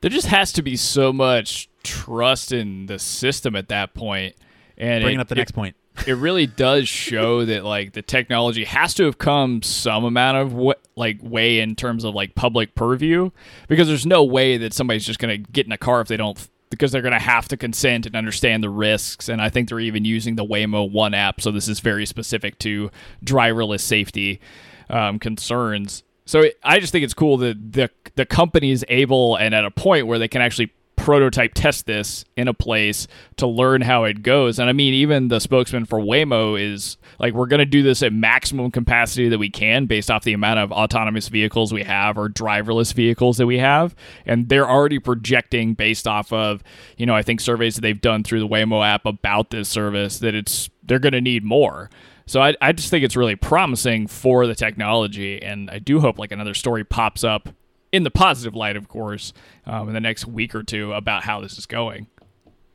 There 0.00 0.10
just 0.10 0.26
has 0.26 0.52
to 0.52 0.62
be 0.62 0.76
so 0.76 1.12
much 1.12 1.70
trust 1.82 2.52
in 2.52 2.86
the 2.86 2.98
system 2.98 3.56
at 3.56 3.68
that 3.68 3.94
point. 3.94 4.34
And 4.76 5.02
Bringing 5.02 5.20
it, 5.20 5.22
up 5.22 5.28
the 5.28 5.34
it- 5.36 5.38
next 5.38 5.52
point. 5.52 5.76
It 6.06 6.16
really 6.16 6.46
does 6.46 6.88
show 6.88 7.44
that 7.44 7.64
like 7.64 7.92
the 7.92 8.02
technology 8.02 8.64
has 8.64 8.94
to 8.94 9.04
have 9.04 9.18
come 9.18 9.62
some 9.62 10.04
amount 10.04 10.36
of 10.36 10.52
what 10.52 10.80
like 10.96 11.18
way 11.22 11.60
in 11.60 11.76
terms 11.76 12.04
of 12.04 12.14
like 12.14 12.34
public 12.34 12.74
purview 12.74 13.30
because 13.68 13.88
there's 13.88 14.06
no 14.06 14.24
way 14.24 14.56
that 14.56 14.72
somebody's 14.72 15.06
just 15.06 15.18
going 15.18 15.42
to 15.42 15.50
get 15.52 15.66
in 15.66 15.72
a 15.72 15.78
car 15.78 16.00
if 16.00 16.08
they 16.08 16.16
don't 16.16 16.48
because 16.70 16.90
they're 16.90 17.02
going 17.02 17.12
to 17.12 17.18
have 17.18 17.46
to 17.48 17.56
consent 17.56 18.06
and 18.06 18.16
understand 18.16 18.62
the 18.62 18.70
risks 18.70 19.28
and 19.28 19.40
i 19.40 19.48
think 19.48 19.68
they're 19.68 19.80
even 19.80 20.04
using 20.04 20.36
the 20.36 20.44
waymo 20.44 20.90
one 20.90 21.14
app 21.14 21.40
so 21.40 21.50
this 21.50 21.68
is 21.68 21.80
very 21.80 22.06
specific 22.06 22.58
to 22.58 22.90
driverless 23.24 23.80
safety 23.80 24.40
um, 24.88 25.18
concerns. 25.18 26.02
So 26.24 26.40
it, 26.40 26.58
i 26.62 26.80
just 26.80 26.92
think 26.92 27.04
it's 27.04 27.14
cool 27.14 27.36
that 27.38 27.72
the 27.72 27.90
the 28.16 28.26
company 28.26 28.70
is 28.70 28.84
able 28.88 29.36
and 29.36 29.54
at 29.54 29.64
a 29.64 29.70
point 29.70 30.06
where 30.06 30.18
they 30.18 30.28
can 30.28 30.42
actually 30.42 30.72
prototype 30.96 31.52
test 31.54 31.86
this 31.86 32.24
in 32.36 32.48
a 32.48 32.54
place 32.54 33.06
to 33.36 33.46
learn 33.46 33.82
how 33.82 34.04
it 34.04 34.22
goes. 34.22 34.58
And 34.58 34.68
I 34.68 34.72
mean, 34.72 34.94
even 34.94 35.28
the 35.28 35.40
spokesman 35.40 35.84
for 35.84 36.00
Waymo 36.00 36.60
is 36.60 36.96
like, 37.18 37.34
we're 37.34 37.46
going 37.46 37.60
to 37.60 37.66
do 37.66 37.82
this 37.82 38.02
at 38.02 38.12
maximum 38.12 38.70
capacity 38.70 39.28
that 39.28 39.38
we 39.38 39.50
can 39.50 39.86
based 39.86 40.10
off 40.10 40.24
the 40.24 40.32
amount 40.32 40.58
of 40.58 40.72
autonomous 40.72 41.28
vehicles 41.28 41.72
we 41.72 41.84
have 41.84 42.18
or 42.18 42.28
driverless 42.28 42.92
vehicles 42.92 43.36
that 43.36 43.46
we 43.46 43.58
have. 43.58 43.94
And 44.24 44.48
they're 44.48 44.68
already 44.68 44.98
projecting 44.98 45.74
based 45.74 46.08
off 46.08 46.32
of, 46.32 46.62
you 46.96 47.06
know, 47.06 47.14
I 47.14 47.22
think 47.22 47.40
surveys 47.40 47.76
that 47.76 47.82
they've 47.82 48.00
done 48.00 48.24
through 48.24 48.40
the 48.40 48.48
Waymo 48.48 48.84
app 48.84 49.06
about 49.06 49.50
this 49.50 49.68
service 49.68 50.18
that 50.18 50.34
it's, 50.34 50.70
they're 50.82 50.98
going 50.98 51.12
to 51.12 51.20
need 51.20 51.44
more. 51.44 51.90
So 52.26 52.42
I, 52.42 52.56
I 52.60 52.72
just 52.72 52.90
think 52.90 53.04
it's 53.04 53.16
really 53.16 53.36
promising 53.36 54.08
for 54.08 54.46
the 54.48 54.54
technology. 54.54 55.40
And 55.40 55.70
I 55.70 55.78
do 55.78 56.00
hope 56.00 56.18
like 56.18 56.32
another 56.32 56.54
story 56.54 56.82
pops 56.82 57.22
up 57.22 57.48
in 57.92 58.02
the 58.02 58.10
positive 58.10 58.54
light, 58.54 58.76
of 58.76 58.88
course, 58.88 59.32
um, 59.64 59.88
in 59.88 59.94
the 59.94 60.00
next 60.00 60.26
week 60.26 60.54
or 60.54 60.62
two 60.62 60.92
about 60.92 61.24
how 61.24 61.40
this 61.40 61.58
is 61.58 61.66
going. 61.66 62.06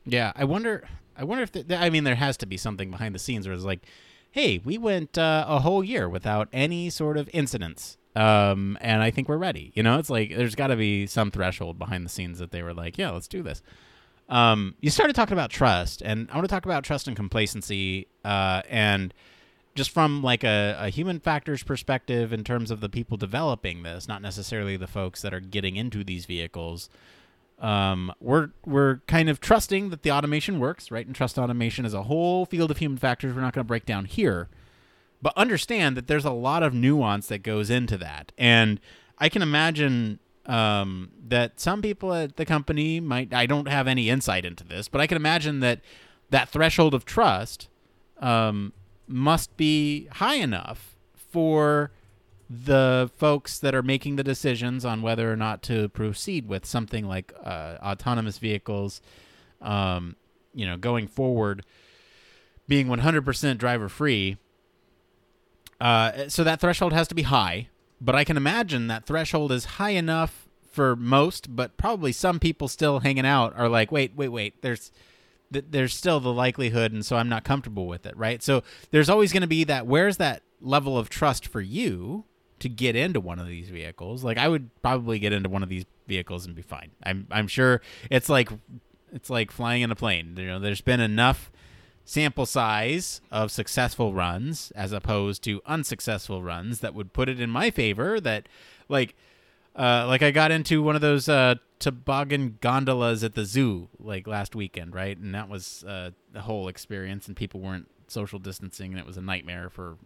Yeah, 0.04 0.32
I 0.34 0.44
wonder. 0.44 0.84
I 1.16 1.24
wonder 1.24 1.42
if 1.44 1.52
the, 1.52 1.76
I 1.76 1.90
mean 1.90 2.04
there 2.04 2.14
has 2.14 2.36
to 2.38 2.46
be 2.46 2.56
something 2.56 2.90
behind 2.90 3.14
the 3.14 3.18
scenes 3.18 3.46
where 3.46 3.54
it's 3.54 3.64
like, 3.64 3.84
hey, 4.30 4.60
we 4.64 4.78
went 4.78 5.18
uh, 5.18 5.44
a 5.46 5.60
whole 5.60 5.84
year 5.84 6.08
without 6.08 6.48
any 6.52 6.90
sort 6.90 7.16
of 7.16 7.28
incidents, 7.32 7.98
um, 8.16 8.78
and 8.80 9.02
I 9.02 9.10
think 9.10 9.28
we're 9.28 9.36
ready. 9.36 9.72
You 9.74 9.82
know, 9.82 9.98
it's 9.98 10.10
like 10.10 10.34
there's 10.34 10.54
got 10.54 10.68
to 10.68 10.76
be 10.76 11.06
some 11.06 11.30
threshold 11.30 11.78
behind 11.78 12.04
the 12.04 12.08
scenes 12.08 12.38
that 12.38 12.50
they 12.50 12.62
were 12.62 12.74
like, 12.74 12.98
yeah, 12.98 13.10
let's 13.10 13.28
do 13.28 13.42
this. 13.42 13.62
Um, 14.28 14.74
you 14.80 14.88
started 14.90 15.14
talking 15.14 15.34
about 15.34 15.50
trust, 15.50 16.00
and 16.02 16.28
I 16.30 16.36
want 16.36 16.48
to 16.48 16.52
talk 16.52 16.64
about 16.64 16.84
trust 16.84 17.06
and 17.06 17.14
complacency, 17.14 18.08
uh, 18.24 18.62
and 18.68 19.12
just 19.74 19.90
from 19.90 20.22
like 20.22 20.44
a, 20.44 20.76
a 20.78 20.88
human 20.88 21.18
factors 21.18 21.62
perspective 21.62 22.32
in 22.32 22.44
terms 22.44 22.70
of 22.70 22.80
the 22.80 22.88
people 22.88 23.16
developing 23.16 23.82
this, 23.82 24.06
not 24.06 24.22
necessarily 24.22 24.76
the 24.76 24.86
folks 24.86 25.22
that 25.22 25.32
are 25.32 25.40
getting 25.40 25.76
into 25.76 26.04
these 26.04 26.26
vehicles 26.26 26.88
um, 27.62 28.12
we're 28.20 28.50
we're 28.66 28.96
kind 29.06 29.30
of 29.30 29.40
trusting 29.40 29.90
that 29.90 30.02
the 30.02 30.10
automation 30.10 30.58
works, 30.58 30.90
right? 30.90 31.06
And 31.06 31.14
trust 31.14 31.38
automation 31.38 31.84
is 31.84 31.94
a 31.94 32.02
whole 32.02 32.44
field 32.44 32.72
of 32.72 32.78
human 32.78 32.98
factors 32.98 33.32
we're 33.34 33.40
not 33.40 33.54
going 33.54 33.64
to 33.64 33.68
break 33.68 33.86
down 33.86 34.04
here, 34.04 34.48
but 35.22 35.32
understand 35.36 35.96
that 35.96 36.08
there's 36.08 36.24
a 36.24 36.32
lot 36.32 36.64
of 36.64 36.74
nuance 36.74 37.28
that 37.28 37.44
goes 37.44 37.70
into 37.70 37.96
that, 37.98 38.32
and 38.36 38.80
I 39.18 39.28
can 39.28 39.42
imagine 39.42 40.18
um, 40.46 41.12
that 41.28 41.60
some 41.60 41.80
people 41.82 42.12
at 42.12 42.36
the 42.36 42.44
company 42.44 42.98
might. 42.98 43.32
I 43.32 43.46
don't 43.46 43.68
have 43.68 43.86
any 43.86 44.10
insight 44.10 44.44
into 44.44 44.64
this, 44.64 44.88
but 44.88 45.00
I 45.00 45.06
can 45.06 45.16
imagine 45.16 45.60
that 45.60 45.80
that 46.30 46.48
threshold 46.48 46.94
of 46.94 47.04
trust 47.04 47.68
um, 48.18 48.72
must 49.06 49.56
be 49.56 50.06
high 50.12 50.36
enough 50.36 50.96
for 51.16 51.92
the 52.48 53.10
folks 53.16 53.58
that 53.58 53.74
are 53.74 53.82
making 53.82 54.16
the 54.16 54.24
decisions 54.24 54.84
on 54.84 55.00
whether 55.00 55.32
or 55.32 55.36
not 55.36 55.62
to 55.62 55.88
proceed 55.88 56.46
with 56.46 56.66
something 56.66 57.06
like 57.06 57.32
uh, 57.42 57.78
autonomous 57.82 58.38
vehicles, 58.38 59.00
um, 59.62 60.16
you 60.54 60.66
know, 60.66 60.76
going 60.76 61.06
forward, 61.06 61.64
being 62.68 62.88
100% 62.88 63.58
driver 63.58 63.88
free. 63.88 64.36
Uh, 65.80 66.28
so 66.28 66.44
that 66.44 66.60
threshold 66.60 66.92
has 66.92 67.08
to 67.08 67.14
be 67.14 67.22
high, 67.22 67.68
but 68.00 68.14
I 68.14 68.24
can 68.24 68.36
imagine 68.36 68.86
that 68.88 69.06
threshold 69.06 69.50
is 69.50 69.64
high 69.64 69.90
enough 69.90 70.46
for 70.70 70.94
most, 70.94 71.56
but 71.56 71.76
probably 71.76 72.12
some 72.12 72.38
people 72.38 72.68
still 72.68 73.00
hanging 73.00 73.26
out 73.26 73.54
are 73.56 73.68
like, 73.68 73.90
wait, 73.90 74.12
wait, 74.14 74.28
wait, 74.28 74.62
there's 74.62 74.92
th- 75.52 75.66
there's 75.70 75.94
still 75.94 76.20
the 76.20 76.32
likelihood, 76.32 76.92
and 76.92 77.04
so 77.04 77.16
I'm 77.16 77.28
not 77.28 77.44
comfortable 77.44 77.86
with 77.86 78.06
it, 78.06 78.16
right? 78.16 78.42
So 78.42 78.62
there's 78.90 79.08
always 79.08 79.32
going 79.32 79.42
to 79.42 79.46
be 79.46 79.64
that. 79.64 79.86
Where's 79.86 80.16
that 80.18 80.42
level 80.60 80.98
of 80.98 81.08
trust 81.08 81.46
for 81.46 81.60
you 81.60 82.24
to 82.60 82.68
get 82.68 82.96
into 82.96 83.20
one 83.20 83.38
of 83.38 83.46
these 83.46 83.68
vehicles? 83.68 84.24
Like, 84.24 84.38
I 84.38 84.48
would 84.48 84.70
probably 84.82 85.18
get 85.18 85.32
into 85.32 85.48
one 85.48 85.62
of 85.62 85.68
these 85.68 85.84
vehicles 86.06 86.46
and 86.46 86.54
be 86.54 86.62
fine. 86.62 86.90
I'm 87.02 87.26
I'm 87.30 87.48
sure 87.48 87.80
it's 88.10 88.28
like 88.28 88.50
it's 89.12 89.30
like 89.30 89.50
flying 89.50 89.82
in 89.82 89.90
a 89.90 89.96
plane. 89.96 90.34
You 90.36 90.46
know, 90.46 90.58
there's 90.58 90.80
been 90.80 91.00
enough 91.00 91.50
sample 92.04 92.46
size 92.46 93.20
of 93.30 93.50
successful 93.50 94.12
runs 94.12 94.72
as 94.72 94.92
opposed 94.92 95.42
to 95.44 95.60
unsuccessful 95.66 96.42
runs 96.42 96.80
that 96.80 96.94
would 96.94 97.12
put 97.12 97.28
it 97.28 97.40
in 97.40 97.48
my 97.48 97.70
favor 97.70 98.20
that 98.20 98.48
like 98.88 99.14
uh, 99.76 100.04
like 100.06 100.22
I 100.22 100.30
got 100.30 100.50
into 100.50 100.82
one 100.82 100.94
of 100.94 101.00
those 101.00 101.28
uh, 101.28 101.54
toboggan 101.82 102.58
gondolas 102.60 103.24
at 103.24 103.34
the 103.34 103.44
zoo 103.44 103.88
like 103.98 104.28
last 104.28 104.54
weekend, 104.54 104.94
right? 104.94 105.18
And 105.18 105.34
that 105.34 105.48
was 105.48 105.82
uh, 105.84 106.12
the 106.32 106.42
whole 106.42 106.68
experience, 106.68 107.26
and 107.26 107.36
people 107.36 107.60
weren't 107.60 107.88
social 108.06 108.38
distancing, 108.38 108.92
and 108.92 109.00
it 109.00 109.06
was 109.06 109.16
a 109.16 109.20
nightmare 109.20 109.68
for 109.68 109.96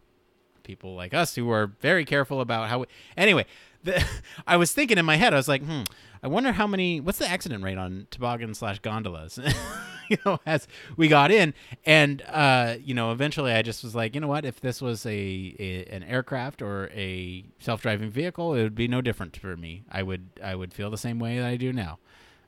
people 0.64 0.94
like 0.94 1.12
us 1.12 1.34
who 1.34 1.50
are 1.50 1.66
very 1.80 2.06
careful 2.06 2.40
about 2.40 2.70
how. 2.70 2.80
We, 2.80 2.86
anyway, 3.14 3.44
the, 3.84 4.02
I 4.46 4.56
was 4.56 4.72
thinking 4.72 4.96
in 4.96 5.04
my 5.04 5.16
head, 5.16 5.34
I 5.34 5.36
was 5.36 5.48
like, 5.48 5.62
hmm, 5.62 5.82
I 6.22 6.28
wonder 6.28 6.52
how 6.52 6.66
many. 6.66 6.98
What's 6.98 7.18
the 7.18 7.28
accident 7.28 7.62
rate 7.62 7.76
on 7.76 8.06
toboggan 8.10 8.54
slash 8.54 8.78
gondolas? 8.78 9.38
you 10.10 10.18
know, 10.24 10.38
as 10.46 10.66
we 10.96 11.08
got 11.08 11.30
in, 11.30 11.54
and 11.84 12.22
uh, 12.22 12.76
you 12.82 12.94
know, 12.94 13.12
eventually, 13.12 13.52
I 13.52 13.62
just 13.62 13.82
was 13.84 13.94
like, 13.94 14.14
you 14.14 14.20
know 14.20 14.28
what? 14.28 14.44
If 14.44 14.60
this 14.60 14.80
was 14.80 15.04
a, 15.06 15.56
a 15.58 15.84
an 15.90 16.02
aircraft 16.04 16.62
or 16.62 16.88
a 16.92 17.44
self 17.58 17.82
driving 17.82 18.10
vehicle, 18.10 18.54
it 18.54 18.62
would 18.62 18.74
be 18.74 18.88
no 18.88 19.00
different 19.00 19.36
for 19.36 19.56
me. 19.56 19.84
I 19.90 20.02
would 20.02 20.28
I 20.42 20.54
would 20.54 20.72
feel 20.72 20.90
the 20.90 20.98
same 20.98 21.18
way 21.18 21.38
that 21.38 21.46
I 21.46 21.56
do 21.56 21.72
now. 21.72 21.98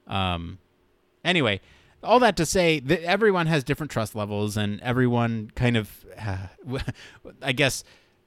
Um, 0.07 0.59
anyway, 1.25 1.61
all 2.03 2.19
that 2.21 2.37
to 2.37 2.47
say 2.47 2.81
that 2.81 3.03
everyone 3.03 3.47
has 3.47 3.65
different 3.65 3.91
trust 3.91 4.15
levels, 4.15 4.57
and 4.57 4.81
everyone 4.81 5.51
kind 5.55 5.77
of, 5.77 6.05
I 7.43 7.53
guess, 7.53 7.85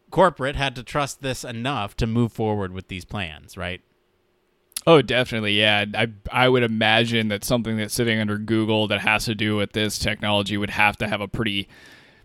corporate 0.09 0.55
had 0.55 0.75
to 0.75 0.83
trust 0.83 1.21
this 1.21 1.43
enough 1.43 1.95
to 1.97 2.07
move 2.07 2.31
forward 2.31 2.73
with 2.73 2.87
these 2.87 3.05
plans, 3.05 3.57
right? 3.57 3.81
Oh, 4.87 5.01
definitely. 5.01 5.53
Yeah. 5.59 5.85
I, 5.93 6.07
I 6.31 6.49
would 6.49 6.63
imagine 6.63 7.27
that 7.27 7.43
something 7.43 7.77
that's 7.77 7.93
sitting 7.93 8.19
under 8.19 8.37
Google 8.37 8.87
that 8.87 9.01
has 9.01 9.25
to 9.25 9.35
do 9.35 9.55
with 9.55 9.73
this 9.73 9.99
technology 9.99 10.57
would 10.57 10.71
have 10.71 10.97
to 10.97 11.07
have 11.07 11.21
a 11.21 11.27
pretty 11.27 11.67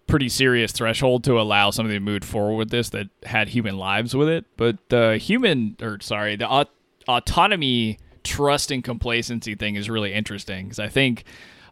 pretty 0.07 0.29
serious 0.29 0.71
threshold 0.71 1.25
to 1.25 1.39
allow 1.41 1.69
something 1.71 1.93
to 1.93 1.99
move 2.01 2.23
forward 2.23 2.57
with 2.57 2.71
this 2.71 2.91
that 2.91 3.09
had 3.25 3.49
human 3.49 3.77
lives 3.77 4.15
with 4.15 4.29
it. 4.29 4.45
But 4.57 4.79
the 4.89 5.19
human, 5.19 5.77
or 5.83 5.99
sorry, 6.01 6.37
the 6.37 6.49
aut- 6.49 6.71
autonomy, 7.09 7.99
trust, 8.23 8.71
and 8.71 8.85
complacency 8.85 9.57
thing 9.57 9.75
is 9.75 9.91
really 9.91 10.13
interesting 10.13 10.67
because 10.67 10.79
I 10.79 10.89
think 10.89 11.25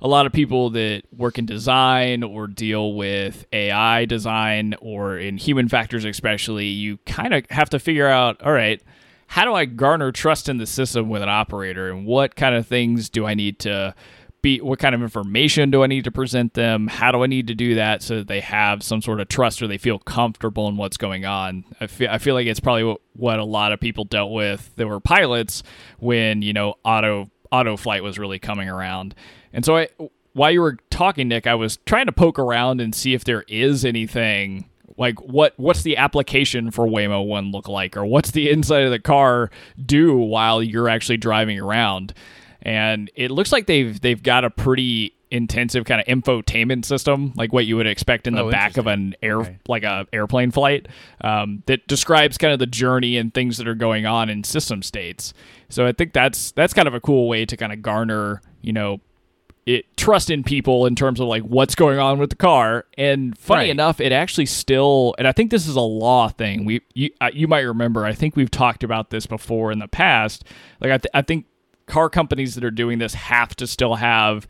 a 0.02 0.08
lot 0.08 0.26
of 0.26 0.32
people 0.32 0.70
that 0.70 1.02
work 1.16 1.38
in 1.38 1.46
design 1.46 2.24
or 2.24 2.48
deal 2.48 2.94
with 2.94 3.46
AI 3.52 4.04
design 4.04 4.74
or 4.80 5.16
in 5.16 5.36
human 5.38 5.68
factors, 5.68 6.04
especially, 6.04 6.66
you 6.66 6.98
kind 7.06 7.32
of 7.34 7.44
have 7.50 7.70
to 7.70 7.78
figure 7.78 8.08
out, 8.08 8.42
all 8.42 8.52
right, 8.52 8.82
how 9.34 9.44
do 9.44 9.52
I 9.52 9.64
garner 9.64 10.12
trust 10.12 10.48
in 10.48 10.58
the 10.58 10.66
system 10.66 11.08
with 11.08 11.20
an 11.20 11.28
operator 11.28 11.90
and 11.90 12.06
what 12.06 12.36
kind 12.36 12.54
of 12.54 12.68
things 12.68 13.10
do 13.10 13.26
I 13.26 13.34
need 13.34 13.58
to 13.60 13.92
be 14.42 14.60
what 14.60 14.78
kind 14.78 14.94
of 14.94 15.02
information 15.02 15.72
do 15.72 15.82
I 15.82 15.88
need 15.88 16.04
to 16.04 16.12
present 16.12 16.54
them? 16.54 16.86
How 16.86 17.10
do 17.10 17.24
I 17.24 17.26
need 17.26 17.48
to 17.48 17.54
do 17.56 17.74
that 17.74 18.00
so 18.00 18.18
that 18.18 18.28
they 18.28 18.38
have 18.38 18.84
some 18.84 19.02
sort 19.02 19.20
of 19.20 19.26
trust 19.26 19.60
or 19.60 19.66
they 19.66 19.76
feel 19.76 19.98
comfortable 19.98 20.68
in 20.68 20.76
what's 20.76 20.96
going 20.96 21.24
on? 21.24 21.64
I 21.80 21.88
feel 21.88 22.10
I 22.12 22.18
feel 22.18 22.36
like 22.36 22.46
it's 22.46 22.60
probably 22.60 22.96
what 23.14 23.40
a 23.40 23.44
lot 23.44 23.72
of 23.72 23.80
people 23.80 24.04
dealt 24.04 24.30
with 24.30 24.70
that 24.76 24.86
were 24.86 25.00
pilots 25.00 25.64
when, 25.98 26.40
you 26.40 26.52
know, 26.52 26.74
auto 26.84 27.28
auto 27.50 27.76
flight 27.76 28.04
was 28.04 28.20
really 28.20 28.38
coming 28.38 28.68
around. 28.68 29.16
And 29.52 29.64
so 29.64 29.78
I 29.78 29.88
while 30.34 30.52
you 30.52 30.60
were 30.60 30.76
talking, 30.90 31.26
Nick, 31.26 31.48
I 31.48 31.56
was 31.56 31.78
trying 31.86 32.06
to 32.06 32.12
poke 32.12 32.38
around 32.38 32.80
and 32.80 32.94
see 32.94 33.14
if 33.14 33.24
there 33.24 33.42
is 33.48 33.84
anything 33.84 34.70
like 34.96 35.20
what 35.20 35.54
what's 35.56 35.82
the 35.82 35.96
application 35.96 36.70
for 36.70 36.86
Waymo 36.86 37.26
One 37.26 37.50
look 37.52 37.68
like, 37.68 37.96
or 37.96 38.04
what's 38.06 38.30
the 38.32 38.50
inside 38.50 38.82
of 38.84 38.90
the 38.90 38.98
car 39.00 39.50
do 39.84 40.16
while 40.16 40.62
you're 40.62 40.88
actually 40.88 41.16
driving 41.18 41.58
around. 41.58 42.14
And 42.62 43.10
it 43.14 43.30
looks 43.30 43.52
like 43.52 43.66
they've 43.66 44.00
they've 44.00 44.22
got 44.22 44.44
a 44.44 44.50
pretty 44.50 45.14
intensive 45.30 45.84
kind 45.84 46.00
of 46.00 46.06
infotainment 46.06 46.84
system, 46.84 47.32
like 47.34 47.52
what 47.52 47.66
you 47.66 47.76
would 47.76 47.88
expect 47.88 48.28
in 48.28 48.34
the 48.34 48.44
Oh, 48.44 48.50
back 48.52 48.76
of 48.76 48.86
an 48.86 49.16
air 49.20 49.40
Okay. 49.40 49.58
like 49.66 49.82
a 49.82 50.06
airplane 50.12 50.52
flight, 50.52 50.86
um, 51.22 51.64
that 51.66 51.86
describes 51.88 52.38
kind 52.38 52.52
of 52.52 52.60
the 52.60 52.66
journey 52.66 53.16
and 53.16 53.34
things 53.34 53.56
that 53.58 53.66
are 53.66 53.74
going 53.74 54.06
on 54.06 54.30
in 54.30 54.44
system 54.44 54.80
states. 54.80 55.34
So 55.68 55.86
I 55.86 55.92
think 55.92 56.12
that's 56.12 56.52
that's 56.52 56.72
kind 56.72 56.86
of 56.86 56.94
a 56.94 57.00
cool 57.00 57.28
way 57.28 57.44
to 57.46 57.56
kind 57.56 57.72
of 57.72 57.82
garner, 57.82 58.42
you 58.62 58.72
know, 58.72 59.00
it 59.66 59.96
trust 59.96 60.28
in 60.30 60.44
people 60.44 60.84
in 60.86 60.94
terms 60.94 61.20
of 61.20 61.26
like 61.28 61.42
what's 61.42 61.74
going 61.74 61.98
on 61.98 62.18
with 62.18 62.30
the 62.30 62.36
car. 62.36 62.84
And 62.98 63.36
funny 63.38 63.62
Right. 63.62 63.70
enough, 63.70 64.00
it 64.00 64.12
actually 64.12 64.46
still, 64.46 65.14
and 65.18 65.26
I 65.26 65.32
think 65.32 65.50
this 65.50 65.66
is 65.66 65.74
a 65.76 65.80
law 65.80 66.28
thing. 66.28 66.64
We 66.64 66.82
you 66.94 67.10
uh, 67.20 67.30
you 67.32 67.48
might 67.48 67.60
remember. 67.60 68.04
I 68.04 68.12
think 68.12 68.36
we've 68.36 68.50
talked 68.50 68.84
about 68.84 69.10
this 69.10 69.26
before 69.26 69.72
in 69.72 69.78
the 69.78 69.88
past. 69.88 70.44
Like 70.80 70.90
I 70.90 70.98
th- 70.98 71.10
I 71.14 71.22
think 71.22 71.46
car 71.86 72.08
companies 72.10 72.54
that 72.54 72.64
are 72.64 72.70
doing 72.70 72.98
this 72.98 73.14
have 73.14 73.54
to 73.56 73.66
still 73.66 73.94
have 73.96 74.46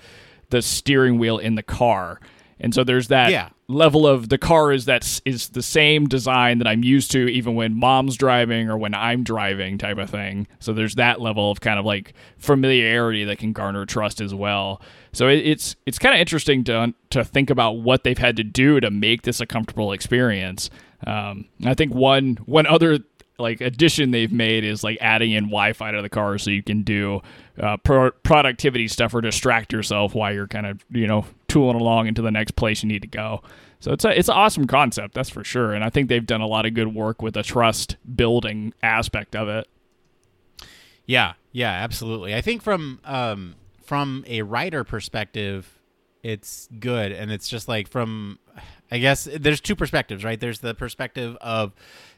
the 0.51 0.63
steering 0.63 1.19
wheel 1.19 1.39
in 1.39 1.55
the 1.55 1.63
car. 1.63 2.21
And 2.61 2.73
so 2.75 2.85
there's 2.85 3.09
that 3.09 3.31
Yeah. 3.31 3.49
level 3.69 4.07
of 4.07 4.29
the 4.29 4.39
car 4.39 4.73
is 4.73 4.85
that 4.85 5.21
is 5.25 5.49
the 5.51 5.63
same 5.63 6.07
design 6.07 6.59
that 6.59 6.67
I'm 6.69 6.85
used 6.85 7.11
to 7.13 7.29
even 7.29 7.55
when 7.55 7.75
mom's 7.79 8.17
driving 8.17 8.69
or 8.71 8.77
when 8.79 8.95
I'm 8.95 9.25
driving 9.25 9.77
type 9.79 9.99
of 9.99 10.09
thing. 10.11 10.47
So 10.61 10.73
there's 10.73 10.95
that 10.95 11.21
level 11.21 11.51
of 11.51 11.61
kind 11.61 11.79
of 11.79 11.85
like 11.85 12.15
familiarity 12.39 13.25
that 13.25 13.39
can 13.39 13.53
garner 13.53 13.85
trust 13.85 14.21
as 14.21 14.33
well. 14.35 14.81
So 15.13 15.29
it, 15.29 15.39
it's 15.47 15.77
it's 15.87 15.99
kind 15.99 16.15
of 16.15 16.21
interesting 16.21 16.63
to 16.65 16.95
to 17.11 17.25
think 17.25 17.51
about 17.51 17.73
what 17.79 18.05
they've 18.05 18.17
had 18.19 18.37
to 18.37 18.45
do 18.45 18.81
to 18.81 18.91
make 18.91 19.23
this 19.23 19.41
a 19.41 19.47
comfortable 19.47 19.93
experience. 19.93 20.71
Um, 21.07 21.47
I 21.65 21.75
think 21.75 21.93
one 21.95 22.37
one 22.47 22.67
other 22.67 23.01
like 23.39 23.61
addition 23.61 24.13
they've 24.13 24.33
made 24.33 24.65
is 24.65 24.85
like 24.85 24.97
adding 25.01 25.33
in 25.33 25.45
Wi-Fi 25.47 25.91
to 25.91 26.03
the 26.03 26.09
car 26.09 26.39
so 26.39 26.51
you 26.51 26.63
can 26.63 26.83
do 26.85 27.21
uh, 27.61 27.77
pro- 27.79 28.11
productivity 28.11 28.89
stuff 28.89 29.15
or 29.15 29.21
distract 29.21 29.73
yourself 29.73 30.15
while 30.15 30.33
you're 30.33 30.49
kind 30.49 30.67
of 30.67 30.85
you 30.91 31.07
know 31.07 31.25
tooling 31.49 31.81
along 31.81 32.07
into 32.07 32.23
the 32.23 32.31
next 32.31 32.53
place 32.53 32.83
you 32.83 32.89
need 32.89 33.03
to 33.03 33.09
go. 33.09 33.43
So 33.81 33.93
it's 33.93 34.05
a 34.05 34.19
it's 34.19 34.29
an 34.29 34.35
awesome 34.35 34.67
concept, 34.67 35.15
that's 35.15 35.31
for 35.31 35.45
sure. 35.45 35.73
And 35.73 35.85
I 35.85 35.91
think 35.91 36.09
they've 36.09 36.25
done 36.25 36.41
a 36.41 36.47
lot 36.47 36.67
of 36.67 36.75
good 36.75 36.95
work 36.95 37.23
with 37.23 37.35
the 37.35 37.43
trust 37.43 37.97
building 38.17 38.73
aspect 38.83 39.37
of 39.37 39.49
it. 39.49 39.69
Yeah, 41.07 41.35
yeah, 41.53 41.71
absolutely. 41.71 42.35
I 42.35 42.41
think 42.41 42.63
from 42.63 43.01
um, 43.05 43.57
from 43.85 44.25
a 44.27 44.43
writer 44.43 44.85
perspective, 44.85 45.79
it's 46.23 46.69
good, 46.81 47.13
and 47.13 47.31
it's 47.31 47.49
just 47.49 47.69
like 47.69 47.87
from, 47.89 48.39
I 48.91 48.99
guess 48.99 49.29
there's 49.31 49.61
two 49.61 49.77
perspectives, 49.77 50.25
right? 50.25 50.41
There's 50.41 50.61
the 50.61 50.75
perspective 50.75 51.37
of 51.43 51.75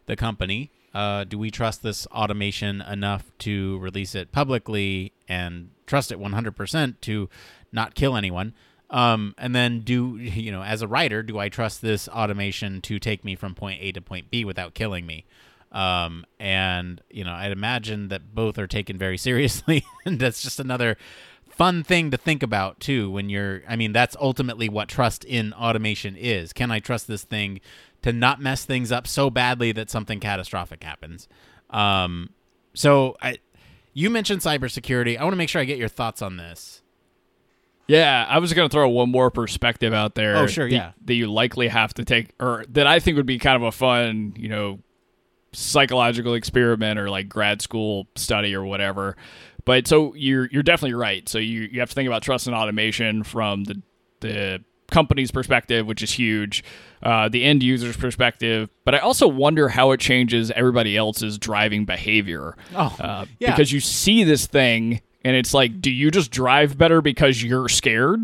the 0.06 0.14
company. 0.14 0.70
Uh, 0.96 1.24
do 1.24 1.36
we 1.36 1.50
trust 1.50 1.82
this 1.82 2.06
automation 2.06 2.80
enough 2.80 3.30
to 3.36 3.78
release 3.80 4.14
it 4.14 4.32
publicly 4.32 5.12
and 5.28 5.68
trust 5.86 6.10
it 6.10 6.18
100% 6.18 6.94
to 7.02 7.28
not 7.70 7.94
kill 7.94 8.16
anyone? 8.16 8.54
Um, 8.88 9.34
and 9.36 9.54
then 9.54 9.80
do 9.80 10.16
you 10.16 10.50
know, 10.50 10.62
as 10.62 10.80
a 10.80 10.88
writer, 10.88 11.22
do 11.22 11.38
I 11.38 11.50
trust 11.50 11.82
this 11.82 12.08
automation 12.08 12.80
to 12.80 12.98
take 12.98 13.26
me 13.26 13.36
from 13.36 13.54
point 13.54 13.82
A 13.82 13.92
to 13.92 14.00
point 14.00 14.30
B 14.30 14.42
without 14.42 14.72
killing 14.72 15.04
me? 15.04 15.26
Um, 15.70 16.24
and 16.40 17.02
you 17.10 17.24
know, 17.24 17.32
I'd 17.32 17.52
imagine 17.52 18.08
that 18.08 18.34
both 18.34 18.58
are 18.58 18.66
taken 18.66 18.96
very 18.96 19.18
seriously, 19.28 19.84
and 20.06 20.18
that's 20.18 20.40
just 20.40 20.58
another 20.58 20.96
fun 21.50 21.84
thing 21.84 22.10
to 22.10 22.16
think 22.16 22.42
about 22.42 22.80
too. 22.80 23.10
When 23.10 23.28
you're, 23.28 23.62
I 23.68 23.76
mean, 23.76 23.92
that's 23.92 24.16
ultimately 24.18 24.70
what 24.70 24.88
trust 24.88 25.26
in 25.26 25.52
automation 25.52 26.16
is. 26.16 26.54
Can 26.54 26.70
I 26.70 26.78
trust 26.78 27.06
this 27.06 27.24
thing 27.24 27.60
to 28.06 28.12
not 28.12 28.40
mess 28.40 28.64
things 28.64 28.92
up 28.92 29.06
so 29.06 29.30
badly 29.30 29.72
that 29.72 29.90
something 29.90 30.20
catastrophic 30.20 30.82
happens? 30.82 31.28
Um, 31.70 32.30
so 32.74 33.16
I, 33.20 33.38
you 33.92 34.10
mentioned 34.10 34.40
cybersecurity. 34.42 35.18
I 35.18 35.22
want 35.24 35.32
to 35.32 35.38
make 35.38 35.48
sure 35.48 35.60
I 35.60 35.64
get 35.64 35.78
your 35.78 35.88
thoughts 35.88 36.22
on 36.22 36.36
this. 36.36 36.82
Yeah, 37.88 38.26
I 38.28 38.38
was 38.38 38.52
going 38.52 38.68
to 38.68 38.72
throw 38.72 38.88
one 38.88 39.10
more 39.10 39.30
perspective 39.30 39.92
out 39.92 40.14
there. 40.16 40.36
Oh, 40.36 40.46
sure, 40.46 40.68
that- 40.68 40.74
yeah. 40.74 40.92
That 41.04 41.14
you 41.14 41.30
likely 41.30 41.68
have 41.68 41.94
to 41.94 42.04
take, 42.04 42.30
or 42.40 42.64
that 42.70 42.86
I 42.86 42.98
think 42.98 43.16
would 43.16 43.26
be 43.26 43.38
kind 43.38 43.56
of 43.56 43.62
a 43.62 43.70
fun, 43.72 44.34
you 44.36 44.48
know, 44.48 44.80
psychological 45.52 46.34
experiment 46.34 46.98
or 46.98 47.08
like 47.10 47.28
grad 47.28 47.62
school 47.62 48.08
study 48.16 48.54
or 48.54 48.64
whatever. 48.64 49.16
But 49.64 49.86
so 49.86 50.14
you're 50.14 50.48
you're 50.52 50.62
definitely 50.62 50.94
right. 50.94 51.28
So 51.28 51.38
you 51.38 51.62
you 51.72 51.80
have 51.80 51.88
to 51.88 51.94
think 51.94 52.06
about 52.06 52.22
trust 52.22 52.46
and 52.46 52.54
automation 52.56 53.22
from 53.22 53.64
the 53.64 53.82
the 54.20 54.64
company's 54.90 55.30
perspective, 55.30 55.86
which 55.86 56.02
is 56.02 56.12
huge, 56.12 56.64
uh, 57.02 57.28
the 57.28 57.44
end 57.44 57.62
user's 57.62 57.96
perspective. 57.96 58.70
But 58.84 58.94
I 58.94 58.98
also 58.98 59.28
wonder 59.28 59.68
how 59.68 59.92
it 59.92 60.00
changes 60.00 60.50
everybody 60.52 60.96
else's 60.96 61.38
driving 61.38 61.84
behavior. 61.84 62.56
Oh, 62.74 62.94
Uh, 63.00 63.26
yeah. 63.38 63.50
Because 63.50 63.72
you 63.72 63.80
see 63.80 64.24
this 64.24 64.46
thing, 64.46 65.00
and 65.24 65.36
it's 65.36 65.52
like, 65.54 65.80
do 65.80 65.90
you 65.90 66.10
just 66.10 66.30
drive 66.30 66.78
better 66.78 67.00
because 67.00 67.42
you're 67.42 67.68
scared? 67.68 68.20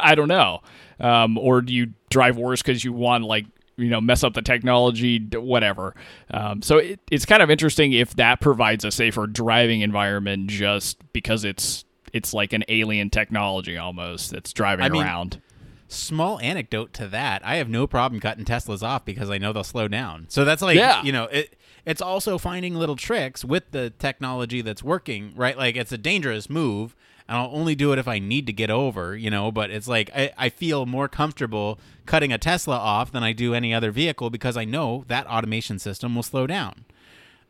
I 0.00 0.14
don't 0.14 0.28
know. 0.28 0.60
Um, 1.00 1.38
or 1.38 1.62
do 1.62 1.72
you 1.72 1.92
drive 2.10 2.36
worse 2.36 2.60
because 2.60 2.84
you 2.84 2.92
want 2.92 3.24
like 3.24 3.46
you 3.76 3.88
know 3.88 4.00
mess 4.00 4.24
up 4.24 4.34
the 4.34 4.42
technology, 4.42 5.18
whatever. 5.34 5.94
Um, 6.30 6.60
so 6.60 6.78
it, 6.78 7.00
it's 7.10 7.24
kind 7.24 7.42
of 7.42 7.50
interesting 7.50 7.92
if 7.92 8.14
that 8.16 8.40
provides 8.40 8.84
a 8.84 8.90
safer 8.90 9.26
driving 9.26 9.80
environment 9.80 10.50
just 10.50 10.98
because 11.12 11.44
it's 11.44 11.84
it's 12.12 12.34
like 12.34 12.52
an 12.52 12.64
alien 12.68 13.10
technology 13.10 13.76
almost 13.76 14.32
that's 14.32 14.52
driving 14.52 14.84
I 14.84 14.88
mean, 14.88 15.02
around. 15.02 15.40
Small 15.88 16.38
anecdote 16.40 16.92
to 16.94 17.08
that. 17.08 17.44
I 17.44 17.56
have 17.56 17.68
no 17.68 17.86
problem 17.86 18.20
cutting 18.20 18.44
teslas 18.44 18.82
off 18.82 19.04
because 19.04 19.30
i 19.30 19.38
know 19.38 19.52
they'll 19.52 19.64
slow 19.64 19.88
down. 19.88 20.26
So 20.28 20.44
that's 20.44 20.62
like 20.62 20.76
Yeah. 20.76 21.02
you 21.02 21.12
know 21.12 21.24
it 21.24 21.56
it's 21.86 22.02
also 22.02 22.36
finding 22.38 22.74
little 22.74 22.96
tricks 22.96 23.44
with 23.44 23.70
the 23.70 23.90
technology 23.90 24.60
that's 24.60 24.82
working 24.82 25.32
right? 25.34 25.56
Like 25.56 25.76
it's 25.76 25.92
a 25.92 25.98
dangerous 25.98 26.48
move. 26.50 26.94
And 27.26 27.36
i'll 27.36 27.50
only 27.54 27.74
do 27.74 27.92
it 27.92 27.98
if 27.98 28.08
i 28.08 28.18
need 28.18 28.46
to 28.46 28.54
get 28.54 28.70
over 28.70 29.14
you 29.14 29.28
know 29.28 29.52
but 29.52 29.70
it's 29.70 29.86
like 29.86 30.08
i, 30.16 30.32
I 30.38 30.48
feel 30.48 30.86
more 30.86 31.08
comfortable 31.08 31.78
cutting 32.06 32.32
a 32.32 32.38
tesla 32.38 32.76
off 32.78 33.12
than 33.12 33.22
i 33.22 33.32
do 33.34 33.52
any 33.52 33.74
other 33.74 33.90
vehicle 33.90 34.30
because 34.30 34.56
i 34.56 34.64
know 34.64 35.04
that 35.08 35.26
automation 35.26 35.78
system 35.78 36.14
will 36.14 36.22
slow 36.22 36.46
down. 36.46 36.86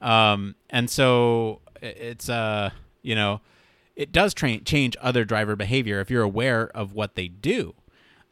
Um, 0.00 0.54
and 0.70 0.88
so 0.90 1.60
it's 1.80 2.28
uh 2.28 2.70
you 3.02 3.14
know 3.14 3.40
it 3.94 4.10
does 4.12 4.34
tra- 4.34 4.58
change 4.58 4.96
other 5.00 5.24
driver 5.24 5.54
behavior 5.56 6.00
if 6.00 6.10
you're 6.10 6.22
aware 6.24 6.68
of 6.76 6.92
what 6.92 7.14
they 7.14 7.28
do 7.28 7.74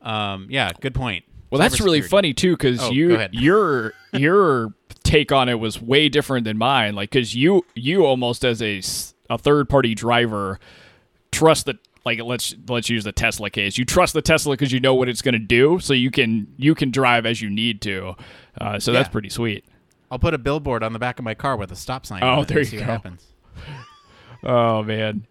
um, 0.07 0.47
yeah, 0.51 0.71
good 0.81 0.95
point. 0.95 1.25
Well, 1.51 1.61
that's 1.61 1.81
really 1.81 2.01
funny 2.03 2.33
too, 2.35 2.53
because 2.53 2.81
Oh, 2.83 2.89
go 2.89 2.95
you 2.95 3.15
ahead. 3.15 3.35
your 3.35 3.93
your 4.13 4.75
take 5.05 5.31
on 5.33 5.49
it 5.49 5.61
was 5.61 5.81
way 5.81 6.09
different 6.09 6.45
than 6.45 6.59
mine. 6.59 6.95
Like, 6.95 7.11
because 7.11 7.35
you 7.35 7.65
you 7.75 8.05
almost 8.07 8.45
as 8.45 8.61
a 8.63 8.79
s- 8.79 9.15
a 9.31 9.39
third 9.39 9.69
party 9.69 9.95
driver 9.95 10.59
trust 11.33 11.67
that 11.67 11.77
like 12.05 12.21
let's 12.21 12.55
let's 12.69 12.89
use 12.91 13.05
the 13.05 13.13
Tesla 13.13 13.49
case. 13.51 13.79
You 13.79 13.85
trust 13.85 14.13
the 14.15 14.23
Tesla 14.23 14.55
because 14.55 14.73
you 14.73 14.81
know 14.81 14.95
what 14.95 15.09
it's 15.09 15.23
going 15.23 15.35
to 15.35 15.39
do, 15.39 15.79
so 15.81 15.93
you 15.95 16.11
can 16.11 16.47
you 16.57 16.75
can 16.75 16.91
drive 16.91 17.27
as 17.27 17.41
you 17.43 17.49
need 17.51 17.81
to. 17.83 18.15
Uh, 18.61 18.79
so 18.81 18.93
that's 18.93 19.09
Yeah. 19.09 19.13
pretty 19.13 19.29
sweet. 19.29 19.65
I'll 20.11 20.19
put 20.19 20.35
a 20.35 20.39
billboard 20.39 20.83
on 20.83 20.93
the 20.93 20.99
back 20.99 21.19
of 21.19 21.25
my 21.25 21.35
car 21.35 21.57
with 21.57 21.71
a 21.73 21.77
stop 21.77 22.07
sign. 22.07 22.23
Oh, 22.23 22.27
on 22.29 22.39
it 22.41 22.49
there 22.49 22.59
and 22.59 22.67
you 22.67 22.71
see 22.71 22.77
go. 22.79 22.83
what 22.83 22.91
happens. 22.91 23.27
Oh 24.45 24.83
man, 24.83 25.27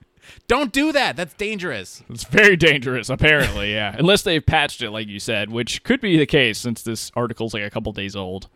Don't 0.47 0.71
do 0.71 0.91
that. 0.91 1.15
That's 1.15 1.33
dangerous. 1.33 2.03
it's 2.09 2.23
very 2.23 2.55
dangerous. 2.55 3.09
Apparently, 3.09 3.73
yeah. 3.73 3.95
Unless 3.99 4.23
they've 4.23 4.45
patched 4.45 4.81
it, 4.81 4.91
like 4.91 5.07
you 5.07 5.19
said, 5.19 5.49
which 5.49 5.83
could 5.83 6.01
be 6.01 6.17
the 6.17 6.25
case 6.25 6.57
since 6.57 6.81
this 6.81 7.11
article's 7.15 7.53
like 7.53 7.63
a 7.63 7.69
couple 7.69 7.91
days 7.91 8.15
old. 8.15 8.47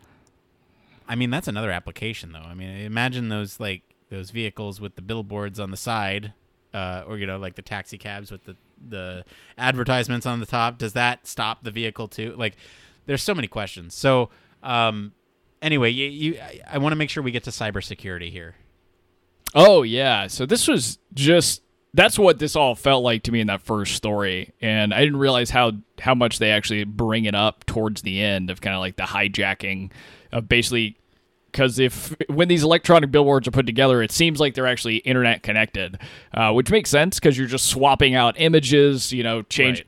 I 1.08 1.16
mean, 1.16 1.30
that's 1.30 1.48
another 1.48 1.70
application, 1.70 2.32
though. 2.32 2.38
I 2.38 2.54
mean, 2.54 2.70
imagine 2.70 3.28
those 3.28 3.58
like 3.58 3.82
those 4.10 4.30
vehicles 4.30 4.80
with 4.80 4.94
the 4.94 5.02
billboards 5.02 5.58
on 5.58 5.70
the 5.70 5.76
side, 5.76 6.32
uh, 6.72 7.02
or 7.06 7.18
you 7.18 7.26
know, 7.26 7.38
like 7.38 7.56
the 7.56 7.62
taxi 7.62 7.98
cabs 7.98 8.30
with 8.30 8.44
the 8.44 8.56
the 8.88 9.24
advertisements 9.58 10.26
on 10.26 10.40
the 10.40 10.46
top. 10.46 10.78
Does 10.78 10.92
that 10.92 11.26
stop 11.26 11.64
the 11.64 11.70
vehicle 11.70 12.08
too? 12.08 12.34
Like, 12.36 12.56
there's 13.06 13.22
so 13.22 13.34
many 13.34 13.48
questions. 13.48 13.94
So, 13.94 14.30
um, 14.62 15.12
anyway, 15.60 15.90
you, 15.90 16.06
you 16.06 16.40
I, 16.40 16.60
I 16.72 16.78
want 16.78 16.92
to 16.92 16.96
make 16.96 17.10
sure 17.10 17.22
we 17.22 17.32
get 17.32 17.44
to 17.44 17.50
cybersecurity 17.50 18.30
here. 18.30 18.54
Oh 19.54 19.82
yeah. 19.82 20.26
So 20.26 20.46
this 20.46 20.68
was 20.68 20.98
just 21.14 21.62
that's 21.92 22.18
what 22.18 22.38
this 22.38 22.54
all 22.54 22.74
felt 22.74 23.02
like 23.02 23.24
to 23.24 23.32
me 23.32 23.40
in 23.40 23.48
that 23.48 23.62
first 23.62 23.94
story, 23.94 24.52
and 24.60 24.94
I 24.94 25.00
didn't 25.00 25.18
realize 25.18 25.50
how 25.50 25.72
how 26.00 26.14
much 26.14 26.38
they 26.38 26.50
actually 26.50 26.84
bring 26.84 27.24
it 27.24 27.34
up 27.34 27.66
towards 27.66 28.02
the 28.02 28.22
end 28.22 28.50
of 28.50 28.60
kind 28.60 28.74
of 28.74 28.80
like 28.80 28.96
the 28.96 29.04
hijacking 29.04 29.90
of 30.32 30.48
basically 30.48 30.96
because 31.50 31.78
if 31.78 32.14
when 32.28 32.48
these 32.48 32.62
electronic 32.62 33.10
billboards 33.10 33.48
are 33.48 33.50
put 33.50 33.66
together, 33.66 34.02
it 34.02 34.12
seems 34.12 34.40
like 34.40 34.54
they're 34.54 34.66
actually 34.66 34.96
internet 34.98 35.42
connected, 35.42 35.98
uh, 36.32 36.52
which 36.52 36.70
makes 36.70 36.90
sense 36.90 37.18
because 37.18 37.36
you're 37.36 37.48
just 37.48 37.66
swapping 37.66 38.14
out 38.14 38.36
images, 38.38 39.12
you 39.12 39.22
know, 39.22 39.42
change. 39.42 39.78
Right. 39.78 39.86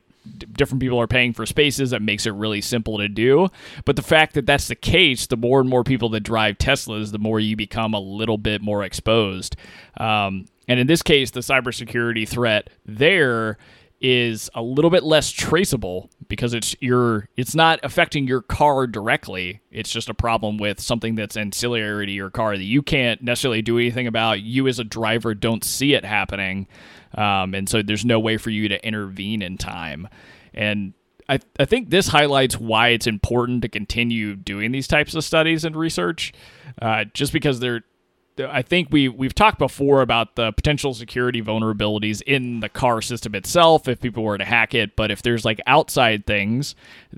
Different 0.53 0.81
people 0.81 0.99
are 0.99 1.07
paying 1.07 1.33
for 1.33 1.45
spaces. 1.45 1.91
That 1.91 2.01
makes 2.01 2.25
it 2.25 2.33
really 2.33 2.61
simple 2.61 2.97
to 2.97 3.07
do. 3.07 3.49
But 3.85 3.95
the 3.95 4.01
fact 4.01 4.33
that 4.35 4.45
that's 4.45 4.67
the 4.67 4.75
case, 4.75 5.27
the 5.27 5.37
more 5.37 5.59
and 5.59 5.69
more 5.69 5.83
people 5.83 6.09
that 6.09 6.21
drive 6.21 6.57
Teslas, 6.57 7.11
the 7.11 7.19
more 7.19 7.39
you 7.39 7.55
become 7.55 7.93
a 7.93 7.99
little 7.99 8.37
bit 8.37 8.61
more 8.61 8.83
exposed. 8.83 9.55
Um, 9.97 10.45
and 10.67 10.79
in 10.79 10.87
this 10.87 11.01
case, 11.01 11.31
the 11.31 11.41
cybersecurity 11.41 12.27
threat 12.27 12.69
there 12.85 13.57
is 14.03 14.49
a 14.53 14.61
little 14.61 14.91
bit 14.91 15.01
less 15.01 15.31
traceable 15.31 16.09
because 16.27 16.53
it's 16.53 16.75
your 16.81 17.29
it's 17.37 17.55
not 17.55 17.79
affecting 17.83 18.27
your 18.27 18.41
car 18.41 18.85
directly. 18.85 19.61
It's 19.71 19.89
just 19.89 20.09
a 20.09 20.13
problem 20.13 20.57
with 20.57 20.81
something 20.81 21.15
that's 21.15 21.37
ancillary 21.37 22.05
to 22.05 22.11
your 22.11 22.29
car 22.29 22.57
that 22.57 22.63
you 22.63 22.81
can't 22.81 23.21
necessarily 23.23 23.61
do 23.61 23.77
anything 23.77 24.05
about. 24.05 24.41
You 24.41 24.67
as 24.67 24.77
a 24.77 24.83
driver 24.83 25.33
don't 25.33 25.63
see 25.63 25.93
it 25.93 26.03
happening, 26.03 26.67
um, 27.15 27.53
and 27.53 27.67
so 27.69 27.81
there's 27.81 28.05
no 28.05 28.19
way 28.19 28.37
for 28.37 28.49
you 28.49 28.69
to 28.69 28.85
intervene 28.85 29.41
in 29.41 29.57
time. 29.57 30.07
And 30.53 30.93
I, 31.29 31.39
I 31.59 31.65
think 31.65 31.89
this 31.89 32.07
highlights 32.07 32.59
why 32.59 32.89
it's 32.89 33.07
important 33.07 33.61
to 33.61 33.69
continue 33.69 34.35
doing 34.35 34.71
these 34.71 34.87
types 34.87 35.15
of 35.15 35.23
studies 35.23 35.65
and 35.65 35.75
research, 35.75 36.33
uh, 36.81 37.05
just 37.13 37.33
because 37.33 37.59
they're 37.59 37.83
I 38.39 38.61
think 38.61 38.87
we 38.91 39.09
we've 39.09 39.35
talked 39.35 39.59
before 39.59 40.01
about 40.01 40.35
the 40.35 40.51
potential 40.51 40.93
security 40.93 41.41
vulnerabilities 41.41 42.21
in 42.23 42.61
the 42.61 42.69
car 42.69 43.01
system 43.01 43.35
itself 43.35 43.87
if 43.87 44.01
people 44.01 44.23
were 44.23 44.37
to 44.37 44.45
hack 44.45 44.73
it. 44.73 44.95
But 44.95 45.11
if 45.11 45.21
there's 45.21 45.45
like 45.45 45.61
outside 45.67 46.25
things, 46.25 46.75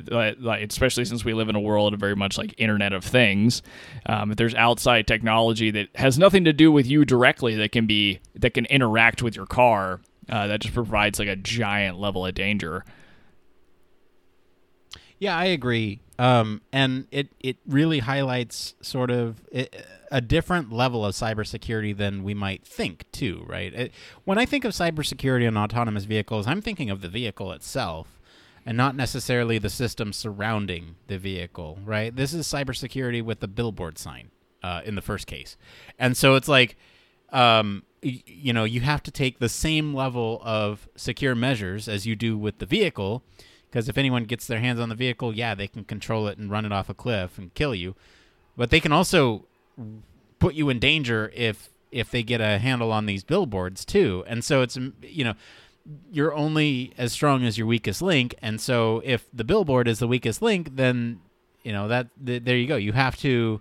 like, 0.08 0.38
especially 0.70 1.06
since 1.06 1.24
we 1.24 1.34
live 1.34 1.48
in 1.50 1.56
a 1.56 1.60
world 1.60 1.94
of 1.94 2.00
very 2.00 2.16
much 2.16 2.38
like 2.38 2.54
Internet 2.58 2.94
of 2.94 3.04
Things, 3.04 3.62
um, 4.06 4.32
if 4.32 4.38
there's 4.38 4.56
outside 4.56 5.08
technology 5.08 5.72
that 5.72 5.88
has 5.96 6.18
nothing 6.18 6.44
to 6.46 6.54
do 6.54 6.72
with 6.72 6.86
you 6.86 7.06
directly 7.06 7.56
that 7.56 7.72
can 7.72 7.86
be 7.86 8.20
that 8.36 8.54
can 8.54 8.66
interact 8.66 9.24
with 9.24 9.36
your 9.36 9.46
car, 9.46 10.02
uh, 10.30 10.48
that 10.48 10.62
just 10.62 10.74
provides 10.74 11.20
like 11.20 11.28
a 11.28 11.36
giant 11.36 11.98
level 12.00 12.26
of 12.26 12.36
danger. 12.36 12.84
Yeah, 15.20 15.38
I 15.38 15.46
agree. 15.46 16.02
Um, 16.18 16.62
and 16.72 17.08
it 17.12 17.30
it 17.40 17.58
really 17.68 18.00
highlights 18.00 18.76
sort 18.82 19.12
of 19.12 19.42
a 20.12 20.22
different 20.22 20.72
level 20.72 21.06
of 21.06 21.14
cybersecurity 21.14 21.96
than 21.96 22.24
we 22.24 22.34
might 22.34 22.66
think, 22.66 23.06
too. 23.12 23.46
Right? 23.48 23.74
It, 23.74 23.92
when 24.24 24.38
I 24.38 24.46
think 24.46 24.66
of 24.66 24.72
cybersecurity 24.74 25.48
and 25.48 25.58
autonomous 25.58 26.06
vehicles, 26.06 26.48
I'm 26.48 26.62
thinking 26.62 26.90
of 26.90 27.02
the 27.02 27.10
vehicle 27.10 27.52
itself, 27.52 28.20
and 28.66 28.78
not 28.78 28.96
necessarily 28.96 29.58
the 29.58 29.70
system 29.70 30.14
surrounding 30.14 30.96
the 31.08 31.18
vehicle. 31.18 31.80
Right? 31.84 32.16
This 32.16 32.34
is 32.34 32.48
cybersecurity 32.48 33.22
with 33.22 33.40
the 33.40 33.48
billboard 33.48 33.98
sign 33.98 34.32
uh, 34.64 34.82
in 34.86 34.96
the 34.96 35.02
first 35.02 35.28
case, 35.28 35.58
and 36.00 36.16
so 36.18 36.36
it's 36.36 36.48
like. 36.48 36.78
Um, 37.32 37.84
you 38.02 38.54
know, 38.54 38.66
you 38.66 38.82
have 38.82 39.02
to 39.04 39.12
take 39.12 39.40
the 39.40 39.50
same 39.50 39.94
level 39.94 40.40
of 40.44 40.88
secure 40.96 41.34
measures 41.34 41.90
as 41.90 42.06
you 42.06 42.16
do 42.16 42.38
with 42.38 42.60
the 42.60 42.66
vehicle, 42.68 43.24
because 43.76 43.90
if 43.90 43.98
anyone 43.98 44.24
gets 44.24 44.48
their 44.48 44.62
hands 44.62 44.80
on 44.80 44.88
the 44.88 44.96
vehicle, 44.96 45.36
yeah, 45.36 45.54
they 45.54 45.68
can 45.68 45.84
control 45.84 46.30
it 46.30 46.38
and 46.38 46.50
run 46.50 46.64
it 46.64 46.72
off 46.72 46.88
a 46.88 46.94
cliff 46.94 47.38
and 47.38 47.54
kill 47.56 47.76
you. 47.76 47.94
But 48.56 48.70
they 48.70 48.80
can 48.80 48.94
also 48.94 49.48
put 50.40 50.56
you 50.56 50.70
in 50.70 50.80
danger 50.80 51.30
if 51.36 51.68
if 51.92 52.10
they 52.10 52.24
get 52.24 52.40
a 52.40 52.58
handle 52.58 52.94
on 52.94 53.06
these 53.06 53.26
billboards 53.26 53.84
too. 53.84 54.24
And 54.28 54.46
so 54.46 54.62
it's 54.62 54.78
you 55.02 55.26
know 55.26 55.34
you're 56.10 56.34
only 56.34 56.94
as 56.98 57.12
strong 57.12 57.44
as 57.44 57.58
your 57.58 57.68
weakest 57.68 58.02
link. 58.02 58.34
And 58.42 58.62
so 58.62 59.02
if 59.04 59.26
the 59.34 59.44
billboard 59.44 59.90
is 59.90 60.00
the 60.00 60.08
weakest 60.08 60.42
link, 60.42 60.78
then 60.78 61.20
you 61.62 61.74
know 61.74 61.90
that 61.90 62.08
th- 62.26 62.46
there 62.46 62.56
you 62.56 62.68
go. 62.68 62.78
You 62.78 62.94
have 62.94 63.18
to 63.18 63.60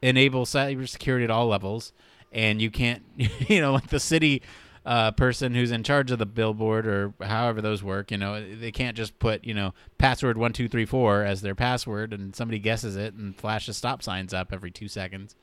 enable 0.00 0.46
cybersecurity 0.46 1.24
at 1.24 1.30
all 1.30 1.48
levels, 1.48 1.92
and 2.30 2.62
you 2.62 2.70
can't 2.70 3.02
you 3.16 3.60
know 3.60 3.72
like 3.72 3.88
the 3.88 3.98
city 3.98 4.42
uh, 4.84 5.10
person 5.12 5.54
who's 5.54 5.70
in 5.70 5.82
charge 5.82 6.10
of 6.10 6.18
the 6.18 6.26
billboard 6.26 6.86
or 6.86 7.12
however 7.20 7.60
those 7.60 7.82
work. 7.82 8.10
You 8.10 8.18
know, 8.18 8.42
they 8.56 8.72
can't 8.72 8.96
just 8.96 9.18
put 9.18 9.44
you 9.44 9.54
know 9.54 9.74
password 9.98 10.38
one 10.38 10.52
two 10.52 10.68
three 10.68 10.86
four 10.86 11.22
as 11.24 11.42
their 11.42 11.54
password 11.54 12.12
and 12.12 12.34
somebody 12.34 12.58
guesses 12.58 12.96
it 12.96 13.14
and 13.14 13.36
flashes 13.36 13.76
stop 13.76 14.02
signs 14.02 14.32
up 14.32 14.52
every 14.52 14.70
two 14.70 14.88
seconds, 14.88 15.34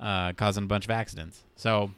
uh, 0.00 0.32
causing 0.32 0.64
a 0.64 0.66
bunch 0.66 0.84
of 0.84 0.90
accidents. 0.90 1.42
So, 1.56 1.90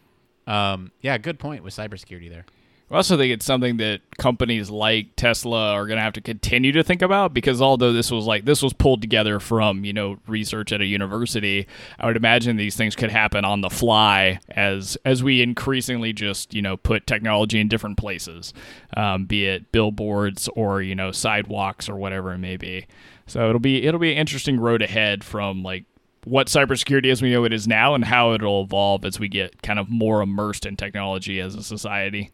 um, 0.46 0.90
yeah, 1.00 1.18
good 1.18 1.38
point 1.38 1.62
with 1.62 1.74
cybersecurity 1.74 2.30
there. 2.30 2.46
I 2.88 2.94
also 2.94 3.16
think 3.16 3.32
it's 3.32 3.44
something 3.44 3.78
that 3.78 4.00
companies 4.16 4.70
like 4.70 5.16
Tesla 5.16 5.72
are 5.72 5.88
going 5.88 5.96
to 5.96 6.02
have 6.02 6.12
to 6.12 6.20
continue 6.20 6.70
to 6.70 6.84
think 6.84 7.02
about 7.02 7.34
because 7.34 7.60
although 7.60 7.92
this 7.92 8.12
was 8.12 8.26
like 8.26 8.44
this 8.44 8.62
was 8.62 8.72
pulled 8.72 9.02
together 9.02 9.40
from 9.40 9.84
you 9.84 9.92
know 9.92 10.18
research 10.28 10.72
at 10.72 10.80
a 10.80 10.84
university, 10.84 11.66
I 11.98 12.06
would 12.06 12.16
imagine 12.16 12.56
these 12.56 12.76
things 12.76 12.94
could 12.94 13.10
happen 13.10 13.44
on 13.44 13.60
the 13.60 13.70
fly 13.70 14.38
as 14.50 14.96
as 15.04 15.24
we 15.24 15.42
increasingly 15.42 16.12
just 16.12 16.54
you 16.54 16.62
know 16.62 16.76
put 16.76 17.08
technology 17.08 17.58
in 17.58 17.66
different 17.66 17.96
places, 17.96 18.54
um, 18.96 19.24
be 19.24 19.46
it 19.46 19.72
billboards 19.72 20.48
or 20.54 20.80
you 20.80 20.94
know 20.94 21.10
sidewalks 21.10 21.88
or 21.88 21.96
whatever 21.96 22.32
it 22.32 22.38
may 22.38 22.56
be. 22.56 22.86
So 23.26 23.48
it'll 23.48 23.58
be 23.58 23.84
it'll 23.84 23.98
be 23.98 24.12
an 24.12 24.18
interesting 24.18 24.60
road 24.60 24.80
ahead 24.80 25.24
from 25.24 25.64
like 25.64 25.86
what 26.22 26.46
cybersecurity 26.46 27.10
as 27.10 27.20
we 27.20 27.32
know 27.32 27.44
it 27.44 27.52
is 27.52 27.66
now 27.66 27.94
and 27.94 28.04
how 28.04 28.32
it'll 28.32 28.62
evolve 28.62 29.04
as 29.04 29.18
we 29.18 29.26
get 29.26 29.62
kind 29.62 29.80
of 29.80 29.88
more 29.88 30.22
immersed 30.22 30.66
in 30.66 30.76
technology 30.76 31.40
as 31.40 31.56
a 31.56 31.62
society. 31.64 32.30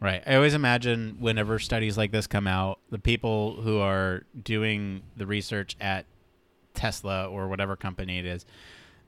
Right. 0.00 0.22
I 0.26 0.34
always 0.34 0.54
imagine 0.54 1.16
whenever 1.20 1.58
studies 1.58 1.96
like 1.96 2.12
this 2.12 2.26
come 2.26 2.46
out, 2.46 2.80
the 2.90 2.98
people 2.98 3.60
who 3.62 3.78
are 3.78 4.24
doing 4.40 5.02
the 5.16 5.26
research 5.26 5.76
at 5.80 6.04
Tesla 6.74 7.26
or 7.28 7.48
whatever 7.48 7.76
company 7.76 8.18
it 8.18 8.26
is, 8.26 8.44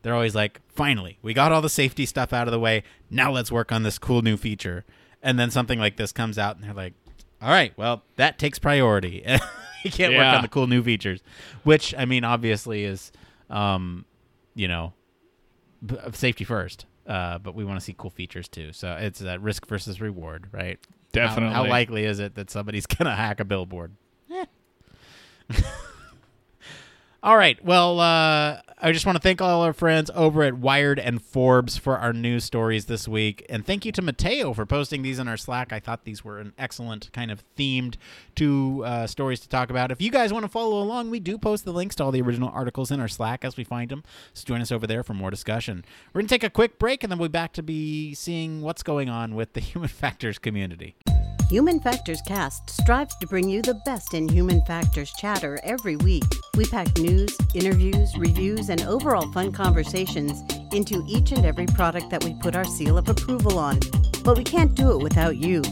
they're 0.03 0.15
always 0.15 0.35
like, 0.35 0.61
finally, 0.69 1.19
we 1.23 1.35
got 1.35 1.53
all 1.53 1.61
the 1.61 1.69
safety 1.69 2.07
stuff 2.07 2.33
out 2.33 2.49
of 2.49 2.53
the 2.53 2.59
way. 2.59 2.85
Now 3.11 3.31
let's 3.31 3.53
work 3.53 3.71
on 3.71 3.83
this 3.83 3.99
cool 3.99 4.23
new 4.23 4.37
feature. 4.37 4.85
And 5.23 5.39
then 5.39 5.51
something 5.51 5.79
like 5.79 5.97
this 5.97 6.13
comes 6.13 6.39
out 6.39 6.57
and 6.57 6.65
they're 6.65 6.73
like, 6.73 6.95
all 7.43 7.51
right, 7.51 7.73
well, 7.77 8.03
that 8.17 8.39
takes 8.39 8.59
priority. 8.59 9.23
you 9.85 9.91
can't 9.91 10.13
yeah. 10.13 10.19
work 10.19 10.37
on 10.37 10.43
the 10.43 10.49
cool 10.49 10.67
new 10.67 10.83
features, 10.83 11.21
which, 11.65 11.95
I 11.97 12.05
mean, 12.05 12.25
obviously 12.25 12.85
is, 12.85 13.13
um, 13.51 14.05
you 14.55 14.69
know, 14.69 14.95
safety 16.13 16.45
first. 16.45 16.87
Uh, 17.09 17.39
but 17.39 17.55
we 17.55 17.65
want 17.65 17.81
to 17.81 17.85
see 17.85 17.95
cool 17.97 18.11
features 18.11 18.49
too. 18.49 18.73
So 18.73 18.93
it's 19.01 19.19
that 19.21 19.41
risk 19.41 19.67
versus 19.67 19.99
reward, 20.01 20.49
right? 20.53 20.79
Definitely. 21.13 21.55
How, 21.55 21.65
how 21.65 21.71
likely 21.71 22.05
is 22.05 22.21
it 22.21 22.35
that 22.35 22.51
somebody's 22.51 22.87
gonna 22.87 23.17
hack 23.17 23.41
a 23.41 23.45
billboard? 23.45 23.93
Eh. 24.31 24.45
All 27.23 27.37
right. 27.37 27.63
Well, 27.65 27.99
uh, 27.99 28.61
I 28.81 28.93
just 28.93 29.07
want 29.07 29.17
to 29.17 29.21
thank 29.21 29.43
all 29.43 29.63
our 29.63 29.73
friends 29.73 30.09
over 30.15 30.45
at 30.45 30.55
Wired 30.55 31.01
and 31.01 31.21
Forbes 31.21 31.77
for 31.77 31.99
our 31.99 32.13
news 32.13 32.45
stories 32.45 32.85
this 32.85 33.09
week. 33.09 33.45
And 33.49 33.67
thank 33.67 33.85
you 33.85 33.91
to 33.91 34.03
Mateo 34.03 34.53
for 34.53 34.65
posting 34.67 35.03
these 35.03 35.19
in 35.19 35.27
our 35.27 35.37
Slack. 35.37 35.73
I 35.73 35.81
thought 35.81 36.05
these 36.05 36.25
were 36.25 36.39
an 36.39 36.53
excellent 36.57 37.11
kind 37.13 37.33
of 37.33 37.43
themed 37.57 37.97
two 38.37 38.85
uh, 38.85 39.09
stories 39.09 39.41
to 39.41 39.49
talk 39.49 39.71
about. 39.71 39.91
If 39.91 40.01
you 40.01 40.13
guys 40.13 40.33
want 40.33 40.45
to 40.45 40.49
follow 40.49 40.81
along, 40.81 41.11
we 41.11 41.19
do 41.19 41.39
post 41.39 41.65
the 41.65 41.73
links 41.73 41.97
to 41.97 42.05
all 42.05 42.13
the 42.13 42.23
original 42.23 42.51
articles 42.51 42.93
in 42.93 43.01
our 43.01 43.09
Slack 43.09 43.45
as 43.45 43.57
we 43.57 43.65
find 43.65 43.91
them. 43.91 44.05
So 44.33 44.45
join 44.45 44.61
us 44.61 44.71
over 44.71 44.87
there 44.87 45.03
for 45.03 45.15
more 45.15 45.31
discussion. 45.31 45.85
We're 46.13 46.21
going 46.21 46.29
to 46.29 46.35
take 46.35 46.45
a 46.45 46.51
quick 46.51 46.79
break 46.79 47.03
and 47.03 47.11
then 47.11 47.19
we'll 47.19 47.29
be 47.29 47.33
back 47.33 47.55
to 47.55 47.65
be 47.65 48.15
seeing 48.15 48.63
what's 48.63 48.85
going 48.85 49.09
on 49.09 49.35
with 49.35 49.55
the 49.55 49.61
human 49.69 49.89
factors 49.89 50.39
community. 50.39 50.95
Human 51.51 51.81
Factors 51.81 52.21
Cast 52.21 52.69
strives 52.69 53.17
to 53.17 53.27
bring 53.27 53.49
you 53.49 53.63
the 53.63 53.81
best 53.87 54.13
in 54.13 54.29
human 54.29 54.61
factors 54.67 55.11
chatter 55.15 55.59
every 55.63 55.97
week. 55.97 56.25
We 56.59 56.67
pack 56.67 56.99
news, 56.99 57.35
interviews, 57.55 58.15
reviews, 58.19 58.69
and 58.69 58.83
overall 58.83 59.33
fun 59.33 59.53
conversations 59.53 60.43
into 60.75 61.03
each 61.09 61.33
and 61.33 61.47
every 61.47 61.65
product 61.65 62.11
that 62.11 62.23
we 62.23 62.35
put 62.35 62.55
our 62.55 62.67
seal 62.67 62.99
of 62.99 63.09
approval 63.09 63.59
on. 63.59 63.81
But 64.23 64.37
we 64.37 64.45
can't 64.45 64.75
do 64.75 64.91
it 64.91 65.03
without 65.03 65.39
you. 65.39 65.63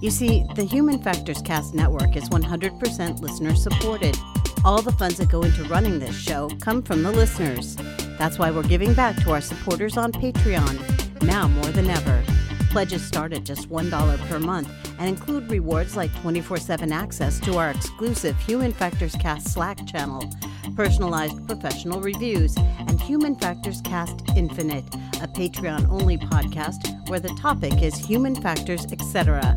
You 0.00 0.12
see, 0.12 0.44
the 0.54 0.62
Human 0.62 1.02
Factors 1.02 1.42
Cast 1.42 1.74
network 1.74 2.14
is 2.14 2.28
100% 2.28 3.20
listener 3.20 3.56
supported. 3.56 4.16
All 4.64 4.80
the 4.80 4.92
funds 4.92 5.16
that 5.16 5.28
go 5.28 5.42
into 5.42 5.64
running 5.64 5.98
this 5.98 6.16
show 6.16 6.48
come 6.60 6.82
from 6.82 7.02
the 7.02 7.10
listeners. 7.10 7.74
That's 8.16 8.38
why 8.38 8.52
we're 8.52 8.62
giving 8.62 8.94
back 8.94 9.16
to 9.24 9.32
our 9.32 9.40
supporters 9.40 9.96
on 9.96 10.12
Patreon, 10.12 11.22
now 11.22 11.48
more 11.48 11.72
than 11.72 11.90
ever. 11.90 12.22
Pledges 12.70 13.04
start 13.04 13.32
at 13.32 13.42
just 13.42 13.68
$1 13.68 14.28
per 14.28 14.38
month 14.38 14.85
and 14.98 15.08
include 15.08 15.50
rewards 15.50 15.96
like 15.96 16.14
24 16.22 16.58
7 16.58 16.92
access 16.92 17.40
to 17.40 17.56
our 17.56 17.70
exclusive 17.70 18.38
Human 18.40 18.72
Factors 18.72 19.14
Cast 19.16 19.48
Slack 19.52 19.86
channel, 19.86 20.28
personalized 20.74 21.46
professional 21.46 22.00
reviews, 22.00 22.56
and 22.56 23.00
Human 23.00 23.36
Factors 23.36 23.80
Cast 23.82 24.22
Infinite, 24.36 24.84
a 25.22 25.28
Patreon 25.28 25.88
only 25.90 26.18
podcast 26.18 27.08
where 27.08 27.20
the 27.20 27.34
topic 27.40 27.82
is 27.82 27.94
human 27.94 28.34
factors, 28.34 28.86
etc. 28.92 29.56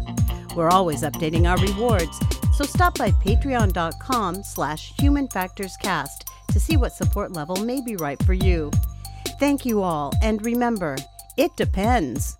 We're 0.56 0.70
always 0.70 1.04
updating 1.04 1.50
our 1.50 1.58
rewards, 1.58 2.20
so 2.56 2.64
stop 2.64 2.98
by 2.98 3.12
patreon.com 3.12 4.44
slash 4.44 4.94
humanfactorscast 4.96 6.26
to 6.52 6.60
see 6.60 6.78
what 6.78 6.94
support 6.94 7.32
level 7.32 7.58
may 7.58 7.82
be 7.82 7.96
right 7.96 8.22
for 8.24 8.34
you. 8.34 8.72
Thank 9.40 9.66
you 9.66 9.82
all, 9.82 10.12
and 10.22 10.44
remember, 10.44 10.98
it 11.38 11.56
depends. 11.56 12.39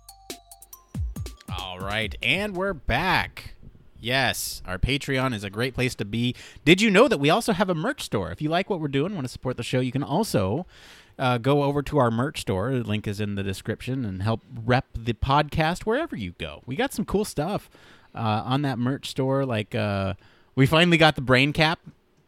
Right, 1.80 2.14
and 2.22 2.54
we're 2.54 2.74
back. 2.74 3.54
Yes, 3.98 4.60
our 4.66 4.78
Patreon 4.78 5.34
is 5.34 5.44
a 5.44 5.50
great 5.50 5.74
place 5.74 5.94
to 5.94 6.04
be. 6.04 6.34
Did 6.62 6.82
you 6.82 6.90
know 6.90 7.08
that 7.08 7.18
we 7.18 7.30
also 7.30 7.54
have 7.54 7.70
a 7.70 7.74
merch 7.74 8.02
store? 8.02 8.30
If 8.30 8.42
you 8.42 8.50
like 8.50 8.68
what 8.68 8.80
we're 8.80 8.88
doing, 8.88 9.14
want 9.14 9.26
to 9.26 9.32
support 9.32 9.56
the 9.56 9.62
show, 9.62 9.80
you 9.80 9.90
can 9.90 10.02
also 10.02 10.66
uh, 11.18 11.38
go 11.38 11.62
over 11.62 11.82
to 11.84 11.96
our 11.96 12.10
merch 12.10 12.42
store. 12.42 12.70
The 12.72 12.82
link 12.82 13.08
is 13.08 13.18
in 13.18 13.34
the 13.34 13.42
description 13.42 14.04
and 14.04 14.22
help 14.22 14.42
rep 14.64 14.86
the 14.94 15.14
podcast 15.14 15.86
wherever 15.86 16.14
you 16.14 16.34
go. 16.38 16.62
We 16.66 16.76
got 16.76 16.92
some 16.92 17.06
cool 17.06 17.24
stuff 17.24 17.70
uh, 18.14 18.42
on 18.44 18.60
that 18.62 18.78
merch 18.78 19.08
store. 19.08 19.46
Like 19.46 19.74
uh, 19.74 20.14
we 20.54 20.66
finally 20.66 20.98
got 20.98 21.14
the 21.16 21.22
brain 21.22 21.54
cap. 21.54 21.80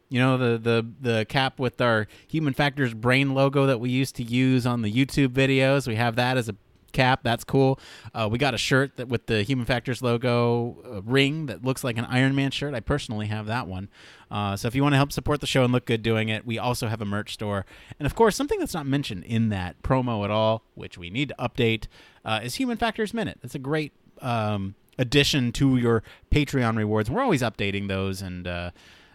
You 0.09 0.19
know 0.19 0.37
the 0.37 0.57
the 0.57 0.87
the 1.01 1.25
cap 1.25 1.59
with 1.59 1.79
our 1.79 2.07
Human 2.27 2.53
Factors 2.53 2.93
brain 2.95 3.35
logo 3.35 3.67
that 3.67 3.79
we 3.79 3.91
used 3.91 4.15
to 4.15 4.23
use 4.23 4.65
on 4.65 4.81
the 4.81 4.91
YouTube 4.91 5.29
videos. 5.29 5.87
We 5.87 5.95
have 5.95 6.15
that 6.15 6.37
as 6.37 6.49
a 6.49 6.55
cap. 6.93 7.21
That's 7.23 7.43
cool. 7.43 7.79
Uh, 8.13 8.29
we 8.31 8.37
got 8.37 8.53
a 8.53 8.57
shirt 8.57 8.97
that 8.97 9.07
with 9.07 9.25
the 9.25 9.43
Human 9.43 9.65
Factors 9.65 10.01
logo 10.01 10.77
uh, 10.85 11.01
ring 11.01 11.47
that 11.47 11.65
looks 11.65 11.83
like 11.83 11.97
an 11.97 12.05
Iron 12.05 12.35
Man 12.35 12.51
shirt. 12.51 12.73
I 12.73 12.79
personally 12.79 13.27
have 13.27 13.47
that 13.47 13.67
one. 13.67 13.89
Uh, 14.31 14.55
so 14.55 14.67
if 14.67 14.75
you 14.75 14.81
want 14.81 14.93
to 14.93 14.97
help 14.97 15.11
support 15.11 15.41
the 15.41 15.47
show 15.47 15.63
and 15.63 15.73
look 15.73 15.85
good 15.85 16.01
doing 16.01 16.29
it, 16.29 16.45
we 16.45 16.57
also 16.57 16.87
have 16.87 17.01
a 17.01 17.05
merch 17.05 17.33
store. 17.33 17.65
And 17.99 18.05
of 18.05 18.15
course, 18.15 18.35
something 18.35 18.59
that's 18.59 18.73
not 18.73 18.85
mentioned 18.85 19.25
in 19.25 19.49
that 19.49 19.81
promo 19.83 20.23
at 20.23 20.31
all, 20.31 20.63
which 20.75 20.97
we 20.97 21.09
need 21.09 21.29
to 21.29 21.35
update, 21.37 21.87
uh, 22.23 22.39
is 22.43 22.55
Human 22.55 22.77
Factors 22.77 23.13
Minute. 23.13 23.39
It's 23.43 23.55
a 23.55 23.59
great 23.59 23.91
um, 24.21 24.75
addition 24.97 25.51
to 25.53 25.77
your 25.77 26.03
Patreon 26.31 26.77
rewards. 26.77 27.09
We're 27.09 27.21
always 27.21 27.41
updating 27.41 27.87
those 27.87 28.21
and 28.21 28.47
uh, 28.47 28.71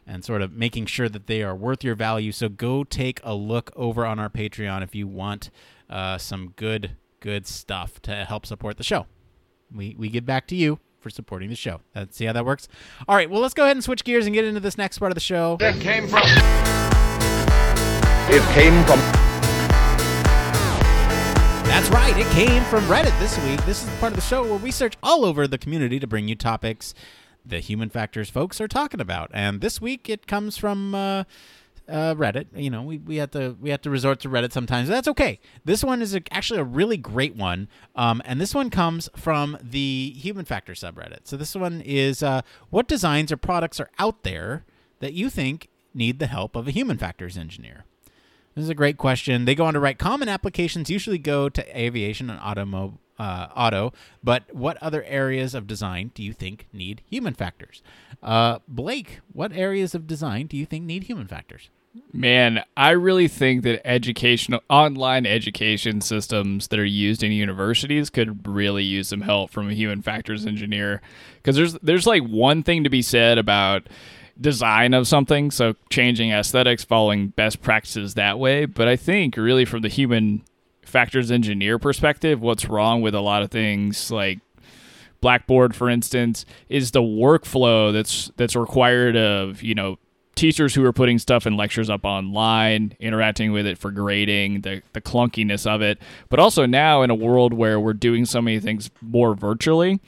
and 0.07 0.25
sort 0.25 0.41
of 0.41 0.53
making 0.53 0.87
sure 0.87 1.09
that 1.09 1.27
they 1.27 1.43
are 1.43 1.55
worth 1.55 1.85
your 1.85 1.95
value. 1.95 2.33
So 2.33 2.49
go 2.49 2.83
take 2.83 3.21
a 3.23 3.35
look 3.35 3.71
over 3.77 4.07
on 4.07 4.19
our 4.19 4.31
Patreon 4.31 4.83
if 4.83 4.95
you 4.95 5.07
want 5.07 5.51
uh, 5.91 6.17
some 6.17 6.55
good 6.57 6.97
good 7.21 7.47
stuff 7.47 8.01
to 8.03 8.25
help 8.25 8.47
support 8.47 8.77
the 8.77 8.85
show. 8.85 9.07
We 9.75 9.95
we 9.99 10.09
give 10.09 10.25
back 10.25 10.47
to 10.49 10.57
you 10.57 10.79
for 11.01 11.11
supporting 11.11 11.49
the 11.49 11.57
show. 11.57 11.81
Let's 11.95 12.17
see 12.17 12.25
how 12.25 12.33
that 12.33 12.45
works. 12.45 12.69
All 13.07 13.15
right, 13.15 13.31
well 13.31 13.41
let's 13.41 13.55
go 13.55 13.65
ahead 13.65 13.77
and 13.77 13.85
switch 13.85 14.05
gears 14.05 14.27
and 14.27 14.35
get 14.35 14.45
into 14.45 14.61
this 14.61 14.79
next 14.79 14.99
part 14.99 15.11
of 15.11 15.15
the 15.15 15.21
show. 15.21 15.57
It 15.61 15.81
came 15.81 16.09
from. 16.09 16.23
It 18.31 18.43
came 18.55 18.85
from. 18.85 18.99
That's 21.69 21.91
right. 21.91 22.17
It 22.17 22.27
came 22.33 22.65
from 22.65 22.83
Reddit 22.85 23.19
this 23.21 23.39
week. 23.45 23.65
This 23.65 23.83
is 23.83 23.91
the 23.91 23.97
part 23.99 24.13
of 24.13 24.17
the 24.17 24.23
show 24.23 24.43
where 24.43 24.57
we 24.59 24.71
search 24.71 24.95
all 25.03 25.25
over 25.25 25.47
the 25.47 25.59
community 25.59 26.01
to 26.01 26.07
bring 26.07 26.27
you 26.27 26.35
topics 26.35 26.95
the 27.49 27.61
human 27.61 27.89
factors 27.89 28.31
folks 28.31 28.61
are 28.61 28.69
talking 28.69 29.01
about. 29.01 29.31
And 29.33 29.61
this 29.61 29.81
week 29.81 30.09
it 30.09 30.27
comes 30.27 30.57
from 30.57 30.95
uh, 30.95 31.25
uh, 31.89 32.15
Reddit. 32.15 32.47
You 32.55 32.71
know, 32.71 32.83
we, 32.83 32.99
we 32.99 33.17
have 33.17 33.31
to 33.33 33.57
we 33.61 33.71
have 33.71 33.83
to 33.83 33.91
resort 33.91 34.21
to 34.21 34.29
Reddit 34.29 34.53
sometimes. 34.53 34.89
That's 34.89 35.09
okay. 35.09 35.41
This 35.65 35.83
one 35.83 36.03
is 36.03 36.15
a, 36.15 36.23
actually 36.31 36.61
a 36.61 36.65
really 36.65 36.97
great 36.97 37.37
one, 37.37 37.69
um, 37.97 38.23
and 38.25 38.41
this 38.41 38.55
one 38.55 38.71
comes 38.71 39.09
from 39.17 39.59
the 39.63 40.15
human 40.17 40.45
factor 40.45 40.75
subreddit. 40.75 41.21
So 41.25 41.37
this 41.37 41.55
one 41.55 41.81
is 41.81 42.23
uh, 42.23 42.43
what 42.71 42.89
designs 42.89 43.33
or 43.33 43.37
products 43.37 43.81
are 43.81 43.91
out 43.99 44.23
there 44.23 44.65
that 45.01 45.13
you 45.15 45.31
think 45.31 45.69
need 45.95 46.19
the 46.19 46.27
help 46.27 46.57
of 46.57 46.69
a 46.69 46.73
human 46.73 46.99
factors 46.99 47.37
engineer. 47.37 47.85
This 48.55 48.65
is 48.65 48.71
a 48.71 48.75
great 48.75 48.99
question. 48.99 49.45
They 49.45 49.55
go 49.55 49.65
on 49.65 49.75
to 49.75 49.81
write 49.81 49.99
common 49.99 50.29
applications 50.29 50.91
usually 50.91 51.19
go 51.19 51.49
to 51.49 51.81
aviation 51.81 52.29
and 52.29 52.41
automo- 52.41 52.99
uh, 53.19 53.49
auto, 53.55 53.93
but 54.23 54.53
what 54.53 54.77
other 54.83 55.05
areas 55.05 55.55
of 55.55 55.67
design 55.67 56.11
do 56.15 56.23
you 56.23 56.33
think 56.33 56.67
need 56.73 57.03
human 57.09 57.35
factors? 57.35 57.83
Uh, 58.23 58.59
Blake, 58.67 59.21
what 59.33 59.53
areas 59.53 59.95
of 59.95 60.07
design 60.07 60.47
do 60.47 60.57
you 60.57 60.67
think 60.67 60.85
need 60.85 61.05
human 61.05 61.27
factors? 61.27 61.71
Man, 62.13 62.65
I 62.77 62.91
really 62.91 63.29
think 63.29 63.63
that 63.65 63.87
educational 63.87 64.61
online 64.69 65.27
education 65.27 66.01
systems 66.01 66.69
that 66.69 66.79
are 66.79 66.85
used 66.85 67.23
in 67.23 67.33
universities 67.33 68.11
could 68.11 68.47
really 68.47 68.85
use 68.85 69.09
some 69.09 69.23
help 69.23 69.51
from 69.51 69.69
a 69.69 69.75
human 69.75 70.03
factors 70.03 70.47
engineer 70.47 71.01
because 71.37 71.57
there's 71.57 71.75
there's 71.75 72.07
like 72.07 72.23
one 72.23 72.63
thing 72.63 72.85
to 72.85 72.91
be 72.91 73.03
said 73.03 73.39
about 73.39 73.89
design 74.41 74.95
of 74.95 75.09
something, 75.09 75.51
so 75.51 75.75
changing 75.91 76.31
aesthetics, 76.31 76.85
following 76.85 77.29
best 77.29 77.61
practices 77.63 78.15
that 78.15 78.39
way. 78.39 78.65
But 78.65 78.89
I 78.89 78.97
think 78.97 79.37
really 79.37 79.65
from 79.65 79.83
the 79.83 79.89
human 79.89 80.43
factors 80.83 81.31
engineer 81.31 81.79
perspective, 81.79 82.41
what's 82.41 82.67
wrong 82.69 83.03
with 83.03 83.15
a 83.15 83.21
lot 83.21 83.43
of 83.43 83.51
things 83.51 84.11
like 84.11 84.39
Blackboard, 85.21 85.75
for 85.75 85.91
instance, 85.91 86.45
is 86.69 86.93
the 86.93 87.03
workflow 87.03 87.93
that's 87.93 88.31
that's 88.37 88.55
required 88.55 89.17
of 89.17 89.63
you 89.63 89.75
know 89.75 89.99
teachers 90.39 90.75
who 90.75 90.85
are 90.85 90.93
putting 90.93 91.19
stuff 91.19 91.47
and 91.47 91.57
lectures 91.57 91.91
up 91.91 92.05
online, 92.05 92.95
interacting 93.01 93.53
with 93.53 93.67
it 93.67 93.77
for 93.77 93.91
grading, 93.91 94.63
the 94.63 94.83
the 94.93 95.01
clunkiness 95.01 95.67
of 95.67 95.83
it, 95.83 95.99
but 96.29 96.39
also 96.39 96.65
now 96.65 97.03
in 97.03 97.11
a 97.11 97.15
world 97.15 97.53
where 97.53 97.79
we're 97.81 97.93
doing 97.93 98.25
so 98.25 98.41
many 98.41 98.61
things 98.61 98.91
more 99.03 99.35
virtually. 99.35 100.01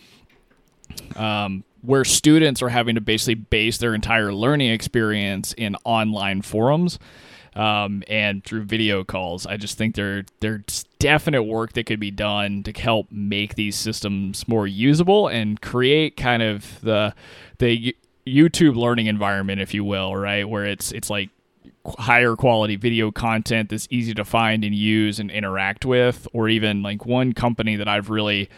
Um, 1.16 1.64
where 1.82 2.04
students 2.04 2.62
are 2.62 2.68
having 2.68 2.94
to 2.96 3.00
basically 3.00 3.34
base 3.34 3.78
their 3.78 3.94
entire 3.94 4.34
learning 4.34 4.70
experience 4.70 5.54
in 5.54 5.76
online 5.84 6.42
forums 6.42 6.98
um, 7.54 8.02
and 8.06 8.44
through 8.44 8.64
video 8.64 9.02
calls. 9.02 9.46
I 9.46 9.56
just 9.56 9.78
think 9.78 9.94
there 9.94 10.24
there's 10.40 10.84
definite 10.98 11.44
work 11.44 11.72
that 11.74 11.86
could 11.86 12.00
be 12.00 12.10
done 12.10 12.62
to 12.64 12.72
help 12.72 13.10
make 13.10 13.54
these 13.54 13.76
systems 13.76 14.46
more 14.46 14.66
usable 14.66 15.28
and 15.28 15.60
create 15.60 16.16
kind 16.16 16.42
of 16.42 16.80
the 16.82 17.14
the 17.58 17.96
YouTube 18.30 18.76
learning 18.76 19.06
environment, 19.06 19.60
if 19.60 19.74
you 19.74 19.84
will, 19.84 20.14
right, 20.14 20.48
where 20.48 20.64
it's 20.64 20.92
it's 20.92 21.10
like 21.10 21.30
higher 21.98 22.36
quality 22.36 22.76
video 22.76 23.10
content 23.10 23.70
that's 23.70 23.88
easy 23.90 24.14
to 24.14 24.24
find 24.24 24.64
and 24.64 24.74
use 24.74 25.18
and 25.18 25.30
interact 25.30 25.84
with, 25.84 26.28
or 26.32 26.48
even 26.48 26.82
like 26.82 27.06
one 27.06 27.32
company 27.32 27.76
that 27.76 27.88
I've 27.88 28.10
really 28.10 28.48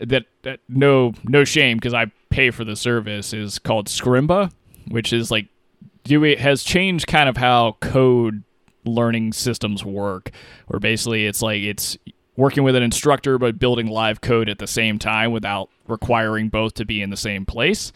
that, 0.00 0.26
that 0.42 0.60
no 0.68 1.12
no 1.24 1.44
shame 1.44 1.76
because 1.78 1.94
I 1.94 2.06
pay 2.30 2.50
for 2.50 2.64
the 2.64 2.76
service 2.76 3.32
is 3.32 3.58
called 3.58 3.88
Scrimba, 3.88 4.52
which 4.88 5.12
is 5.12 5.30
like 5.30 5.48
do 6.04 6.24
it 6.24 6.38
has 6.38 6.62
changed 6.62 7.06
kind 7.06 7.28
of 7.28 7.36
how 7.36 7.76
code 7.80 8.42
learning 8.84 9.32
systems 9.32 9.84
work. 9.84 10.30
Where 10.68 10.80
basically 10.80 11.26
it's 11.26 11.42
like 11.42 11.62
it's 11.62 11.98
working 12.36 12.62
with 12.62 12.76
an 12.76 12.82
instructor 12.82 13.36
but 13.38 13.58
building 13.58 13.88
live 13.88 14.20
code 14.20 14.48
at 14.48 14.58
the 14.58 14.66
same 14.66 14.98
time 14.98 15.32
without 15.32 15.68
requiring 15.88 16.48
both 16.48 16.74
to 16.74 16.84
be 16.84 17.02
in 17.02 17.10
the 17.10 17.16
same 17.16 17.44
place. 17.44 17.92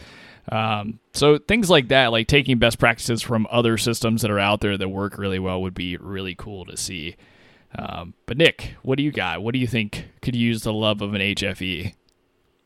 Um, 0.50 0.98
so 1.12 1.38
things 1.38 1.70
like 1.70 1.88
that, 1.88 2.10
like 2.10 2.26
taking 2.26 2.58
best 2.58 2.78
practices 2.78 3.22
from 3.22 3.46
other 3.50 3.78
systems 3.78 4.22
that 4.22 4.30
are 4.30 4.38
out 4.38 4.60
there 4.60 4.76
that 4.76 4.88
work 4.88 5.18
really 5.18 5.38
well, 5.38 5.62
would 5.62 5.74
be 5.74 5.96
really 5.96 6.34
cool 6.34 6.64
to 6.66 6.76
see. 6.76 7.16
Um, 7.78 8.14
but 8.26 8.36
Nick, 8.36 8.74
what 8.82 8.96
do 8.98 9.04
you 9.04 9.12
got? 9.12 9.42
What 9.42 9.52
do 9.52 9.58
you 9.58 9.66
think 9.66 10.08
could 10.20 10.36
use 10.36 10.62
the 10.62 10.72
love 10.72 11.00
of 11.00 11.14
an 11.14 11.20
HFE? 11.20 11.94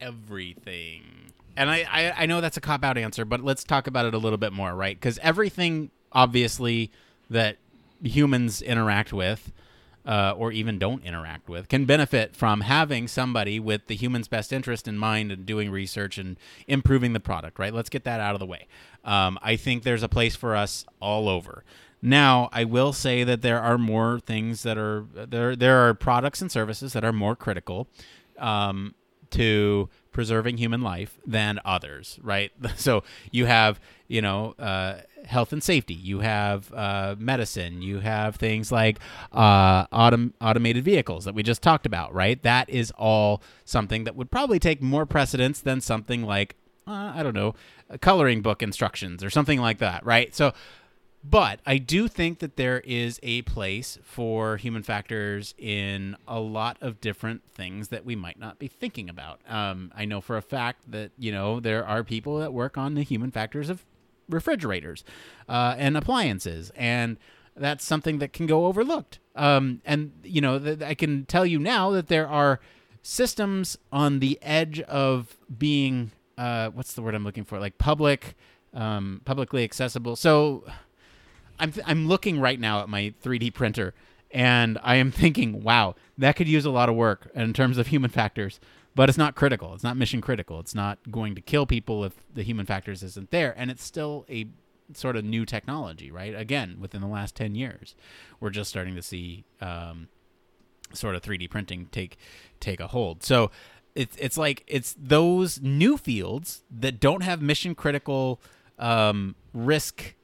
Everything. 0.00 1.02
And 1.56 1.70
I, 1.70 1.86
I, 1.90 2.22
I 2.22 2.26
know 2.26 2.40
that's 2.40 2.56
a 2.56 2.60
cop 2.60 2.84
out 2.84 2.98
answer, 2.98 3.24
but 3.24 3.40
let's 3.40 3.64
talk 3.64 3.86
about 3.86 4.04
it 4.04 4.14
a 4.14 4.18
little 4.18 4.38
bit 4.38 4.52
more, 4.52 4.74
right? 4.74 4.96
Because 4.96 5.18
everything, 5.18 5.90
obviously, 6.12 6.90
that 7.30 7.56
humans 8.02 8.60
interact 8.60 9.12
with, 9.12 9.52
uh, 10.06 10.34
or 10.36 10.52
even 10.52 10.78
don't 10.78 11.04
interact 11.04 11.48
with, 11.48 11.68
can 11.68 11.84
benefit 11.84 12.36
from 12.36 12.60
having 12.62 13.08
somebody 13.08 13.58
with 13.58 13.86
the 13.88 13.96
human's 13.96 14.28
best 14.28 14.52
interest 14.52 14.86
in 14.86 14.96
mind 14.96 15.32
and 15.32 15.44
doing 15.44 15.70
research 15.70 16.16
and 16.16 16.36
improving 16.68 17.12
the 17.12 17.20
product, 17.20 17.58
right? 17.58 17.74
Let's 17.74 17.90
get 17.90 18.04
that 18.04 18.20
out 18.20 18.34
of 18.34 18.38
the 18.38 18.46
way. 18.46 18.68
Um, 19.04 19.38
I 19.42 19.56
think 19.56 19.82
there's 19.82 20.02
a 20.02 20.08
place 20.08 20.36
for 20.36 20.54
us 20.54 20.84
all 21.00 21.28
over. 21.28 21.64
Now, 22.00 22.48
I 22.52 22.64
will 22.64 22.92
say 22.92 23.24
that 23.24 23.42
there 23.42 23.60
are 23.60 23.78
more 23.78 24.20
things 24.20 24.62
that 24.62 24.78
are 24.78 25.06
there. 25.12 25.56
There 25.56 25.88
are 25.88 25.94
products 25.94 26.40
and 26.40 26.52
services 26.52 26.92
that 26.92 27.04
are 27.04 27.12
more 27.12 27.34
critical 27.34 27.88
um, 28.38 28.94
to 29.30 29.88
preserving 30.12 30.58
human 30.58 30.82
life 30.82 31.18
than 31.26 31.58
others, 31.64 32.18
right? 32.22 32.52
So 32.76 33.02
you 33.30 33.46
have, 33.46 33.80
you 34.08 34.22
know, 34.22 34.54
uh, 34.58 35.00
health 35.26 35.52
and 35.52 35.62
safety. 35.62 35.94
You 35.94 36.20
have 36.20 36.72
uh, 36.72 37.16
medicine. 37.18 37.82
You 37.82 38.00
have 38.00 38.36
things 38.36 38.72
like 38.72 38.98
uh, 39.32 39.86
autom- 39.88 40.32
automated 40.40 40.84
vehicles 40.84 41.24
that 41.24 41.34
we 41.34 41.42
just 41.42 41.62
talked 41.62 41.86
about, 41.86 42.14
right? 42.14 42.42
That 42.42 42.70
is 42.70 42.92
all 42.92 43.42
something 43.64 44.04
that 44.04 44.16
would 44.16 44.30
probably 44.30 44.58
take 44.58 44.80
more 44.80 45.06
precedence 45.06 45.60
than 45.60 45.80
something 45.80 46.22
like, 46.22 46.56
uh, 46.86 47.12
I 47.14 47.22
don't 47.22 47.34
know, 47.34 47.54
coloring 48.00 48.42
book 48.42 48.62
instructions 48.62 49.22
or 49.22 49.30
something 49.30 49.60
like 49.60 49.78
that, 49.78 50.04
right? 50.04 50.34
So 50.34 50.52
but 51.28 51.60
I 51.66 51.78
do 51.78 52.06
think 52.06 52.38
that 52.38 52.56
there 52.56 52.80
is 52.80 53.18
a 53.22 53.42
place 53.42 53.98
for 54.04 54.58
human 54.58 54.84
factors 54.84 55.54
in 55.58 56.16
a 56.28 56.38
lot 56.38 56.76
of 56.80 57.00
different 57.00 57.42
things 57.52 57.88
that 57.88 58.04
we 58.04 58.14
might 58.14 58.38
not 58.38 58.60
be 58.60 58.68
thinking 58.68 59.08
about. 59.08 59.40
Um, 59.48 59.90
I 59.96 60.04
know 60.04 60.20
for 60.20 60.36
a 60.36 60.42
fact 60.42 60.88
that, 60.90 61.10
you 61.18 61.32
know, 61.32 61.58
there 61.58 61.84
are 61.84 62.04
people 62.04 62.38
that 62.38 62.52
work 62.52 62.78
on 62.78 62.94
the 62.94 63.02
human 63.02 63.32
factors 63.32 63.68
of 63.70 63.84
refrigerators 64.28 65.04
uh, 65.48 65.74
and 65.78 65.96
appliances. 65.96 66.70
And 66.76 67.16
that's 67.56 67.84
something 67.84 68.18
that 68.18 68.32
can 68.32 68.46
go 68.46 68.66
overlooked. 68.66 69.18
Um, 69.34 69.80
and, 69.84 70.12
you 70.22 70.40
know, 70.40 70.58
th- 70.58 70.82
I 70.82 70.94
can 70.94 71.24
tell 71.26 71.46
you 71.46 71.58
now 71.58 71.90
that 71.90 72.08
there 72.08 72.28
are 72.28 72.60
systems 73.02 73.78
on 73.92 74.20
the 74.20 74.38
edge 74.42 74.80
of 74.80 75.36
being, 75.58 76.10
uh, 76.36 76.70
what's 76.70 76.94
the 76.94 77.02
word 77.02 77.14
I'm 77.14 77.24
looking 77.24 77.44
for? 77.44 77.58
Like 77.58 77.78
public, 77.78 78.34
um, 78.74 79.22
publicly 79.24 79.64
accessible. 79.64 80.16
So, 80.16 80.64
I'm 81.58 81.72
th- 81.72 81.86
I'm 81.88 82.06
looking 82.06 82.40
right 82.40 82.58
now 82.58 82.80
at 82.80 82.88
my 82.88 83.14
3D 83.22 83.54
printer, 83.54 83.94
and 84.30 84.78
I 84.82 84.96
am 84.96 85.10
thinking, 85.12 85.62
wow, 85.62 85.94
that 86.18 86.36
could 86.36 86.48
use 86.48 86.64
a 86.64 86.70
lot 86.70 86.88
of 86.88 86.94
work 86.94 87.30
in 87.34 87.52
terms 87.52 87.78
of 87.78 87.88
human 87.88 88.10
factors. 88.10 88.60
But 88.96 89.10
it's 89.10 89.18
not 89.18 89.34
critical. 89.34 89.74
It's 89.74 89.84
not 89.84 89.98
mission 89.98 90.22
critical. 90.22 90.58
It's 90.58 90.74
not 90.74 90.98
going 91.10 91.34
to 91.34 91.42
kill 91.42 91.66
people 91.66 92.02
if 92.02 92.14
the 92.32 92.42
human 92.42 92.64
factors 92.64 93.02
isn't 93.02 93.30
there, 93.30 93.54
and 93.56 93.70
it's 93.70 93.84
still 93.84 94.24
a 94.28 94.46
sort 94.94 95.16
of 95.16 95.24
new 95.24 95.44
technology, 95.44 96.10
right? 96.10 96.34
Again, 96.34 96.78
within 96.80 97.02
the 97.02 97.06
last 97.06 97.36
10 97.36 97.54
years, 97.54 97.94
we're 98.40 98.50
just 98.50 98.70
starting 98.70 98.94
to 98.94 99.02
see 99.02 99.44
um, 99.60 100.08
sort 100.94 101.14
of 101.14 101.20
3D 101.20 101.50
printing 101.50 101.88
take 101.92 102.16
take 102.58 102.80
a 102.80 102.86
hold. 102.86 103.22
So 103.22 103.50
it's 103.94 104.16
it's 104.18 104.38
like 104.38 104.64
it's 104.66 104.96
those 104.98 105.60
new 105.60 105.98
fields 105.98 106.64
that 106.70 106.98
don't 106.98 107.22
have 107.22 107.42
mission 107.42 107.74
critical 107.74 108.40
um, 108.78 109.34
risk 109.52 110.14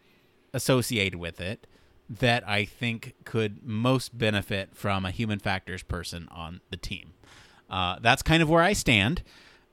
associated 0.54 1.18
with 1.18 1.42
it 1.42 1.66
that 2.08 2.46
I 2.48 2.64
think 2.64 3.14
could 3.24 3.66
most 3.66 4.16
benefit 4.16 4.70
from 4.74 5.04
a 5.04 5.10
human 5.10 5.38
factors 5.38 5.82
person 5.82 6.26
on 6.30 6.62
the 6.70 6.78
team. 6.78 7.12
Uh, 7.72 7.96
that's 8.02 8.22
kind 8.22 8.42
of 8.42 8.50
where 8.50 8.62
I 8.62 8.74
stand. 8.74 9.22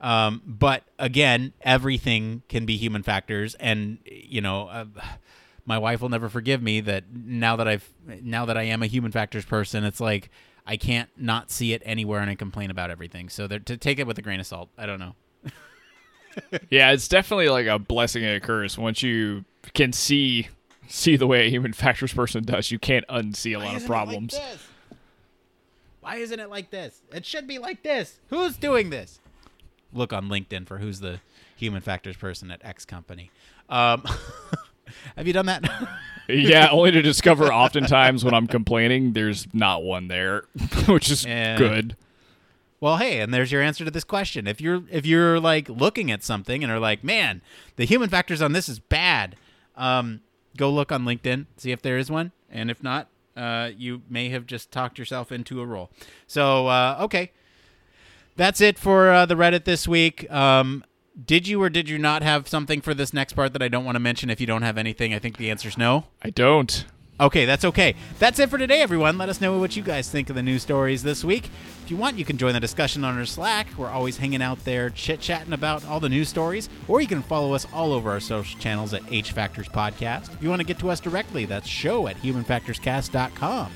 Um, 0.00 0.40
but 0.46 0.84
again, 0.98 1.52
everything 1.60 2.42
can 2.48 2.64
be 2.64 2.78
human 2.78 3.02
factors, 3.02 3.54
and 3.56 3.98
you 4.06 4.40
know, 4.40 4.68
uh, 4.68 4.86
my 5.66 5.76
wife 5.76 6.00
will 6.00 6.08
never 6.08 6.30
forgive 6.30 6.62
me 6.62 6.80
that 6.80 7.04
now 7.12 7.56
that 7.56 7.68
I've 7.68 7.92
now 8.22 8.46
that 8.46 8.56
I 8.56 8.62
am 8.62 8.82
a 8.82 8.86
human 8.86 9.12
factors 9.12 9.44
person, 9.44 9.84
it's 9.84 10.00
like 10.00 10.30
I 10.66 10.78
can't 10.78 11.10
not 11.18 11.50
see 11.50 11.74
it 11.74 11.82
anywhere, 11.84 12.20
and 12.20 12.30
I 12.30 12.34
complain 12.34 12.70
about 12.70 12.90
everything. 12.90 13.28
So 13.28 13.46
to 13.46 13.76
take 13.76 13.98
it 13.98 14.06
with 14.06 14.16
a 14.16 14.22
grain 14.22 14.40
of 14.40 14.46
salt. 14.46 14.70
I 14.78 14.86
don't 14.86 14.98
know. 14.98 15.14
yeah, 16.70 16.92
it's 16.92 17.06
definitely 17.06 17.50
like 17.50 17.66
a 17.66 17.78
blessing 17.78 18.24
and 18.24 18.36
a 18.36 18.40
curse 18.40 18.78
once 18.78 19.02
you 19.02 19.44
can 19.74 19.92
see 19.92 20.48
see 20.88 21.16
the 21.16 21.26
way 21.26 21.46
a 21.46 21.50
human 21.50 21.74
factors 21.74 22.14
person 22.14 22.44
does. 22.44 22.70
You 22.70 22.78
can't 22.78 23.04
unsee 23.08 23.54
a 23.54 23.58
Why 23.58 23.66
lot 23.66 23.76
of 23.76 23.84
problems. 23.84 24.32
Like 24.32 24.42
this? 24.42 24.69
Why 26.00 26.16
isn't 26.16 26.40
it 26.40 26.48
like 26.50 26.70
this? 26.70 27.02
It 27.12 27.26
should 27.26 27.46
be 27.46 27.58
like 27.58 27.82
this. 27.82 28.18
Who's 28.28 28.56
doing 28.56 28.90
this? 28.90 29.20
Look 29.92 30.12
on 30.12 30.28
LinkedIn 30.28 30.66
for 30.66 30.78
who's 30.78 31.00
the 31.00 31.20
human 31.56 31.82
factors 31.82 32.16
person 32.16 32.50
at 32.50 32.64
X 32.64 32.84
company. 32.84 33.30
Um, 33.68 34.02
have 35.16 35.26
you 35.26 35.32
done 35.32 35.46
that? 35.46 35.62
yeah, 36.28 36.68
only 36.70 36.90
to 36.92 37.02
discover 37.02 37.52
oftentimes 37.52 38.24
when 38.24 38.32
I'm 38.34 38.46
complaining, 38.46 39.12
there's 39.12 39.46
not 39.52 39.82
one 39.82 40.08
there, 40.08 40.44
which 40.88 41.10
is 41.10 41.24
Yeah. 41.24 41.58
good. 41.58 41.96
Well, 42.80 42.96
hey, 42.96 43.20
and 43.20 43.34
there's 43.34 43.52
your 43.52 43.60
answer 43.60 43.84
to 43.84 43.90
this 43.90 44.04
question. 44.04 44.46
If 44.46 44.58
you're 44.58 44.82
if 44.90 45.04
you're 45.04 45.38
like 45.38 45.68
looking 45.68 46.10
at 46.10 46.22
something 46.22 46.62
and 46.62 46.72
are 46.72 46.78
like, 46.78 47.04
man, 47.04 47.42
the 47.76 47.84
human 47.84 48.08
factors 48.08 48.40
on 48.40 48.52
this 48.52 48.70
is 48.70 48.78
bad, 48.78 49.36
um, 49.76 50.22
go 50.56 50.70
look 50.70 50.90
on 50.90 51.04
LinkedIn, 51.04 51.44
see 51.58 51.72
if 51.72 51.82
there 51.82 51.98
is 51.98 52.10
one, 52.10 52.32
and 52.50 52.70
if 52.70 52.82
not, 52.82 53.08
uh, 53.36 53.70
you 53.76 54.02
may 54.08 54.28
have 54.30 54.46
just 54.46 54.70
talked 54.70 54.98
yourself 54.98 55.32
into 55.32 55.60
a 55.60 55.66
role. 55.66 55.90
So, 56.26 56.66
uh, 56.66 56.98
okay, 57.00 57.32
that's 58.36 58.60
it 58.60 58.78
for 58.78 59.10
uh, 59.10 59.26
the 59.26 59.34
Reddit 59.34 59.64
this 59.64 59.86
week. 59.86 60.30
Um, 60.30 60.84
did 61.26 61.46
you 61.46 61.62
or 61.62 61.68
did 61.68 61.88
you 61.88 61.98
not 61.98 62.22
have 62.22 62.48
something 62.48 62.80
for 62.80 62.94
this 62.94 63.12
next 63.12 63.34
part 63.34 63.52
that 63.52 63.62
I 63.62 63.68
don't 63.68 63.84
want 63.84 63.96
to 63.96 64.00
mention? 64.00 64.30
If 64.30 64.40
you 64.40 64.46
don't 64.46 64.62
have 64.62 64.78
anything, 64.78 65.12
I 65.12 65.18
think 65.18 65.36
the 65.36 65.50
answer 65.50 65.68
is 65.68 65.76
no. 65.76 66.04
I 66.22 66.30
don't. 66.30 66.84
Okay, 67.20 67.44
that's 67.44 67.66
okay. 67.66 67.96
That's 68.18 68.38
it 68.38 68.48
for 68.48 68.56
today, 68.56 68.80
everyone. 68.80 69.18
Let 69.18 69.28
us 69.28 69.42
know 69.42 69.58
what 69.58 69.76
you 69.76 69.82
guys 69.82 70.10
think 70.10 70.30
of 70.30 70.36
the 70.36 70.42
news 70.42 70.62
stories 70.62 71.02
this 71.02 71.22
week. 71.22 71.50
If 71.84 71.90
you 71.90 71.98
want, 71.98 72.16
you 72.16 72.24
can 72.24 72.38
join 72.38 72.54
the 72.54 72.60
discussion 72.60 73.04
on 73.04 73.18
our 73.18 73.26
Slack. 73.26 73.66
We're 73.76 73.90
always 73.90 74.16
hanging 74.16 74.40
out 74.40 74.64
there, 74.64 74.88
chit 74.88 75.20
chatting 75.20 75.52
about 75.52 75.84
all 75.84 76.00
the 76.00 76.08
news 76.08 76.30
stories, 76.30 76.70
or 76.88 77.02
you 77.02 77.06
can 77.06 77.20
follow 77.20 77.52
us 77.52 77.66
all 77.74 77.92
over 77.92 78.10
our 78.10 78.20
social 78.20 78.58
channels 78.58 78.94
at 78.94 79.02
H 79.10 79.32
Factors 79.32 79.68
Podcast. 79.68 80.32
If 80.32 80.42
you 80.42 80.48
want 80.48 80.60
to 80.60 80.66
get 80.66 80.78
to 80.78 80.88
us 80.88 80.98
directly, 80.98 81.44
that's 81.44 81.68
show 81.68 82.06
at 82.08 82.16
humanfactorscast.com. 82.16 83.70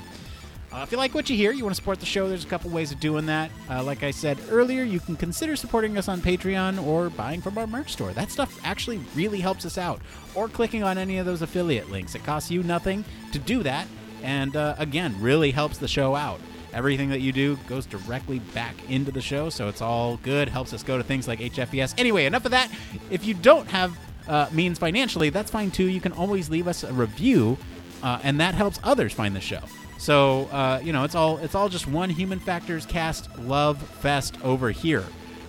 Uh, 0.75 0.83
if 0.83 0.91
you 0.91 0.97
like 0.97 1.15
what 1.15 1.29
you 1.29 1.37
hear, 1.37 1.53
you 1.53 1.63
want 1.63 1.73
to 1.73 1.75
support 1.77 2.01
the 2.01 2.05
show, 2.05 2.27
there's 2.27 2.43
a 2.43 2.47
couple 2.47 2.69
ways 2.69 2.91
of 2.91 2.99
doing 2.99 3.25
that. 3.25 3.49
Uh, 3.69 3.81
like 3.81 4.03
I 4.03 4.11
said 4.11 4.37
earlier, 4.49 4.83
you 4.83 4.99
can 4.99 5.15
consider 5.15 5.55
supporting 5.55 5.97
us 5.97 6.09
on 6.09 6.19
Patreon 6.19 6.85
or 6.85 7.09
buying 7.09 7.39
from 7.39 7.57
our 7.57 7.65
merch 7.65 7.93
store. 7.93 8.11
That 8.11 8.29
stuff 8.29 8.59
actually 8.61 8.99
really 9.15 9.39
helps 9.39 9.65
us 9.65 9.77
out. 9.77 10.01
Or 10.33 10.49
clicking 10.49 10.83
on 10.83 10.97
any 10.97 11.17
of 11.17 11.25
those 11.25 11.41
affiliate 11.41 11.89
links. 11.89 12.13
It 12.13 12.25
costs 12.25 12.51
you 12.51 12.61
nothing 12.61 13.05
to 13.31 13.39
do 13.39 13.63
that, 13.63 13.87
and 14.21 14.57
uh, 14.57 14.75
again, 14.77 15.15
really 15.21 15.51
helps 15.51 15.77
the 15.77 15.87
show 15.87 16.13
out. 16.13 16.41
Everything 16.73 17.07
that 17.07 17.21
you 17.21 17.31
do 17.31 17.55
goes 17.67 17.85
directly 17.85 18.39
back 18.39 18.75
into 18.89 19.13
the 19.13 19.21
show, 19.21 19.49
so 19.49 19.69
it's 19.69 19.81
all 19.81 20.17
good. 20.17 20.49
Helps 20.49 20.73
us 20.73 20.83
go 20.83 20.97
to 20.97 21.05
things 21.05 21.25
like 21.25 21.39
HFES. 21.39 21.95
Anyway, 21.97 22.25
enough 22.25 22.43
of 22.43 22.51
that. 22.51 22.69
If 23.09 23.23
you 23.23 23.33
don't 23.33 23.69
have 23.69 23.97
uh, 24.27 24.49
means 24.51 24.77
financially, 24.77 25.29
that's 25.29 25.49
fine 25.49 25.71
too. 25.71 25.85
You 25.85 26.01
can 26.01 26.11
always 26.11 26.49
leave 26.49 26.67
us 26.67 26.83
a 26.83 26.91
review, 26.91 27.57
uh, 28.03 28.19
and 28.23 28.41
that 28.41 28.55
helps 28.55 28.77
others 28.83 29.13
find 29.13 29.33
the 29.33 29.39
show. 29.39 29.61
So 29.97 30.45
uh, 30.51 30.81
you 30.83 30.93
know, 30.93 31.03
it's 31.03 31.15
all 31.15 31.37
it's 31.37 31.55
all 31.55 31.69
just 31.69 31.87
one 31.87 32.09
Human 32.09 32.39
Factors 32.39 32.85
cast 32.85 33.37
love 33.39 33.81
fest 33.81 34.37
over 34.43 34.71
here. 34.71 35.03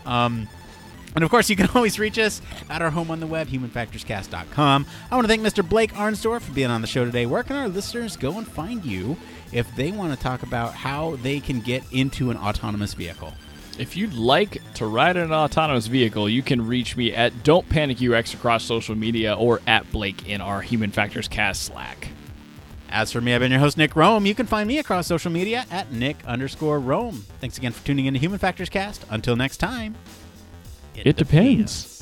Um, 0.04 0.48
and 1.16 1.24
of 1.24 1.30
course, 1.30 1.48
you 1.48 1.56
can 1.56 1.68
always 1.74 1.98
reach 1.98 2.18
us 2.18 2.42
at 2.68 2.82
our 2.82 2.90
home 2.90 3.10
on 3.10 3.20
the 3.20 3.26
web, 3.26 3.48
humanfactorscast.com. 3.48 4.86
I 5.10 5.14
want 5.14 5.24
to 5.24 5.28
thank 5.28 5.42
Mr. 5.42 5.66
Blake 5.66 5.92
Arnsdorff 5.94 6.42
for 6.42 6.52
being 6.52 6.70
on 6.70 6.82
the 6.82 6.86
show 6.86 7.04
today. 7.04 7.26
Where 7.26 7.42
can 7.42 7.56
our 7.56 7.68
listeners 7.68 8.16
go 8.16 8.36
and 8.36 8.46
find 8.46 8.84
you 8.84 9.16
if 9.50 9.74
they 9.74 9.90
want 9.90 10.14
to 10.14 10.22
talk 10.22 10.42
about 10.42 10.74
how 10.74 11.16
they 11.16 11.40
can 11.40 11.60
get 11.60 11.82
into 11.90 12.30
an 12.30 12.36
autonomous 12.36 12.92
vehicle? 12.92 13.32
If 13.78 13.96
you'd 13.96 14.14
like 14.14 14.62
to 14.74 14.86
ride 14.86 15.16
an 15.16 15.32
autonomous 15.32 15.86
vehicle, 15.86 16.28
you 16.28 16.42
can 16.42 16.66
reach 16.66 16.96
me 16.96 17.14
at 17.14 17.44
Don't 17.44 17.68
Panic 17.68 18.02
UX 18.02 18.32
across 18.32 18.64
social 18.64 18.94
media 18.94 19.34
or 19.34 19.60
at 19.66 19.90
Blake 19.92 20.28
in 20.28 20.40
our 20.40 20.62
Human 20.62 20.90
Factors 20.90 21.28
Cast 21.28 21.62
Slack. 21.62 22.08
As 22.88 23.12
for 23.12 23.20
me, 23.20 23.34
I've 23.34 23.40
been 23.40 23.50
your 23.50 23.60
host, 23.60 23.76
Nick 23.76 23.92
Roome. 23.92 24.26
You 24.26 24.34
can 24.34 24.46
find 24.46 24.66
me 24.66 24.78
across 24.78 25.06
social 25.06 25.30
media 25.30 25.66
at 25.70 25.92
Nick 25.92 26.16
underscore 26.24 26.80
Roome. 26.80 27.20
Thanks 27.40 27.58
again 27.58 27.72
for 27.72 27.84
tuning 27.84 28.06
in 28.06 28.14
to 28.14 28.20
Human 28.20 28.38
Factors 28.38 28.68
Cast. 28.70 29.04
Until 29.10 29.36
next 29.36 29.58
time, 29.58 29.94
It 30.94 31.16
depends. 31.16 31.92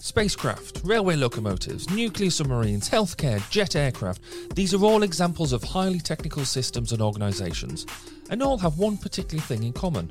Spacecraft, 0.00 0.80
railway 0.84 1.16
locomotives, 1.16 1.90
nuclear 1.90 2.30
submarines, 2.30 2.88
healthcare, 2.88 3.42
jet 3.50 3.74
aircraft, 3.74 4.22
these 4.54 4.72
are 4.72 4.84
all 4.84 5.02
examples 5.02 5.52
of 5.52 5.64
highly 5.64 5.98
technical 5.98 6.44
systems 6.44 6.92
and 6.92 7.02
organisations, 7.02 7.84
and 8.30 8.42
all 8.42 8.58
have 8.58 8.78
one 8.78 8.96
particular 8.96 9.42
thing 9.42 9.62
in 9.62 9.72
common. 9.72 10.10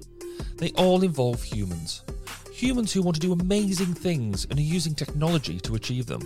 They 0.58 0.72
all 0.72 1.04
involve 1.04 1.42
humans. 1.42 2.04
Humans 2.52 2.94
who 2.94 3.02
want 3.02 3.16
to 3.16 3.22
do 3.22 3.34
amazing 3.34 3.94
things 3.94 4.46
and 4.50 4.60
are 4.60 4.62
using 4.62 4.96
technology 4.96 5.60
to 5.62 5.76
achieve 5.76 6.06
them. 6.06 6.22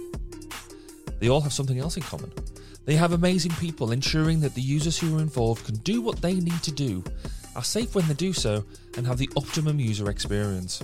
They 1.19 1.29
all 1.29 1.41
have 1.41 1.53
something 1.53 1.79
else 1.79 1.97
in 1.97 2.03
common. 2.03 2.31
They 2.85 2.95
have 2.95 3.13
amazing 3.13 3.51
people 3.53 3.91
ensuring 3.91 4.39
that 4.41 4.53
the 4.53 4.61
users 4.61 4.97
who 4.97 5.17
are 5.17 5.21
involved 5.21 5.65
can 5.65 5.75
do 5.77 6.01
what 6.01 6.21
they 6.21 6.35
need 6.35 6.61
to 6.63 6.71
do, 6.71 7.03
are 7.55 7.63
safe 7.63 7.95
when 7.95 8.07
they 8.07 8.13
do 8.13 8.33
so, 8.33 8.63
and 8.95 9.05
have 9.05 9.17
the 9.17 9.29
optimum 9.35 9.79
user 9.79 10.09
experience. 10.09 10.83